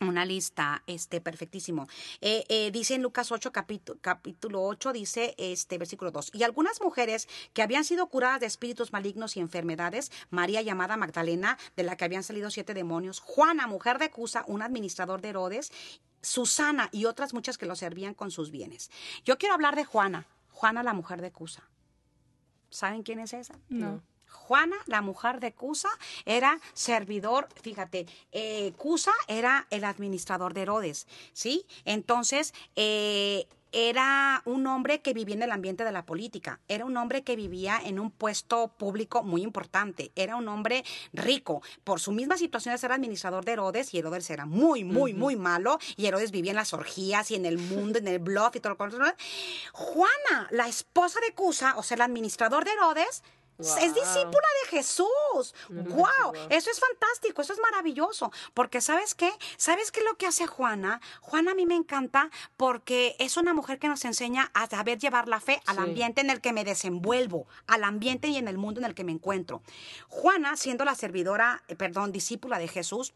una 0.00 0.24
lista 0.24 0.82
este 0.86 1.20
perfectísimo. 1.20 1.86
Eh, 2.20 2.44
eh, 2.48 2.70
dice 2.70 2.94
en 2.94 3.02
Lucas 3.02 3.30
8, 3.30 3.52
capítulo, 3.52 3.98
capítulo 4.00 4.62
8, 4.64 4.92
dice 4.92 5.34
este 5.38 5.78
versículo 5.78 6.10
2. 6.10 6.30
Y 6.34 6.42
algunas 6.42 6.80
mujeres 6.80 7.28
que 7.52 7.62
habían 7.62 7.84
sido 7.84 8.08
curadas 8.08 8.40
de 8.40 8.46
espíritus 8.46 8.92
malignos 8.92 9.36
y 9.36 9.40
enfermedades, 9.40 10.10
María 10.30 10.62
llamada 10.62 10.96
Magdalena, 10.96 11.58
de 11.76 11.84
la 11.84 11.96
que 11.96 12.04
habían 12.04 12.22
salido 12.22 12.50
siete 12.50 12.74
demonios, 12.74 13.20
Juana, 13.20 13.66
mujer 13.66 13.98
de 13.98 14.10
Cusa, 14.10 14.44
un 14.48 14.62
administrador 14.62 15.20
de 15.20 15.28
Herodes, 15.30 15.72
Susana 16.22 16.88
y 16.90 17.04
otras 17.04 17.34
muchas 17.34 17.58
que 17.58 17.66
lo 17.66 17.76
servían 17.76 18.14
con 18.14 18.30
sus 18.30 18.50
bienes. 18.50 18.90
Yo 19.24 19.38
quiero 19.38 19.54
hablar 19.54 19.76
de 19.76 19.84
Juana, 19.84 20.26
Juana 20.50 20.82
la 20.82 20.94
mujer 20.94 21.20
de 21.20 21.30
Cusa. 21.30 21.68
¿Saben 22.70 23.02
quién 23.02 23.20
es 23.20 23.32
esa? 23.34 23.54
No. 23.68 24.02
Juana, 24.34 24.76
la 24.86 25.00
mujer 25.00 25.40
de 25.40 25.52
Cusa, 25.52 25.88
era 26.26 26.60
servidor, 26.74 27.48
fíjate, 27.62 28.06
eh, 28.32 28.72
Cusa 28.76 29.12
era 29.28 29.66
el 29.70 29.84
administrador 29.84 30.52
de 30.52 30.62
Herodes, 30.62 31.06
¿sí? 31.32 31.66
Entonces, 31.84 32.52
eh, 32.76 33.46
era 33.74 34.40
un 34.44 34.68
hombre 34.68 35.00
que 35.00 35.12
vivía 35.12 35.34
en 35.34 35.42
el 35.42 35.50
ambiente 35.50 35.82
de 35.82 35.90
la 35.90 36.06
política, 36.06 36.60
era 36.68 36.84
un 36.84 36.96
hombre 36.96 37.24
que 37.24 37.34
vivía 37.34 37.80
en 37.84 37.98
un 37.98 38.12
puesto 38.12 38.68
público 38.68 39.24
muy 39.24 39.42
importante, 39.42 40.12
era 40.14 40.36
un 40.36 40.46
hombre 40.46 40.84
rico. 41.12 41.60
Por 41.82 41.98
su 41.98 42.12
misma 42.12 42.36
situación 42.36 42.72
de 42.72 42.78
ser 42.78 42.92
administrador 42.92 43.44
de 43.44 43.52
Herodes, 43.52 43.92
y 43.92 43.98
Herodes 43.98 44.30
era 44.30 44.46
muy, 44.46 44.84
muy, 44.84 45.12
muy 45.12 45.34
malo, 45.34 45.80
y 45.96 46.06
Herodes 46.06 46.30
vivía 46.30 46.52
en 46.52 46.56
las 46.56 46.72
orgías 46.72 47.32
y 47.32 47.34
en 47.34 47.46
el 47.46 47.58
mundo, 47.58 47.98
en 47.98 48.06
el 48.06 48.20
bluff 48.20 48.54
y 48.54 48.60
todo 48.60 48.76
lo 48.76 48.78
que... 48.78 48.96
Juana, 49.72 50.48
la 50.52 50.68
esposa 50.68 51.18
de 51.26 51.34
Cusa, 51.34 51.74
o 51.76 51.82
sea, 51.82 51.96
el 51.96 52.02
administrador 52.02 52.64
de 52.64 52.70
Herodes, 52.70 53.24
es 53.58 53.94
discípula 53.94 54.48
de 54.64 54.68
Jesús. 54.70 55.54
No 55.68 55.82
wow, 55.84 56.32
eso 56.50 56.70
es 56.70 56.80
fantástico, 56.80 57.42
eso 57.42 57.52
es 57.52 57.58
maravilloso, 57.60 58.32
porque 58.52 58.80
¿sabes 58.80 59.14
qué? 59.14 59.30
¿Sabes 59.56 59.90
qué 59.92 60.00
es 60.00 60.06
lo 60.06 60.16
que 60.16 60.26
hace 60.26 60.46
Juana? 60.46 61.00
Juana 61.20 61.52
a 61.52 61.54
mí 61.54 61.66
me 61.66 61.74
encanta 61.74 62.30
porque 62.56 63.16
es 63.18 63.36
una 63.36 63.54
mujer 63.54 63.78
que 63.78 63.88
nos 63.88 64.04
enseña 64.04 64.50
a 64.54 64.66
saber 64.68 64.98
llevar 64.98 65.28
la 65.28 65.40
fe 65.40 65.62
al 65.66 65.76
Sí. 65.76 65.82
ambiente 65.82 66.20
en 66.20 66.30
el 66.30 66.40
que 66.40 66.52
me 66.52 66.64
desenvuelvo, 66.64 67.46
al 67.66 67.84
ambiente 67.84 68.28
y 68.28 68.36
en 68.36 68.48
el 68.48 68.58
mundo 68.58 68.80
en 68.80 68.86
el 68.86 68.94
que 68.94 69.04
me 69.04 69.12
encuentro. 69.12 69.62
Juana, 70.08 70.56
siendo 70.56 70.84
la 70.84 70.94
servidora, 70.94 71.62
eh, 71.68 71.76
perdón, 71.76 72.12
discípula 72.12 72.58
de 72.58 72.68
Jesús, 72.68 73.12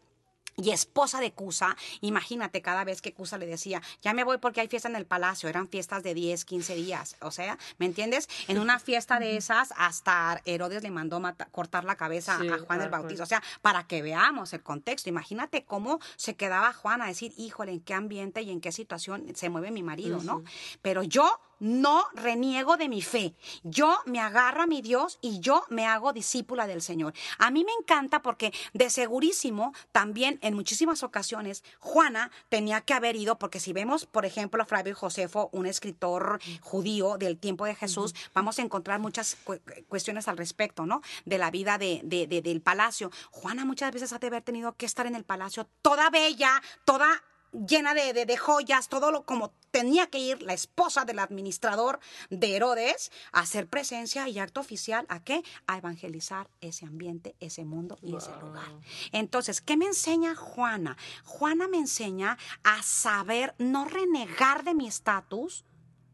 y 0.61 0.71
esposa 0.71 1.19
de 1.19 1.31
Cusa, 1.31 1.75
imagínate 2.01 2.61
cada 2.61 2.83
vez 2.83 3.01
que 3.01 3.13
Cusa 3.13 3.37
le 3.37 3.45
decía, 3.45 3.81
ya 4.01 4.13
me 4.13 4.23
voy 4.23 4.37
porque 4.37 4.61
hay 4.61 4.67
fiesta 4.67 4.89
en 4.89 4.95
el 4.95 5.05
palacio, 5.05 5.49
eran 5.49 5.67
fiestas 5.67 6.03
de 6.03 6.13
10, 6.13 6.45
15 6.45 6.75
días, 6.75 7.15
o 7.21 7.31
sea, 7.31 7.57
¿me 7.77 7.85
entiendes? 7.85 8.27
En 8.47 8.59
una 8.59 8.79
fiesta 8.79 9.19
de 9.19 9.37
esas, 9.37 9.73
hasta 9.77 10.41
Herodes 10.45 10.83
le 10.83 10.91
mandó 10.91 11.21
cortar 11.51 11.83
la 11.83 11.95
cabeza 11.95 12.37
Sí, 12.39 12.47
a 12.47 12.59
Juan 12.59 12.81
el 12.81 12.89
Bautista, 12.89 13.23
o 13.23 13.27
sea, 13.27 13.43
para 13.61 13.87
que 13.87 14.01
veamos 14.01 14.53
el 14.53 14.61
contexto, 14.61 15.09
imagínate 15.09 15.63
cómo 15.63 15.99
se 16.15 16.35
quedaba 16.35 16.73
Juan 16.73 17.01
a 17.01 17.07
decir, 17.07 17.33
híjole, 17.37 17.71
en 17.71 17.79
qué 17.81 17.93
ambiente 17.93 18.41
y 18.41 18.51
en 18.51 18.61
qué 18.61 18.71
situación 18.71 19.25
se 19.35 19.49
mueve 19.49 19.71
mi 19.71 19.83
marido, 19.83 20.21
¿no? 20.23 20.43
Pero 20.81 21.03
yo 21.03 21.39
no 21.59 22.05
reniego 22.13 22.77
de 22.77 22.89
mi 22.89 23.01
fe. 23.01 23.33
Yo 23.63 23.97
me 24.05 24.19
agarro 24.19 24.63
a 24.63 24.67
mi 24.67 24.81
Dios 24.81 25.17
y 25.21 25.39
yo 25.39 25.63
me 25.69 25.85
hago 25.85 26.13
discípula 26.13 26.67
del 26.67 26.81
Señor. 26.81 27.13
A 27.37 27.51
mí 27.51 27.63
me 27.65 27.71
encanta 27.79 28.21
porque 28.21 28.53
de 28.73 28.89
segurísimo 28.89 29.73
también 29.91 30.39
en 30.41 30.53
muchísimas 30.53 31.03
ocasiones 31.03 31.63
Juana 31.79 32.31
tenía 32.49 32.81
que 32.81 32.93
haber 32.93 33.15
ido, 33.15 33.37
porque 33.37 33.59
si 33.59 33.73
vemos, 33.73 34.05
por 34.05 34.25
ejemplo, 34.25 34.61
a 34.63 34.65
Flavio 34.65 34.95
Josefo, 34.95 35.49
un 35.51 35.65
escritor 35.65 36.39
judío 36.61 37.17
del 37.17 37.37
tiempo 37.37 37.65
de 37.65 37.75
Jesús, 37.75 38.13
vamos 38.33 38.59
a 38.59 38.61
encontrar 38.61 38.99
muchas 38.99 39.35
cu- 39.43 39.59
cuestiones 39.87 40.27
al 40.27 40.37
respecto, 40.37 40.85
¿no? 40.85 41.01
De 41.25 41.37
la 41.37 41.51
vida 41.51 41.77
de, 41.77 42.01
de- 42.03 42.27
de- 42.27 42.41
del 42.41 42.61
palacio. 42.61 43.11
Juana 43.31 43.65
muchas 43.65 43.91
veces 43.91 44.13
ha 44.13 44.19
de 44.19 44.27
haber 44.27 44.43
tenido 44.43 44.73
que 44.75 44.85
estar 44.85 45.05
en 45.07 45.15
el 45.15 45.23
palacio 45.23 45.67
toda 45.81 46.09
bella, 46.09 46.61
toda 46.85 47.21
llena 47.51 47.93
de, 47.93 48.13
de- 48.13 48.25
de 48.25 48.37
joyas, 48.37 48.89
todo 48.89 49.11
lo 49.11 49.23
como 49.25 49.51
tenía 49.71 50.07
que 50.07 50.17
ir 50.19 50.41
la 50.41 50.53
esposa 50.53 51.05
del 51.05 51.19
administrador 51.19 51.99
de 52.29 52.55
Herodes 52.55 53.11
a 53.31 53.41
hacer 53.41 53.67
presencia 53.67 54.27
y 54.27 54.39
acto 54.39 54.59
oficial 54.59 55.05
a 55.09 55.23
qué? 55.23 55.43
A 55.67 55.77
evangelizar 55.77 56.49
ese 56.61 56.85
ambiente, 56.85 57.35
ese 57.39 57.65
mundo 57.65 57.97
y 58.01 58.15
ese 58.15 58.31
lugar. 58.41 58.67
Entonces, 59.11 59.61
¿qué 59.61 59.77
me 59.77 59.85
enseña 59.85 60.35
Juana? 60.35 60.97
Juana 61.23 61.67
me 61.67 61.77
enseña 61.77 62.37
a 62.63 62.81
saber 62.83 63.53
no 63.59 63.85
renegar 63.85 64.63
de 64.63 64.73
mi 64.73 64.87
estatus 64.87 65.65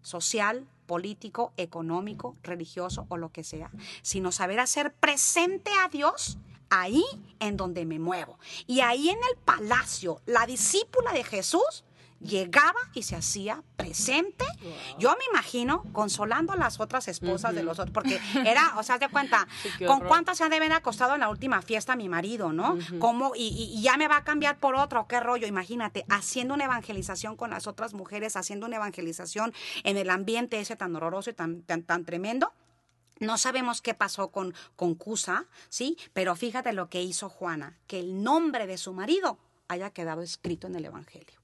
social, 0.02 0.68
político, 0.86 1.52
económico, 1.58 2.36
religioso 2.44 3.06
o 3.10 3.18
lo 3.18 3.32
que 3.32 3.44
sea, 3.44 3.72
sino 4.04 4.32
saber 4.32 4.60
hacer 4.60 4.94
presente 4.94 5.72
a 5.84 5.88
Dios 5.90 6.38
ahí 6.82 7.04
en 7.40 7.58
donde 7.58 7.86
me 7.86 8.00
muevo. 8.00 8.40
Y 8.68 8.82
ahí 8.82 9.10
en 9.10 9.18
el 9.18 9.38
palacio, 9.44 10.22
la 10.26 10.46
discípula 10.46 11.12
de 11.14 11.24
Jesús 11.24 11.84
llegaba 12.22 12.80
y 12.94 13.04
se 13.04 13.16
hacía 13.16 13.62
presente. 13.76 14.46
Yo 14.98 15.12
me 15.12 15.26
imagino 15.32 15.84
consolando 15.92 16.54
a 16.54 16.56
las 16.56 16.80
otras 16.80 17.08
esposas 17.10 17.54
de 17.54 17.62
los 17.62 17.78
otros, 17.78 17.94
porque 17.94 18.20
era, 18.46 18.74
o 18.78 18.84
sea, 18.84 18.98
de 18.98 19.10
cuenta, 19.10 19.48
Sí, 19.62 19.70
con 19.86 20.00
cuántas 20.08 20.38
se 20.38 20.44
han 20.46 20.50
de 20.50 20.56
haber 20.56 20.72
acostado 20.72 21.14
en 21.14 21.20
la 21.20 21.30
última 21.30 21.62
fiesta 21.62 21.96
mi 21.96 22.08
marido, 22.10 22.52
¿no? 22.54 22.78
¿Cómo? 23.00 23.34
Y, 23.36 23.48
y- 23.50 23.78
y 23.78 23.82
ya 23.84 23.98
me 23.98 24.08
va 24.08 24.18
a 24.18 24.24
cambiar 24.24 24.58
por 24.60 24.76
otro, 24.76 25.08
qué 25.08 25.20
rollo, 25.20 25.46
imagínate, 25.46 26.06
haciendo 26.10 26.54
una 26.54 26.64
evangelización 26.66 27.36
con 27.36 27.50
las 27.52 27.68
otras 27.68 27.94
mujeres, 27.94 28.36
haciendo 28.38 28.66
una 28.66 28.78
evangelización 28.78 29.54
en 29.84 29.98
el 29.98 30.10
ambiente 30.10 30.60
ese 30.60 30.76
tan 30.78 30.96
horroroso 30.96 31.30
y 31.30 31.34
tan, 31.34 31.62
tan, 31.64 31.84
tan 31.84 32.06
tremendo. 32.06 32.52
No 33.20 33.38
sabemos 33.38 33.82
qué 33.82 33.94
pasó 33.94 34.30
con, 34.32 34.54
con 34.76 34.96
Cusa, 34.96 35.46
¿sí? 35.70 35.98
Pero 36.14 36.36
fíjate 36.36 36.74
lo 36.74 36.90
que 36.90 37.02
hizo 37.02 37.30
Juana, 37.30 37.78
que 37.88 38.00
el 38.00 38.24
nombre 38.24 38.68
de 38.68 38.78
su 38.78 38.94
marido 38.94 39.40
haya 39.68 39.92
quedado 39.92 40.22
escrito 40.22 40.68
en 40.68 40.76
el 40.76 40.86
Evangelio. 40.86 41.40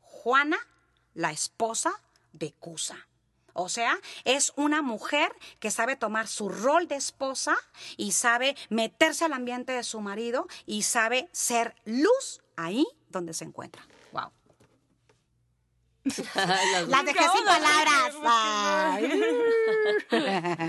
Juana, 0.00 0.58
la 1.14 1.32
esposa 1.32 1.92
de 2.32 2.52
Cusa. 2.52 3.08
O 3.54 3.68
sea, 3.68 3.98
es 4.24 4.52
una 4.56 4.82
mujer 4.82 5.30
que 5.58 5.70
sabe 5.70 5.96
tomar 5.96 6.26
su 6.26 6.48
rol 6.48 6.88
de 6.88 6.96
esposa 6.96 7.56
y 7.96 8.12
sabe 8.12 8.56
meterse 8.70 9.24
al 9.24 9.32
ambiente 9.32 9.72
de 9.72 9.82
su 9.82 10.00
marido 10.00 10.46
y 10.64 10.82
sabe 10.82 11.28
ser 11.32 11.74
luz 11.84 12.40
ahí 12.56 12.86
donde 13.10 13.34
se 13.34 13.44
encuentra. 13.44 13.86
Wow. 14.12 14.30
Las- 16.04 16.88
Las 16.88 17.04
dejé 17.04 17.20
sin 17.34 17.44
palabras. 17.44 18.14
Ay. 18.24 19.22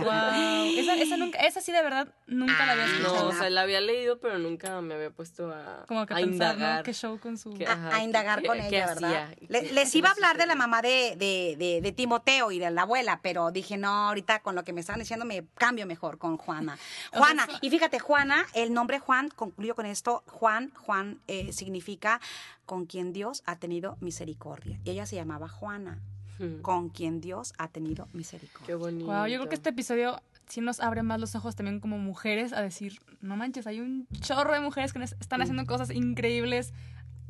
Wow. 0.03 0.79
Esa, 0.79 0.95
esa, 0.95 1.17
nunca, 1.17 1.39
esa 1.39 1.59
sí 1.61 1.71
de 1.71 1.81
verdad 1.81 2.07
nunca 2.27 2.65
la 2.65 2.71
había 2.73 2.83
Ah, 2.85 2.87
escuchado. 2.87 3.15
No, 3.23 3.27
o 3.29 3.33
sea, 3.33 3.49
la 3.49 3.61
había 3.61 3.81
leído, 3.81 4.19
pero 4.19 4.37
nunca 4.39 4.79
me 4.81 4.93
había 4.95 5.09
puesto 5.11 5.51
a, 5.51 5.85
Como 5.87 6.05
que 6.05 6.13
a 6.13 6.17
pensar, 6.17 6.27
¿no? 6.27 6.53
indagar. 6.63 6.83
Qué 6.83 6.93
show 6.93 7.19
con 7.19 7.37
su... 7.37 7.53
¿Qué? 7.53 7.67
a, 7.67 7.73
Ajá, 7.73 7.95
a 7.97 8.03
indagar 8.03 8.41
¿qué- 8.41 8.47
con 8.47 8.59
ella? 8.59 8.85
¿verdad? 8.87 9.29
¿Qué- 9.37 9.45
Le- 9.49 9.61
qué 9.67 9.73
les 9.73 9.95
iba 9.95 10.09
a 10.09 10.11
hablar 10.13 10.37
de 10.37 10.45
la 10.45 10.55
mamá 10.55 10.81
de, 10.81 11.15
de, 11.17 11.55
de- 11.57 11.79
de 11.81 11.91
Timoteo 11.91 12.51
y 12.51 12.59
de 12.59 12.71
la 12.71 12.83
abuela, 12.83 13.19
pero 13.21 13.51
dije, 13.51 13.77
no, 13.77 13.89
ahorita 14.07 14.39
con 14.41 14.55
lo 14.55 14.63
que 14.63 14.73
me 14.73 14.81
estaban 14.81 14.99
diciendo 14.99 15.25
me 15.25 15.45
cambio 15.55 15.85
mejor 15.85 16.17
con 16.17 16.37
Juana. 16.37 16.77
Juana, 17.13 17.47
y 17.61 17.69
fíjate, 17.69 17.99
Juana, 17.99 18.45
el 18.53 18.73
nombre 18.73 18.99
Juan, 18.99 19.29
concluyo 19.29 19.75
con 19.75 19.85
esto, 19.85 20.23
Juan, 20.27 20.71
Juan 20.75 21.19
eh, 21.27 21.51
significa 21.53 22.19
con 22.65 22.85
quien 22.85 23.11
Dios 23.13 23.43
ha 23.45 23.57
tenido 23.57 23.97
misericordia. 23.99 24.79
Y 24.85 24.91
ella 24.91 25.05
se 25.05 25.15
llamaba 25.15 25.49
Juana, 25.49 25.99
Hmm, 26.39 26.61
con 26.63 26.89
quien 26.89 27.21
Dios 27.21 27.53
ha 27.59 27.67
tenido 27.67 28.07
misericordia. 28.11 28.65
Qué 28.65 28.73
bonito. 28.73 29.05
Wow, 29.05 29.27
yo 29.27 29.37
creo 29.37 29.49
que 29.49 29.53
este 29.53 29.69
episodio 29.69 30.19
sí 30.47 30.61
nos 30.61 30.79
abre 30.79 31.03
más 31.03 31.19
los 31.19 31.35
ojos 31.35 31.55
también 31.55 31.79
como 31.79 31.97
mujeres 31.97 32.53
a 32.53 32.61
decir, 32.61 32.99
no 33.21 33.37
manches, 33.37 33.67
hay 33.67 33.79
un 33.79 34.07
chorro 34.19 34.53
de 34.53 34.59
mujeres 34.59 34.93
que 34.93 34.99
nos 34.99 35.13
están 35.13 35.41
haciendo 35.41 35.65
cosas 35.65 35.89
increíbles 35.91 36.73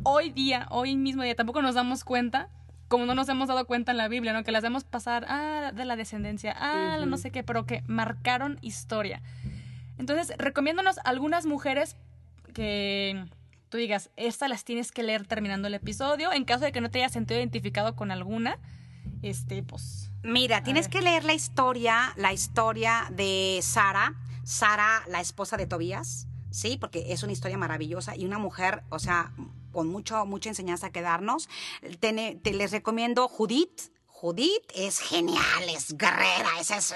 hoy 0.04 0.30
día, 0.30 0.68
hoy 0.70 0.96
mismo 0.96 1.24
día. 1.24 1.36
Tampoco 1.36 1.62
nos 1.62 1.76
damos 1.76 2.04
cuenta, 2.04 2.50
como 2.88 3.06
no 3.06 3.16
nos 3.16 3.30
hemos 3.30 3.48
dado 3.48 3.66
cuenta 3.66 3.92
en 3.92 3.98
la 3.98 4.08
Biblia, 4.08 4.34
¿no? 4.34 4.44
Que 4.44 4.52
las 4.52 4.64
vemos 4.64 4.84
pasar, 4.84 5.26
ah, 5.28 5.72
de 5.74 5.86
la 5.86 5.96
descendencia, 5.96 6.56
ah, 6.58 7.04
no 7.06 7.18
sé 7.18 7.32
qué, 7.32 7.44
pero 7.44 7.66
que 7.66 7.84
marcaron 7.88 8.60
historia. 8.62 9.22
Entonces, 9.98 10.36
recomiéndanos 10.38 11.00
algunas 11.06 11.46
mujeres 11.46 11.96
que 12.54 13.26
tú 13.70 13.78
digas, 13.78 14.10
estas 14.18 14.50
las 14.50 14.64
tienes 14.64 14.92
que 14.92 15.04
leer 15.04 15.26
terminando 15.26 15.68
el 15.68 15.74
episodio. 15.74 16.32
En 16.32 16.46
caso 16.46 16.66
de 16.66 16.72
que 16.72 16.82
no 16.82 16.92
te 16.92 17.00
hayas 17.00 17.12
sentido 17.12 17.40
identificado 17.40 17.96
con 17.96 18.12
alguna, 18.12 18.60
este, 19.22 19.64
pues... 19.64 20.13
Mira, 20.24 20.64
tienes 20.64 20.88
que 20.88 21.02
leer 21.02 21.26
la 21.26 21.34
historia, 21.34 22.14
la 22.16 22.32
historia 22.32 23.08
de 23.12 23.60
Sara, 23.62 24.16
Sara, 24.44 25.04
la 25.08 25.20
esposa 25.20 25.58
de 25.58 25.68
Tobías, 25.68 26.28
sí, 26.50 26.78
porque 26.80 27.12
es 27.12 27.24
una 27.24 27.34
historia 27.34 27.58
maravillosa 27.58 28.16
y 28.16 28.26
una 28.26 28.40
mujer, 28.40 28.84
o 28.90 29.00
sea, 29.00 29.34
con 29.74 29.90
mucho, 29.90 30.26
mucha 30.26 30.50
enseñanza 30.50 30.92
que 30.92 31.02
darnos. 31.02 31.50
Te 32.00 32.40
les 32.54 32.72
recomiendo 32.72 33.28
Judith. 33.28 33.93
Judith 34.24 34.64
es 34.74 35.00
genial, 35.00 35.64
es 35.68 35.98
guerrera, 35.98 36.48
es, 36.58 36.72
es 36.72 36.96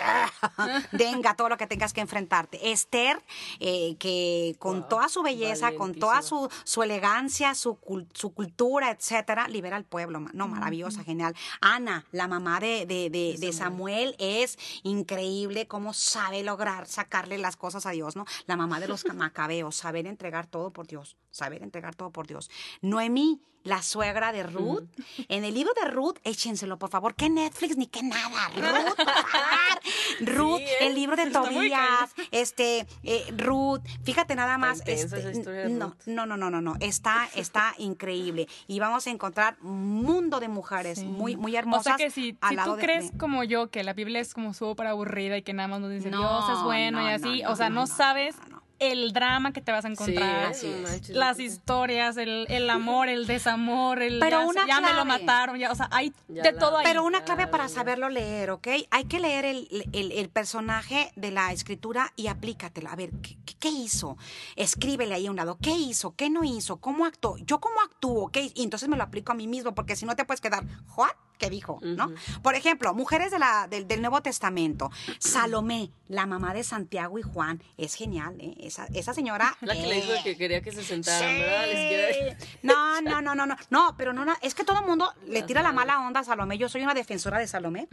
venga, 0.93 1.35
todo 1.35 1.49
lo 1.49 1.57
que 1.57 1.67
tengas 1.67 1.91
que 1.91 1.99
enfrentarte. 1.99 2.71
Esther, 2.71 3.21
eh, 3.59 3.97
que 3.99 4.55
con 4.59 4.79
Wow, 4.79 4.87
toda 4.87 5.09
su 5.09 5.23
belleza, 5.23 5.73
con 5.75 5.93
toda 5.93 6.21
su, 6.21 6.49
su 6.63 6.83
elegancia, 6.83 7.53
su, 7.53 7.77
su 8.13 8.33
cultura, 8.33 8.91
etcétera, 8.91 9.49
libera 9.49 9.75
al 9.75 9.83
pueblo. 9.83 10.21
No, 10.31 10.47
maravillosa, 10.47 11.03
genial. 11.03 11.35
Ana, 11.59 12.05
la 12.13 12.29
mamá 12.29 12.61
de, 12.61 12.85
de, 12.85 13.09
de- 13.09 13.35
de 13.37 13.51
Samuel, 13.51 14.15
es 14.19 14.57
increíble 14.83 15.67
cómo 15.67 15.93
sabe 15.93 16.43
lograr 16.43 16.87
sacarle 16.87 17.37
las 17.37 17.57
cosas 17.57 17.85
a 17.85 17.91
Dios, 17.91 18.15
¿no? 18.15 18.23
La 18.45 18.55
mamá 18.55 18.79
de 18.79 18.87
los 18.87 19.03
macabeos, 19.13 19.75
saber 19.75 20.07
entregar 20.07 20.47
todo 20.47 20.71
por 20.71 20.87
Dios, 20.87 21.17
saber 21.29 21.61
entregar 21.61 21.93
todo 21.93 22.11
por 22.11 22.25
Dios. 22.25 22.49
Noemí, 22.81 23.41
la 23.67 23.81
suegra 23.83 24.31
de 24.31 24.43
Ruth. 24.43 24.83
En 25.27 25.43
el 25.43 25.53
libro 25.53 25.71
de 25.81 25.89
Ruth, 25.89 26.17
échenselo, 26.23 26.77
por 26.79 26.89
favor. 26.89 27.15
Que 27.15 27.29
Netflix 27.29 27.77
ni 27.77 27.87
que 27.87 28.01
nada. 28.03 28.47
Ruth, 28.55 28.95
por 28.95 29.05
favor. 29.05 29.79
Ruth, 30.21 30.57
Sí, 30.57 30.63
¿eh? 30.63 30.75
el 30.87 30.95
libro 30.95 31.15
de 31.15 31.29
Tobías, 31.29 32.13
este, 32.31 32.87
eh, 33.03 33.25
Ruth. 33.37 33.81
Fíjate 34.03 34.35
nada 34.35 34.57
más. 34.57 34.79
este, 34.85 34.93
esa 35.19 35.31
historia 35.31 35.61
de 35.61 35.69
no, 35.69 35.87
Ruth. 35.87 35.95
no, 36.07 36.25
no, 36.25 36.37
no, 36.37 36.49
no, 36.49 36.61
no. 36.61 36.75
Está, 36.79 37.27
está 37.35 37.73
increíble. 37.77 38.47
Y 38.67 38.79
vamos 38.79 39.05
a 39.07 39.09
encontrar 39.11 39.57
un 39.61 40.01
mundo 40.03 40.39
de 40.39 40.47
mujeres 40.47 40.99
Sí. 40.99 41.05
muy, 41.05 41.35
muy 41.35 41.55
O 41.55 41.59
hermosas. 41.59 41.83
sea 41.83 41.95
que 41.97 42.09
si, 42.09 42.37
si 42.49 42.55
tú 42.63 42.75
de- 42.75 42.81
crees 42.81 43.11
de- 43.11 43.17
como 43.17 43.43
yo 43.43 43.69
que 43.69 43.83
la 43.83 43.93
Biblia 43.93 44.19
es 44.21 44.33
como 44.33 44.53
súper 44.53 44.87
aburrida 44.87 45.37
y 45.37 45.41
que 45.43 45.53
nada 45.53 45.67
más 45.67 45.81
nos 45.81 45.91
dice 45.91 46.09
No, 46.09 46.19
Dios 46.19 46.57
es 46.57 46.63
bueno 46.63 47.01
no, 47.01 47.07
y 47.09 47.11
así, 47.13 47.41
no, 47.43 47.51
o 47.51 47.55
sea, 47.55 47.69
no, 47.69 47.85
sabes. 47.87 48.35
El 48.79 49.11
drama 49.13 49.53
que 49.53 49.61
te 49.61 49.71
vas 49.71 49.85
a 49.85 49.87
encontrar, 49.87 50.53
Sí, 50.53 50.71
las 51.09 51.39
historias, 51.39 52.17
el, 52.17 52.45
el 52.49 52.69
amor, 52.69 53.09
el 53.09 53.25
desamor, 53.27 54.01
el 54.01 54.19
Pero 54.19 54.41
ya, 54.41 54.45
una 54.45 54.67
ya 54.67 54.81
me 54.81 54.87
lo 54.89 55.03
clave. 55.03 55.05
mataron, 55.19 55.57
ya, 55.57 55.71
o 55.71 55.75
sea, 55.75 55.87
hay 55.91 56.13
Ya 56.27 56.43
de 56.43 56.51
la- 56.51 56.59
todo 56.59 56.77
ahí. 56.77 56.85
Pero 56.85 57.03
una 57.03 57.23
clave 57.23 57.47
para 57.47 57.69
saberlo 57.69 58.09
leer, 58.09 58.51
¿ok? 58.51 58.67
Hay 58.91 59.05
que 59.05 59.19
leer 59.19 59.45
el, 59.45 59.67
el- 59.93 60.11
el 60.11 60.29
personaje 60.29 61.11
de 61.15 61.31
la 61.31 61.51
escritura 61.51 62.13
y 62.15 62.27
aplícatela. 62.27 62.91
A 62.91 62.95
ver, 62.95 63.11
¿qué, 63.21 63.37
qué- 63.45 63.55
qué 63.59 63.69
hizo? 63.69 64.17
Escríbele 64.55 65.15
ahí 65.15 65.27
a 65.27 65.31
un 65.31 65.37
lado. 65.37 65.57
¿Qué 65.61 65.71
hizo? 65.71 66.15
¿Qué 66.15 66.29
no 66.29 66.43
hizo? 66.43 66.77
¿Cómo 66.77 67.05
actuó? 67.05 67.37
¿Yo 67.39 67.59
cómo 67.59 67.81
actúo? 67.81 68.29
¿Qué? 68.31 68.51
Y 68.53 68.63
entonces 68.63 68.87
me 68.89 68.97
lo 68.97 69.03
aplico 69.03 69.31
a 69.31 69.35
mí 69.35 69.47
mismo, 69.47 69.73
porque 69.73 69.95
si 69.95 70.05
no 70.05 70.15
te 70.15 70.25
puedes 70.25 70.41
quedar, 70.41 70.63
¿what? 70.95 71.09
¿Qué 71.37 71.49
dijo? 71.49 71.79
¿No? 71.81 72.11
Por 72.41 72.55
ejemplo, 72.55 72.93
mujeres 72.93 73.31
de 73.31 73.39
la, 73.39 73.67
del, 73.69 73.87
del 73.87 74.01
Nuevo 74.01 74.21
Testamento. 74.21 74.89
Salomé, 75.19 75.91
la 76.07 76.25
mamá 76.25 76.53
de 76.53 76.63
Santiago 76.63 77.19
y 77.19 77.21
Juan. 77.21 77.61
Es 77.77 77.93
genial, 77.95 78.35
¿eh? 78.39 78.55
Esa, 78.59 78.87
esa 78.93 79.13
señora... 79.13 79.55
La 79.61 79.73
que 79.73 79.85
le 79.85 79.95
dijo 79.95 80.13
eh, 80.13 80.21
que 80.23 80.37
quería 80.37 80.61
que 80.61 80.71
se 80.71 80.83
sentaran, 80.83 81.19
Sí. 81.35 81.41
¿verdad? 81.41 81.65
Les 81.67 82.15
quiero- 82.33 82.45
No, 82.63 83.01
no, 83.01 83.21
no, 83.21 83.35
no, 83.35 83.45
no, 83.45 83.55
no, 83.69 83.95
pero 83.97 84.13
no, 84.13 84.25
no, 84.25 84.33
es 84.41 84.55
que 84.55 84.63
todo 84.63 84.79
el 84.79 84.85
mundo 84.85 85.11
le 85.27 85.43
tira 85.43 85.61
la 85.61 85.71
mala 85.71 85.99
onda 85.99 86.21
a 86.21 86.23
Salomé. 86.23 86.57
Yo 86.57 86.69
soy 86.69 86.81
una 86.81 86.93
defensora 86.93 87.37
de 87.39 87.47
Salomé. 87.47 87.87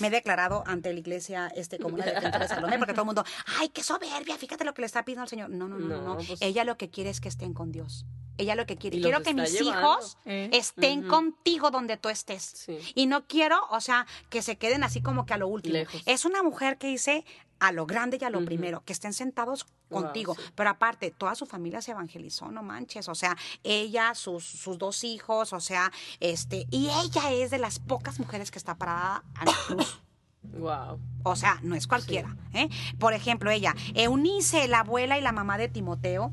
Me 0.00 0.08
he 0.08 0.10
declarado 0.10 0.64
ante 0.66 0.92
la 0.92 0.98
iglesia 0.98 1.46
este 1.54 1.78
como 1.78 1.94
una 1.94 2.04
defensora 2.06 2.38
de 2.40 2.48
Salomé 2.48 2.78
porque 2.78 2.92
todo 2.92 3.02
el 3.02 3.06
mundo, 3.06 3.24
ay, 3.60 3.68
qué 3.68 3.82
soberbia, 3.82 4.36
fíjate 4.36 4.64
lo 4.64 4.74
que 4.74 4.82
le 4.82 4.86
está 4.86 5.04
pidiendo 5.04 5.22
al 5.22 5.28
Señor. 5.28 5.50
No, 5.50 5.68
no, 5.68 5.78
no, 5.78 6.00
no, 6.02 6.16
pues- 6.16 6.40
Ella 6.42 6.64
lo 6.64 6.76
que 6.76 6.90
quiere 6.90 7.10
es 7.10 7.20
que 7.20 7.28
estén 7.28 7.54
con 7.54 7.70
Dios. 7.70 8.04
Ella 8.38 8.54
lo 8.54 8.64
que 8.64 8.78
quiere, 8.78 9.02
quiero 9.02 9.22
que 9.22 9.34
mis 9.34 9.52
llevando. 9.52 9.80
hijos 9.98 10.16
Eh. 10.24 10.48
estén 10.54 11.06
contigo 11.06 11.70
donde 11.70 11.98
tú 11.98 12.08
estés. 12.08 12.42
Sí. 12.42 12.78
Y 12.94 13.06
no 13.06 13.26
quiero, 13.26 13.58
o 13.70 13.80
sea, 13.80 14.06
que 14.28 14.42
se 14.42 14.56
queden 14.56 14.84
así 14.84 15.00
como 15.00 15.26
que 15.26 15.34
a 15.34 15.38
lo 15.38 15.48
último. 15.48 15.74
Lejos. 15.74 16.02
Es 16.06 16.24
una 16.24 16.42
mujer 16.42 16.78
que 16.78 16.86
dice 16.88 17.24
a 17.58 17.72
lo 17.72 17.86
grande 17.86 18.18
y 18.20 18.24
a 18.24 18.30
lo 18.30 18.42
primero, 18.44 18.82
que 18.84 18.92
estén 18.92 19.12
sentados 19.12 19.66
Wow, 19.90 20.04
contigo. 20.04 20.34
sí. 20.34 20.42
Pero 20.54 20.70
aparte, 20.70 21.10
toda 21.10 21.34
su 21.34 21.46
familia 21.46 21.82
se 21.82 21.90
evangelizó, 21.90 22.50
no 22.50 22.62
manches. 22.62 23.08
O 23.08 23.14
sea, 23.14 23.36
ella, 23.64 24.14
sus, 24.14 24.44
sus 24.44 24.78
dos 24.78 25.02
hijos, 25.04 25.52
o 25.52 25.60
sea, 25.60 25.90
este, 26.20 26.66
y 26.70 26.88
ella 26.88 27.32
es 27.32 27.50
de 27.50 27.58
las 27.58 27.80
pocas 27.80 28.18
mujeres 28.20 28.50
que 28.50 28.58
está 28.58 28.76
parada 28.76 29.24
a 29.34 29.44
la 29.44 29.52
cruz. 29.66 30.00
Wow. 30.42 30.98
O 31.22 31.36
sea, 31.36 31.58
no 31.62 31.74
es 31.74 31.86
cualquiera. 31.86 32.34
¿eh? 32.54 32.70
Por 32.98 33.12
ejemplo, 33.12 33.50
ella, 33.50 33.74
Eunice, 33.94 34.66
la 34.68 34.80
abuela 34.80 35.18
y 35.18 35.20
la 35.20 35.32
mamá 35.32 35.58
de 35.58 35.68
Timoteo. 35.68 36.32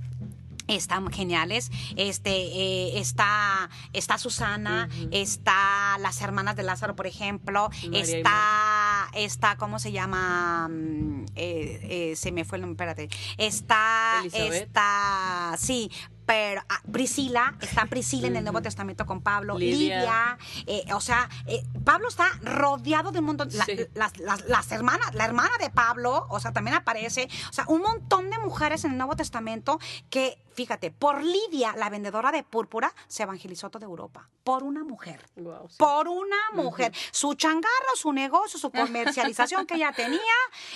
Están 0.67 1.11
geniales. 1.11 1.71
Este 1.95 2.29
eh, 2.31 2.99
está, 2.99 3.69
está 3.93 4.17
Susana, 4.17 4.89
está 5.11 5.97
las 5.99 6.21
hermanas 6.21 6.55
de 6.55 6.63
Lázaro, 6.63 6.95
por 6.95 7.07
ejemplo. 7.07 7.69
María 7.83 8.01
está, 8.17 9.07
está, 9.13 9.55
¿cómo 9.57 9.79
se 9.79 9.91
llama? 9.91 10.67
Mm, 10.69 11.25
eh, 11.35 11.79
eh, 12.11 12.15
se 12.15 12.31
me 12.31 12.43
fue 12.45 12.57
el 12.57 12.63
nombre, 12.63 12.73
espérate. 12.91 13.09
Está, 13.37 14.19
Elizabeth. 14.21 14.53
está, 14.63 15.55
sí, 15.57 15.89
pero 16.25 16.61
ah, 16.67 16.81
Priscila, 16.91 17.55
está 17.61 17.85
Priscila 17.85 18.27
en 18.27 18.35
el 18.35 18.43
Nuevo 18.43 18.61
Testamento 18.61 19.05
con 19.05 19.21
Pablo, 19.21 19.57
Lidia. 19.57 19.99
Lidia, 19.99 20.37
eh, 20.65 20.83
o 20.93 20.99
sea, 20.99 21.29
eh, 21.45 21.63
Pablo 21.85 22.09
está 22.09 22.27
rodeado 22.41 23.11
de 23.13 23.19
un 23.19 23.25
montón, 23.25 23.47
la- 23.53 23.63
Sí. 23.63 23.77
las, 23.93 24.17
las- 24.19 24.45
las 24.49 24.69
hermanas, 24.73 25.15
la 25.15 25.23
hermana 25.23 25.51
de 25.61 25.69
Pablo, 25.69 26.27
o 26.29 26.39
sea, 26.41 26.51
también 26.51 26.75
aparece, 26.75 27.29
o 27.49 27.53
sea, 27.53 27.63
un 27.69 27.81
montón 27.81 28.29
de 28.29 28.37
mujeres 28.39 28.83
en 28.83 28.91
el 28.91 28.97
Nuevo 28.97 29.15
Testamento 29.15 29.79
que, 30.09 30.37
fíjate, 30.57 30.89
por 30.89 31.23
Lidia, 31.23 31.73
la 31.77 31.87
vendedora 31.91 32.31
de 32.31 32.41
púrpura, 32.43 32.91
se 33.07 33.21
evangelizó 33.21 33.69
toda 33.69 33.85
Europa, 33.85 34.27
por 34.43 34.63
una 34.63 34.83
mujer. 34.83 35.23
Wow. 35.35 35.69
sí. 35.69 35.75
Por 35.77 36.07
una 36.07 36.35
mujer. 36.53 36.91
Su 37.11 37.35
changarro, 37.35 37.95
su 37.95 38.11
negocio, 38.11 38.57
su 38.59 38.71
comercialización 38.71 39.67
que 39.67 39.75
ella 39.75 39.91
tenía, 39.95 40.19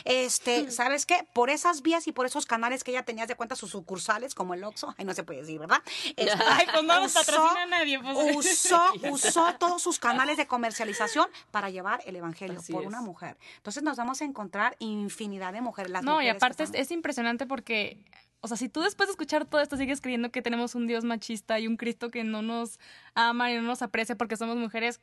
este, 0.06 0.70
¿sabes 0.72 1.08
qué? 1.08 1.28
Por 1.34 1.50
esas 1.50 1.82
vías 1.82 2.06
y 2.06 2.12
por 2.12 2.28
esos 2.28 2.46
canales 2.46 2.84
que 2.84 2.92
ella 2.92 3.04
tenía 3.04 3.26
de 3.26 3.34
cuenta 3.36 3.56
sus 3.56 3.72
sucursales, 3.72 4.36
como 4.36 4.54
el 4.54 4.64
Oxxo, 4.64 4.94
ay, 5.00 5.06
no 5.06 5.16
se 5.16 5.24
puede 5.24 5.42
decir, 5.42 5.58
¿verdad? 5.60 5.82
Este, 6.16 6.32
Ay, 6.48 6.68
pues 6.72 6.84
no 6.84 7.00
nos 7.00 7.16
usó- 7.16 7.68
nadie. 7.68 8.00
Pues. 8.00 8.46
usó, 8.46 8.84
usó 9.12 9.56
todos 9.56 9.82
sus 9.82 9.98
canales 9.98 10.38
de 10.38 10.46
comercialización 10.46 11.26
para 11.50 11.72
llevar 11.72 12.02
el 12.06 12.16
evangelio 12.16 12.60
Así 12.60 12.72
por 12.72 12.84
es. 12.84 12.88
una 12.88 13.02
mujer. 13.02 13.36
Entonces 13.58 13.82
nos 13.82 13.98
vamos 13.98 14.22
a 14.22 14.26
encontrar 14.26 14.76
infinidad 14.78 15.54
de 15.54 15.62
mujeres. 15.62 15.92
Las 15.92 16.04
No, 16.04 16.22
y 16.22 16.26
mujeres 16.26 16.36
aparte 16.44 16.80
es 16.80 16.92
impresionante 16.92 17.48
porque, 17.48 18.06
o 18.42 18.48
sea, 18.48 18.58
si 18.58 18.70
tú 18.70 18.82
después 18.82 19.08
de 19.08 19.12
escuchar 19.12 19.46
todo 19.46 19.62
esto 19.62 19.78
sigues 19.78 20.02
creyendo 20.02 20.32
que 20.32 20.42
tenemos 20.42 20.76
un 20.76 20.88
Dios 20.88 21.04
machista 21.04 21.60
y 21.60 21.68
un 21.68 21.78
Cristo 21.78 22.10
que 22.10 22.24
no 22.24 22.42
nos 22.42 22.80
ama 23.14 23.52
y 23.52 23.56
no 23.56 23.62
nos 23.62 23.82
aprecia 23.82 24.16
porque 24.16 24.36
somos 24.38 24.58
mujeres, 24.58 25.00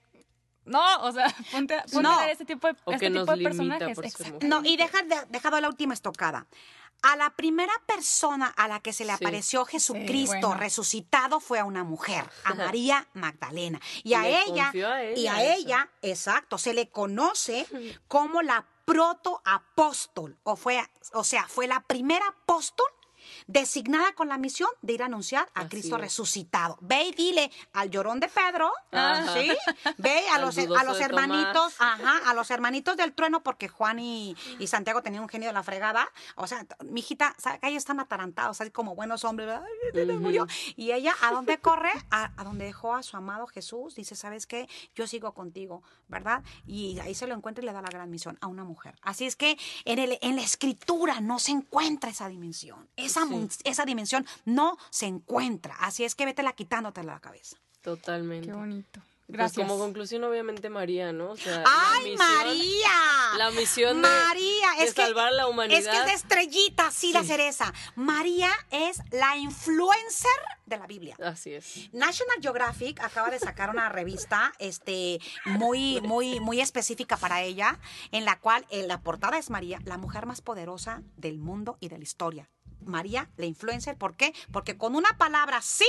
no, 0.65 0.81
o 1.03 1.13
sea, 1.13 1.27
ponte, 1.53 1.75
a- 1.77 1.83
ponte 1.85 2.03
No. 2.03 2.13
a 2.19 2.21
ver 2.23 2.31
este 2.31 2.45
tipo 2.45 2.67
de, 2.67 2.77
O 2.85 2.93
este 2.93 3.07
que 3.07 3.11
nos 3.11 3.23
tipo 3.23 3.33
de 3.33 3.37
limita 3.39 3.51
personajes. 3.79 3.95
por 3.97 4.09
ser 4.11 4.27
Exacto. 4.27 4.47
No, 4.47 4.61
y 4.65 4.77
deja 4.77 5.03
de- 5.03 5.27
dejado 5.31 5.61
la 5.61 5.69
última 5.69 5.95
estocada. 5.95 6.47
A 7.01 7.15
la 7.17 7.31
primera 7.31 7.73
persona 7.87 8.49
a 8.57 8.67
la 8.67 8.81
que 8.81 8.93
se 8.93 9.05
le 9.05 9.13
Sí. 9.17 9.25
apareció 9.25 9.65
Jesucristo 9.65 10.49
bueno. 10.49 10.55
resucitado 10.57 11.39
fue 11.39 11.61
a 11.61 11.65
una 11.65 11.85
mujer, 11.85 12.25
a 12.43 12.55
María 12.55 13.07
Magdalena. 13.15 13.81
Y 14.03 14.15
a 14.15 14.27
ella, 14.27 14.73
y 14.75 15.27
a 15.29 15.45
eso. 15.45 15.61
ella, 15.61 15.89
exacto, 16.03 16.59
se 16.59 16.75
le 16.75 16.89
conoce 16.91 17.67
como 18.09 18.43
la 18.43 18.67
protoapóstol, 18.85 20.37
o 20.43 20.57
fue, 20.57 20.83
o 21.13 21.23
sea, 21.23 21.47
fue 21.47 21.67
la 21.69 21.81
primera 21.81 22.27
apóstol 22.27 22.87
designada 23.47 24.13
con 24.15 24.29
la 24.29 24.39
misión 24.39 24.69
de 24.83 24.93
ir 24.95 25.03
a 25.03 25.07
anunciar 25.07 25.49
a 25.55 25.61
Así 25.61 25.69
Cristo 25.71 25.97
es. 25.97 26.03
resucitado. 26.03 26.79
Ve 26.81 27.05
y 27.05 27.13
dile 27.13 27.51
al 27.73 27.91
llorón 27.91 28.21
de 28.21 28.29
Pedro, 28.29 28.73
Ajá. 28.93 29.35
¿sí? 29.35 29.51
Ve 29.99 30.29
a 30.29 30.39
los, 30.39 30.57
a 30.59 30.85
los 30.85 31.01
hermanitos, 31.01 31.75
ajá, 31.79 32.19
a 32.31 32.35
los 32.35 32.51
hermanitos 32.51 32.97
del 32.97 33.13
trueno, 33.13 33.43
porque 33.43 33.69
Juan 33.69 33.99
y, 33.99 34.37
y 34.59 34.67
Santiago 34.67 35.03
tenían 35.03 35.23
un 35.23 35.29
genio 35.29 35.49
de 35.49 35.53
la 35.53 35.63
fregada. 35.63 36.09
O 36.37 36.47
sea, 36.47 36.67
mi 36.85 37.01
hijita, 37.01 37.35
¿sabe 37.39 37.59
que 37.61 37.69
ellos 37.69 37.79
están 37.79 38.01
atarantados, 38.01 38.61
así 38.61 38.71
como 38.71 38.95
buenos 38.95 39.25
hombres, 39.25 39.49
¿verdad? 39.49 39.65
Y 40.77 40.93
ella, 40.93 41.15
¿a 41.23 41.33
dónde 41.33 41.59
corre? 41.59 41.91
A, 42.11 42.33
a 42.37 42.45
donde 42.45 42.65
dejó 42.65 42.95
a 42.95 43.03
su 43.03 43.17
amado 43.17 43.47
Jesús. 43.47 43.95
Dice, 43.95 44.15
¿sabes 44.17 44.47
qué? 44.47 44.69
Yo 44.95 45.07
sigo 45.07 45.33
contigo, 45.35 45.83
¿verdad? 46.09 46.43
Y 46.67 46.99
ahí 47.01 47.15
se 47.15 47.27
lo 47.27 47.35
encuentra 47.35 47.63
y 47.63 47.67
le 47.67 47.73
da 47.73 47.83
la 47.83 47.89
gran 47.89 48.11
misión 48.11 48.39
a 48.41 48.47
una 48.47 48.65
mujer. 48.65 48.95
Así 49.03 49.27
es 49.27 49.37
que 49.37 49.59
en, 49.85 49.99
el, 49.99 50.19
en 50.21 50.37
la 50.37 50.43
escritura 50.43 51.21
no 51.21 51.39
se 51.39 51.53
encuentra 51.53 52.11
esa 52.11 52.29
dimensión. 52.29 52.89
Esa, 52.97 53.18
esa 53.65 53.85
dimensión 53.85 54.27
no 54.45 54.77
se 54.91 55.07
encuentra. 55.07 55.75
Así 55.81 56.05
es 56.05 56.15
que 56.15 56.25
vétela 56.27 56.53
quitándotela 56.53 57.13
de 57.13 57.17
la 57.17 57.21
cabeza. 57.21 57.57
Totalmente. 57.83 58.49
Qué 58.49 58.53
bonito. 58.55 59.01
Pues 59.27 59.37
Gracias. 59.37 59.67
como 59.69 59.79
conclusión, 59.79 60.25
obviamente, 60.25 60.71
María, 60.71 61.13
¿no? 61.13 61.33
O 61.33 61.37
sea, 61.37 61.59
la 61.59 61.65
¡Ay, 61.67 62.13
misión- 62.13 62.17
María! 62.19 63.37
La 63.37 63.51
misión 63.51 63.97
de, 64.01 64.09
María, 64.09 64.69
de 64.79 64.85
es 64.85 64.95
que, 64.95 65.03
salvar 65.03 65.33
la 65.35 65.47
humanidad. 65.49 65.79
Es 65.79 65.87
que 65.87 65.99
es 65.99 66.07
de 66.07 66.13
estrellita, 66.15 66.91
sí, 66.91 67.13
la 67.13 67.21
Sí. 67.21 67.27
cereza. 67.29 67.75
María 67.95 68.49
es 68.71 69.03
la 69.11 69.37
influencer 69.37 70.31
de 70.65 70.79
la 70.79 70.87
Biblia. 70.87 71.15
Así 71.23 71.53
es. 71.53 71.93
National 71.93 72.39
Geographic 72.41 73.01
acaba 73.03 73.29
de 73.31 73.39
sacar 73.39 73.69
una 73.69 73.91
revista 73.91 74.55
este, 74.59 75.21
muy, 75.45 76.01
muy, 76.01 76.41
muy 76.41 76.63
específica 76.63 77.19
para 77.19 77.43
ella, 77.43 77.79
en 78.13 78.25
la 78.25 78.39
cual 78.41 78.65
en 78.71 78.89
la 78.89 79.03
portada 79.03 79.37
es 79.37 79.51
María, 79.51 79.79
la 79.85 79.99
mujer 79.99 80.25
más 80.25 80.41
poderosa 80.41 81.03
del 81.19 81.37
mundo 81.39 81.77
y 81.81 81.89
de 81.89 81.99
la 81.99 82.05
historia. 82.05 82.49
María, 82.85 83.29
la 83.37 83.47
influencer, 83.47 83.97
¿por 83.97 84.17
qué? 84.17 84.35
Porque 84.53 84.77
con 84.77 84.95
una 84.95 85.11
palabra 85.19 85.61
sí 85.63 85.87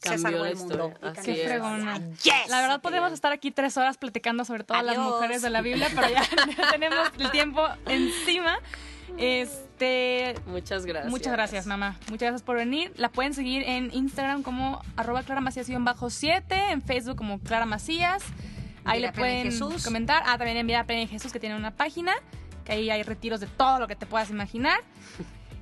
se 0.00 0.18
salvó 0.18 0.44
el 0.46 0.56
mundo. 0.56 0.94
Y 1.02 1.06
así 1.06 1.34
Qué 1.34 1.44
fregona. 1.46 1.98
Yes. 2.22 2.48
La 2.48 2.62
verdad 2.62 2.80
podemos 2.80 3.12
estar 3.12 3.32
aquí 3.32 3.50
tres 3.50 3.76
horas 3.76 3.98
platicando 3.98 4.44
sobre 4.44 4.64
todas 4.64 4.84
las 4.84 4.98
mujeres 4.98 5.42
de 5.42 5.50
la 5.50 5.60
Biblia, 5.60 5.88
pero 5.94 6.08
ya, 6.08 6.22
ya 6.56 6.70
tenemos 6.70 6.98
el 7.18 7.30
tiempo 7.30 7.66
encima. 7.86 8.58
Este, 9.18 10.34
Muchas 10.46 10.86
gracias. 10.86 11.10
Muchas 11.10 11.32
gracias, 11.32 11.66
mamá. 11.66 11.96
Muchas 12.08 12.28
gracias 12.28 12.42
por 12.42 12.56
venir. 12.56 12.92
La 12.96 13.10
pueden 13.10 13.34
seguir 13.34 13.62
en 13.64 13.92
Instagram 13.92 14.42
como 14.42 14.80
arroba 14.96 15.22
claramacías-7, 15.22 16.44
en 16.70 16.82
Facebook 16.82 17.16
como 17.16 17.38
Clara 17.40 17.66
Macías. 17.66 18.22
Ahí 18.84 19.00
le 19.00 19.12
pueden 19.12 19.44
Jesús. 19.44 19.84
comentar. 19.84 20.22
Ah, 20.26 20.38
también 20.38 20.56
Envidia 20.56 20.84
Plena 20.84 21.02
en 21.02 21.08
Jesús, 21.08 21.32
que 21.32 21.40
tiene 21.40 21.56
una 21.56 21.72
página, 21.72 22.14
que 22.64 22.72
ahí 22.72 22.90
hay 22.90 23.02
retiros 23.02 23.40
de 23.40 23.46
todo 23.46 23.78
lo 23.78 23.86
que 23.86 23.96
te 23.96 24.06
puedas 24.06 24.30
imaginar. 24.30 24.80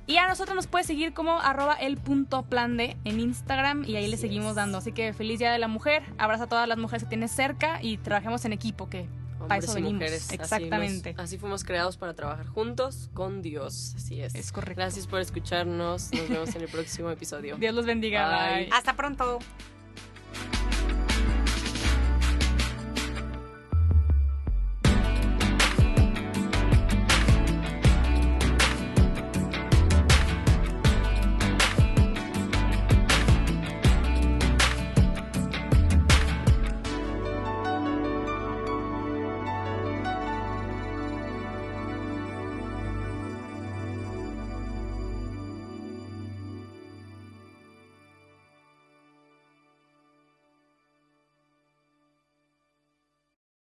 Y 0.09 0.17
a 0.17 0.27
nosotros 0.27 0.55
nos 0.55 0.65
puedes 0.65 0.87
seguir 0.87 1.13
como 1.13 1.39
arroba 1.39 1.75
el 1.75 1.95
punto 1.97 2.41
plan 2.41 2.77
de 2.77 2.97
en 3.05 3.19
Instagram 3.19 3.83
y 3.87 3.95
ahí 3.95 4.07
le 4.07 4.17
seguimos 4.17 4.55
dando. 4.55 4.79
Así 4.79 4.91
que 4.91 5.13
feliz 5.13 5.37
Día 5.37 5.51
de 5.51 5.59
la 5.59 5.67
Mujer. 5.67 6.01
Abraza 6.17 6.45
a 6.45 6.47
todas 6.47 6.67
las 6.67 6.79
mujeres 6.79 7.03
que 7.03 7.09
tienes 7.09 7.29
cerca 7.29 7.79
y 7.83 7.97
trabajemos 7.97 8.43
en 8.43 8.51
equipo, 8.53 8.89
que 8.89 9.07
para 9.47 9.57
eso 9.59 9.75
venimos. 9.75 9.93
mujeres. 9.93 10.25
así 10.25 10.35
Exactamente. 10.35 11.13
nos- 11.13 11.23
Así, 11.23 11.37
fuimos 11.37 11.63
creados 11.63 11.95
para 11.97 12.15
trabajar 12.15 12.47
juntos 12.47 13.11
con 13.13 13.43
Dios. 13.43 13.93
Así 13.97 14.19
es. 14.19 14.33
Es 14.33 14.51
correcto. 14.51 14.81
Gracias 14.81 15.05
por 15.05 15.19
escucharnos. 15.21 16.11
Nos 16.11 16.27
vemos 16.27 16.55
en 16.55 16.61
el 16.63 16.69
próximo 16.69 17.11
episodio. 17.11 17.55
Dios 17.57 17.75
los 17.75 17.85
bendiga. 17.85 18.29
Bye. 18.49 18.63
Bye. 18.65 18.69
Hasta 18.73 18.95
pronto. 18.95 19.37